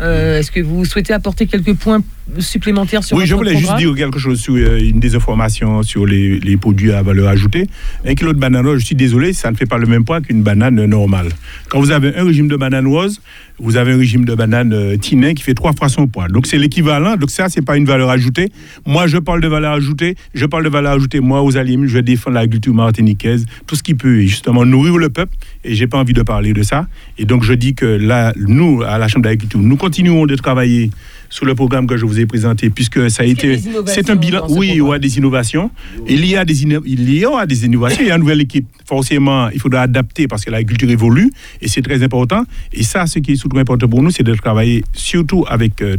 [0.00, 2.00] Euh, Est-ce que vous souhaitez apporter quelques points
[2.38, 6.38] supplémentaires sur oui, je voulais juste dire quelque chose sur euh, une désinformation sur les,
[6.38, 7.66] les produits à valeur ajoutée.
[8.06, 10.20] Un kilo de banane rose, je suis désolé, ça ne fait pas le même poids
[10.20, 11.28] qu'une banane normale.
[11.68, 13.20] Quand vous avez un régime de banane rose,
[13.58, 16.28] vous avez un régime de banane euh, tinin qui fait trois fois son poids.
[16.28, 17.16] Donc c'est l'équivalent.
[17.16, 18.50] Donc ça, c'est pas une valeur ajoutée.
[18.86, 20.16] Moi, je parle de valeur ajoutée.
[20.34, 21.20] Je parle de valeur ajoutée.
[21.20, 25.34] Moi, aux Alim, je défends l'agriculture martiniquaise, tout ce qui peut justement nourrir le peuple.
[25.64, 26.86] Et j'ai pas envie de parler de ça.
[27.18, 30.90] Et donc je dis que là, nous, à la Chambre d'agriculture, nous continuons de travailler
[31.32, 33.56] sur le programme que je vous ai présenté, puisque ça a été,
[33.86, 34.46] c'est un bilan.
[34.48, 35.70] ce Oui, il y aura des innovations.
[36.06, 38.02] Il y a des, inno- il y aura des innovations.
[38.02, 38.66] Il y a une nouvelle équipe.
[38.86, 41.32] Forcément, il faudra adapter parce que l'agriculture évolue
[41.62, 42.44] et c'est très important.
[42.74, 45.96] Et ça, ce qui est surtout important pour nous, c'est de travailler surtout avec euh,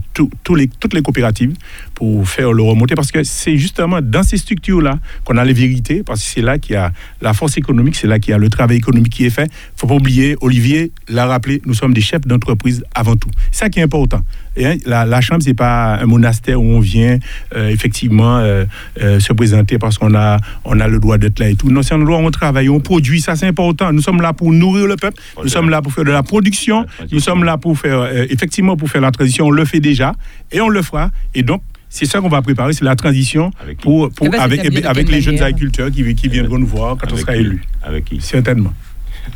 [0.55, 1.53] les, toutes les coopératives
[1.95, 6.03] pour faire le remonter parce que c'est justement dans ces structures-là qu'on a les vérités
[6.03, 6.91] parce que c'est là qu'il y a
[7.21, 9.49] la force économique, c'est là qu'il y a le travail économique qui est fait.
[9.75, 13.29] faut pas oublier, Olivier l'a rappelé, nous sommes des chefs d'entreprise avant tout.
[13.51, 14.21] C'est ça qui est important.
[14.55, 17.17] Et, hein, la, la chambre, c'est pas un monastère où on vient
[17.55, 18.65] euh, effectivement euh,
[19.01, 21.69] euh, se présenter parce qu'on a, on a le droit d'être là et tout.
[21.71, 23.91] Non, c'est un endroit où on travaille, on produit, ça c'est important.
[23.91, 26.85] Nous sommes là pour nourrir le peuple, nous sommes là pour faire de la production,
[27.11, 29.47] nous sommes là pour faire, euh, effectivement, pour faire la transition.
[29.47, 30.13] On le fait déjà
[30.51, 31.09] et on le fera.
[31.33, 34.29] Et donc, c'est ça qu'on va préparer, c'est la transition Avec qui pour, pour- Eh
[34.29, 37.35] ben, avec, avec quelle les jeunes agriculteurs qui, qui viendront nous voir quand on sera
[37.35, 37.61] élus.
[37.83, 38.73] Avec qui Certainement.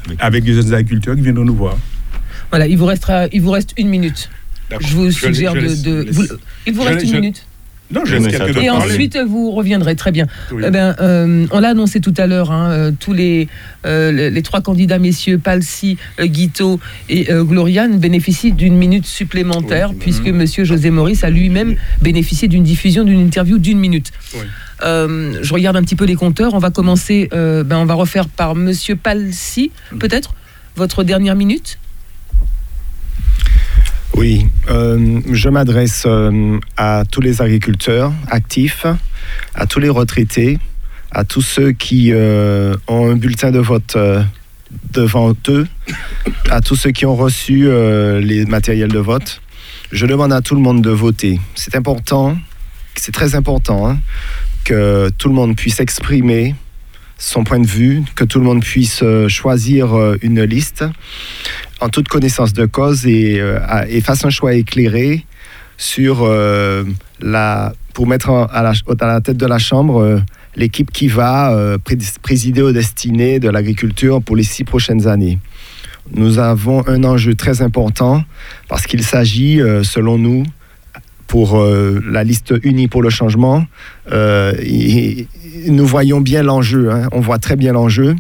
[0.07, 1.76] Avec- Avec les jeunes agriculteurs qui viendront nous voir.
[2.49, 4.30] Voilà, il vous, restera, il vous reste une minute.
[4.80, 5.65] Je vous suggère je de.
[5.65, 6.34] laisse- de- je vous- laisse-
[6.65, 7.45] il vous reste une je- minute.
[7.89, 8.69] Non, je laisse doit Et parler.
[8.69, 9.95] ensuite, vous reviendrez.
[9.95, 10.27] Très bien.
[10.52, 10.61] Oui.
[10.68, 13.48] Eh ben, euh, on l'a annoncé tout à l'heure, hein, euh, tous les,
[13.85, 19.06] euh, les, les trois candidats, messieurs Palsi, euh, Guito et euh, Gloriane, bénéficient d'une minute
[19.06, 19.98] supplémentaire, Oui.
[20.02, 24.11] puisque monsieur José Maurice a lui-même bénéficié d'une diffusion d'une interview d'une minute.
[24.34, 24.41] Oui.
[24.84, 26.56] Euh, je regarde un petit peu les compteurs.
[26.56, 30.34] On va commencer, euh, ben, on va refaire par monsieur Palsi, peut-être,
[30.76, 31.80] votre dernière minute.
[34.18, 38.88] Oui, euh, je m'adresse euh, à tous les agriculteurs actifs,
[39.53, 40.57] à tous les retraités,
[41.11, 43.95] à tous ceux qui euh, ont un bulletin de vote
[44.91, 45.68] devant eux,
[46.49, 47.69] à tous ceux qui ont reçu
[48.19, 49.39] les matériels de vote.
[49.91, 51.39] Je demande à tout le monde de voter.
[51.53, 52.35] C'est important,
[52.95, 53.99] c'est très important hein,
[54.64, 56.56] que tout le monde puisse exprimer
[57.18, 60.85] son point de vue, que tout le monde puisse euh, choisir euh, une liste
[61.80, 65.26] en toute connaissance de cause et, euh, et fasse un choix éclairé
[65.77, 66.27] sur
[67.22, 70.22] la pour mettre à la, tête de la Chambre
[70.56, 75.38] l'équipe qui va pré- présider aux destinées de l'agriculture pour les six prochaines années.
[76.14, 78.23] Nous avons un enjeu très important
[78.68, 80.44] parce qu'il s'agit, selon nous,
[81.27, 83.65] pour euh, la liste unie pour le changement,
[84.11, 85.27] euh, et-
[85.65, 87.09] et nous voyons bien l'enjeu, hein.
[87.11, 88.15] on voit très bien l'enjeu.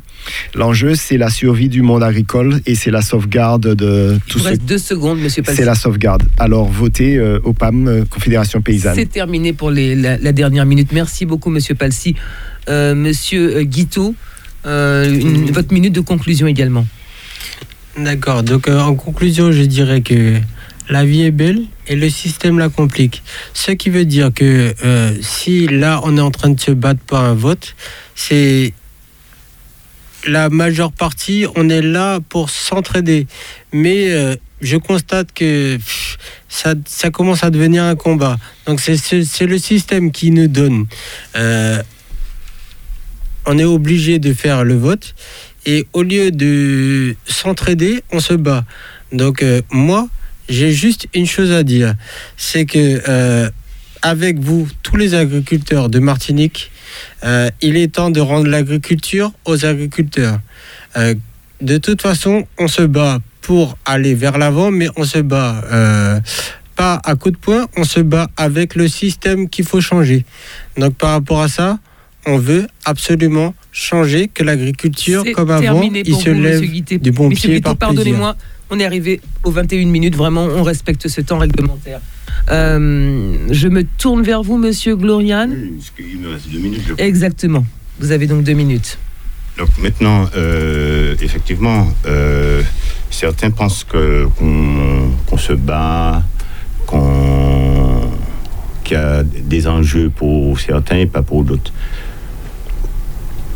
[0.55, 4.43] L'enjeu, c'est la survie du monde agricole et c'est la sauvegarde de Il tout vous
[4.45, 5.57] ce reste deux secondes, monsieur Palsi.
[5.59, 6.23] c'est la sauvegarde.
[6.37, 8.95] Alors votez euh, au PAM, euh, Confédération Paysanne.
[8.95, 10.91] C'est terminé pour les- la, la dernière minute.
[10.91, 12.15] Merci beaucoup, Monsieur Palsi.
[12.69, 14.13] Euh, monsieur euh, Guito,
[14.65, 16.85] euh, une- votre minute de conclusion également.
[17.97, 18.43] D'accord.
[18.43, 20.35] Donc, euh, en conclusion, je dirais que
[20.89, 23.23] la vie est belle et le système la complique.
[23.53, 26.99] Ce qui veut dire que euh, si là, on est en train de se battre
[27.05, 27.75] pour un vote,
[28.15, 28.73] c'est
[30.25, 33.27] la majeure partie, on est là pour s'entraider.
[33.71, 35.77] Mais euh, je constate que
[36.49, 36.73] ça,
[37.11, 38.37] commence à devenir un combat.
[38.65, 40.85] Donc c'est- le système qui nous donne.
[41.35, 41.81] euh,
[43.49, 45.15] on est obligé de faire le vote
[45.65, 48.65] et au lieu de s'entraider, on se bat.
[49.13, 49.41] Donc
[49.71, 50.09] moi,
[50.49, 51.95] j'ai juste une chose à dire,
[52.37, 53.49] c'est que euh,
[54.01, 56.71] avec vous, tous les agriculteurs de Martinique,
[57.23, 60.39] euh, il est temps de rendre l'agriculture aux agriculteurs.
[60.95, 61.15] Euh,
[61.61, 66.19] de toute façon, on se bat pour aller vers l'avant, mais on se bat euh,
[66.75, 70.25] pas à coup de poing, on se bat avec le système qu'il faut changer.
[70.77, 71.79] Donc par rapport à ça,
[72.25, 76.97] on veut absolument changer que l'agriculture, comme avant, il se vous, lève Guité.
[76.97, 78.35] du bon pied Guité, par plaisir.
[78.69, 82.01] On est arrivé aux 21 minutes, vraiment, on respecte ce temps réglementaire.
[82.49, 85.55] Euh, je me tourne vers vous, Monsieur Gloriane.
[85.99, 86.81] Il me reste deux minutes.
[86.87, 87.05] je crois.
[87.05, 87.65] Exactement.
[87.99, 88.97] Vous avez donc deux minutes.
[89.57, 92.61] Donc maintenant, euh, effectivement, euh,
[93.09, 96.23] certains pensent que qu'on se bat,
[96.85, 98.11] qu'on
[98.83, 101.73] qu'il y a des enjeux pour certains et pas pour d'autres.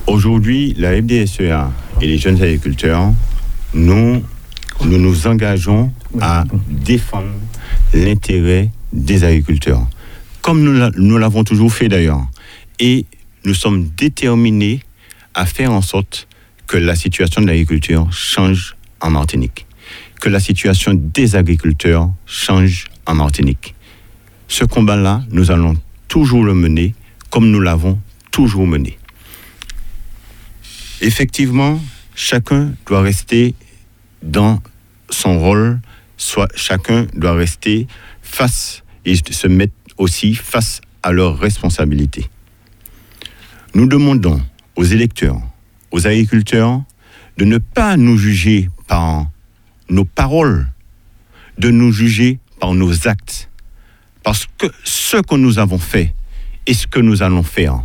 [0.07, 1.71] Aujourd'hui, la FDSEA
[2.01, 3.13] et les jeunes agriculteurs,
[3.73, 4.23] nous,
[4.85, 7.33] nous nous engageons à défendre
[7.93, 9.87] l'intérêt des agriculteurs,
[10.41, 12.25] comme nous l'a- nous l'avons toujours fait d'ailleurs.
[12.79, 13.05] Et
[13.45, 14.81] nous sommes déterminés
[15.33, 16.27] à faire en sorte
[16.67, 19.65] que la situation de l'agriculture change en Martinique,
[20.19, 23.75] que la situation des agriculteurs change en Martinique.
[24.47, 25.75] Ce combat-là, nous allons
[26.07, 26.93] toujours le mener
[27.29, 27.99] comme nous l'avons
[28.31, 28.97] toujours mené.
[31.01, 31.79] Effectivement,
[32.15, 33.55] chacun doit rester
[34.21, 34.61] dans
[35.11, 35.79] son rôle,
[36.17, 37.87] soit chacun doit rester
[38.21, 42.29] face et se mettre aussi face à leurs responsabilités.
[43.73, 44.41] Nous demandons
[44.75, 45.39] aux électeurs,
[45.91, 46.81] aux agriculteurs,
[47.37, 49.27] de ne pas nous juger par
[49.89, 50.67] nos paroles,
[51.57, 53.49] de nous juger par nos actes.
[54.23, 56.13] Parce que ce que nous avons fait
[56.67, 57.81] et ce que nous allons faire,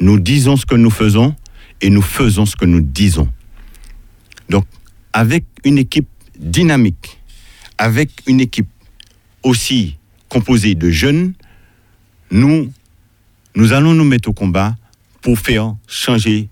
[0.00, 1.34] nous disons ce que nous faisons
[1.80, 3.28] et nous faisons ce que nous disons.
[4.48, 4.64] Donc,
[5.18, 6.06] avec une équipe
[6.38, 7.18] dynamique,
[7.76, 8.68] avec une équipe
[9.42, 9.96] aussi
[10.28, 11.32] composée de jeunes,
[12.30, 12.70] nous,
[13.56, 14.76] nous allons nous mettre au combat
[15.20, 16.48] pour faire changer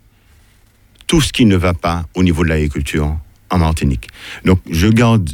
[1.07, 3.17] tout ce qui ne va pas au niveau de l'agriculture
[3.51, 4.09] en Martinique.
[4.45, 5.31] Donc, je garde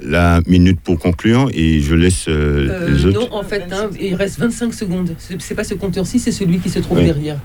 [0.00, 3.20] la minute pour conclure et je laisse euh, Euh, les autres.
[3.20, 5.16] non, en fait, hein, il reste 25 secondes.
[5.40, 7.06] C'est pas ce compteur-ci, c'est celui qui se trouve Oui.
[7.06, 7.40] derrière.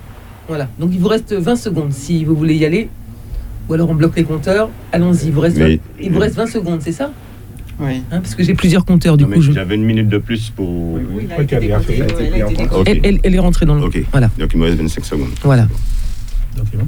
[0.48, 0.70] Voilà.
[0.78, 2.90] Donc il vous reste 20 secondes si vous voulez y aller.
[3.70, 4.70] Ou alors on bloque les compteurs.
[4.92, 5.28] Allons-y.
[5.28, 7.12] Il vous reste, Mais- 20 il vous reste 20 secondes, c'est ça?
[7.80, 8.04] Oui.
[8.12, 9.42] Hein, Parce que j'ai plusieurs compteurs du Non, coup.
[9.42, 10.96] je- J'avais une minute de plus pour.
[11.40, 11.54] Ok.
[11.54, 11.60] Elle,
[13.36, 13.84] est rentrée dans le.
[13.84, 14.04] Ok.
[14.12, 14.30] Voilà.
[14.38, 15.30] Donc, il me reste 25 secondes.
[15.44, 15.64] Voilà.
[16.58, 16.88] Donc, bon.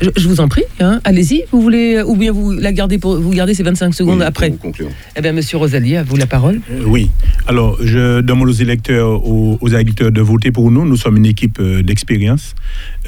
[0.00, 0.62] Je, je vous en prie.
[0.80, 1.44] hein, Allez-y.
[1.50, 4.52] Vous voulez ou bien vous la gardez pour vous gardez ces 25 secondes Oui, après.
[5.16, 6.60] Eh bien, Monsieur Rosalie, à vous la parole.
[6.70, 7.10] Euh, oui.
[7.46, 10.84] Alors, je demande aux électeurs, aux, aux agriculteurs de voter pour nous.
[10.86, 12.54] Nous sommes une équipe euh, d'expérience.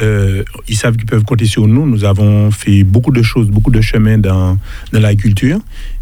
[0.03, 1.87] Euh, ils savent qu'ils peuvent compter sur nous.
[1.87, 4.59] Nous avons fait beaucoup de choses, beaucoup de chemins dans,
[4.93, 5.59] dans l'agriculture.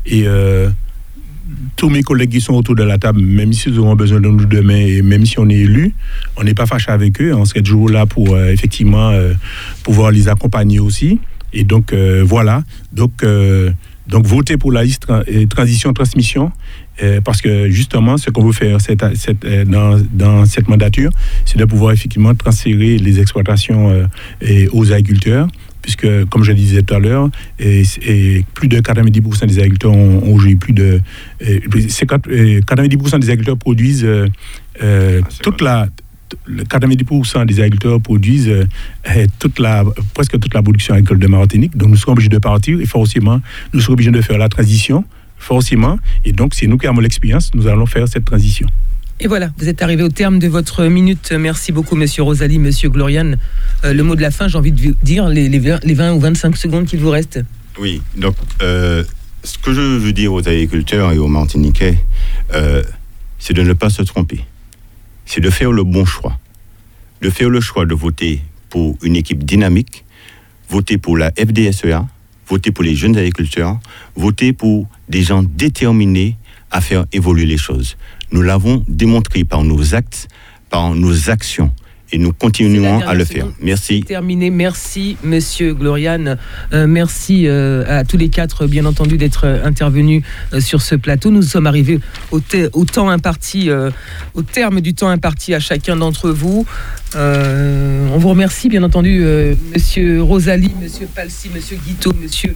[0.07, 0.69] Et euh,
[1.77, 4.45] tous mes collègues qui sont autour de la table, même s'ils auront besoin de nous
[4.47, 5.95] demain et même si on est élu,
[6.37, 7.35] on n'est pas fâché avec eux.
[7.35, 9.35] On serait toujours là pour euh, effectivement euh,
[9.83, 11.21] pouvoir les accompagner aussi.
[11.53, 12.63] Et donc, euh, voilà.
[12.93, 13.25] Donc,
[14.07, 16.51] donc, votez pour la liste tra- transition-transmission.
[17.01, 18.79] Euh, parce que justement, ce qu'on veut faire
[19.67, 21.13] dans, cette mandature,
[21.45, 24.09] c'est de pouvoir effectivement transférer les exploitations
[24.73, 25.47] aux agriculteurs,
[25.83, 29.93] puisque, comme je le disais tout à l'heure, et, et plus de 90% des agriculteurs
[29.93, 31.01] ont, ont plus de...
[31.43, 34.27] euh, 50, euh, 90% des agriculteurs produisent euh,
[34.83, 35.71] euh, Ah, toute vrai.
[35.71, 35.89] la...
[36.47, 39.85] le 90% des agriculteurs produisent euh, toute la,
[40.15, 41.77] presque toute la production agricole de Martinique.
[41.77, 43.41] Donc nous serons obligés de partir et forcément,
[43.73, 45.05] nous serons obligés de faire la transition,
[45.39, 45.99] forcément.
[46.25, 48.67] Et donc, c'est nous qui avons l'expérience, nous allons faire cette transition.
[49.21, 51.33] Et voilà, vous êtes arrivé au terme de votre minute.
[51.33, 53.37] Merci beaucoup, Monsieur Rosalie, Monsieur Gloriane.
[53.85, 55.95] Euh, le mot de la fin, j'ai envie de vous dire les, les 20, les
[55.95, 57.41] 20 ou 25 secondes qu'il vous reste.
[57.81, 59.03] Oui, donc euh,
[59.43, 61.99] ce que je veux dire aux agriculteurs et aux Martiniquais,
[62.55, 62.85] euh,
[63.41, 64.45] c'est de ne pas se tromper.
[65.27, 66.39] C'est de faire le bon choix.
[67.21, 68.41] De faire le choix de voter
[68.71, 70.05] pour une équipe dynamique,
[70.71, 72.07] voter pour la FDSEA,
[72.49, 73.81] voter pour les jeunes agriculteurs,
[74.15, 76.37] voter pour des gens déterminés
[76.71, 77.97] à faire évoluer les choses.
[78.31, 80.29] Nous l'avons démontré par nos actes,
[80.71, 81.73] par nos actions.
[82.13, 83.47] Et nous continuons à le faire.
[83.61, 84.03] Merci.
[84.03, 84.51] Terminé.
[84.51, 86.39] Merci, Monsieur Gloriane.
[86.73, 90.23] Euh, merci euh, à tous les quatre, bien entendu, d'être euh, intervenus
[90.53, 91.31] euh, sur ce plateau.
[91.31, 93.91] Nous sommes arrivés au, te- au temps imparti, euh,
[94.35, 96.67] au terme du temps imparti à chacun d'entre vous.
[97.17, 102.55] Euh, on vous remercie, bien entendu, euh, Monsieur Rosalie, Monsieur Palsy, Monsieur Guiteau, Monsieur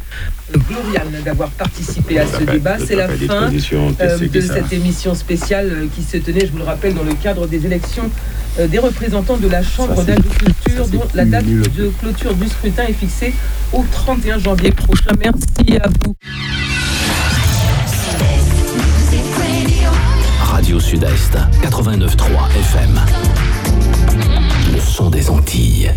[0.69, 2.77] Gloriane, d'avoir participé à ce débat.
[2.79, 6.95] C'est la fin euh, de cette émission spéciale qui se tenait, je vous le rappelle,
[6.95, 8.11] dans le cadre des élections
[8.59, 11.63] euh, des représentants de la Chambre d'agriculture, dont la date nul.
[11.77, 13.35] de clôture du scrutin est fixée
[13.73, 15.11] au 31 janvier prochain.
[15.19, 16.15] Merci à vous.
[20.45, 22.27] Radio Sud-Est, 89.3
[22.61, 23.01] FM.
[24.73, 25.91] Le son des Antilles.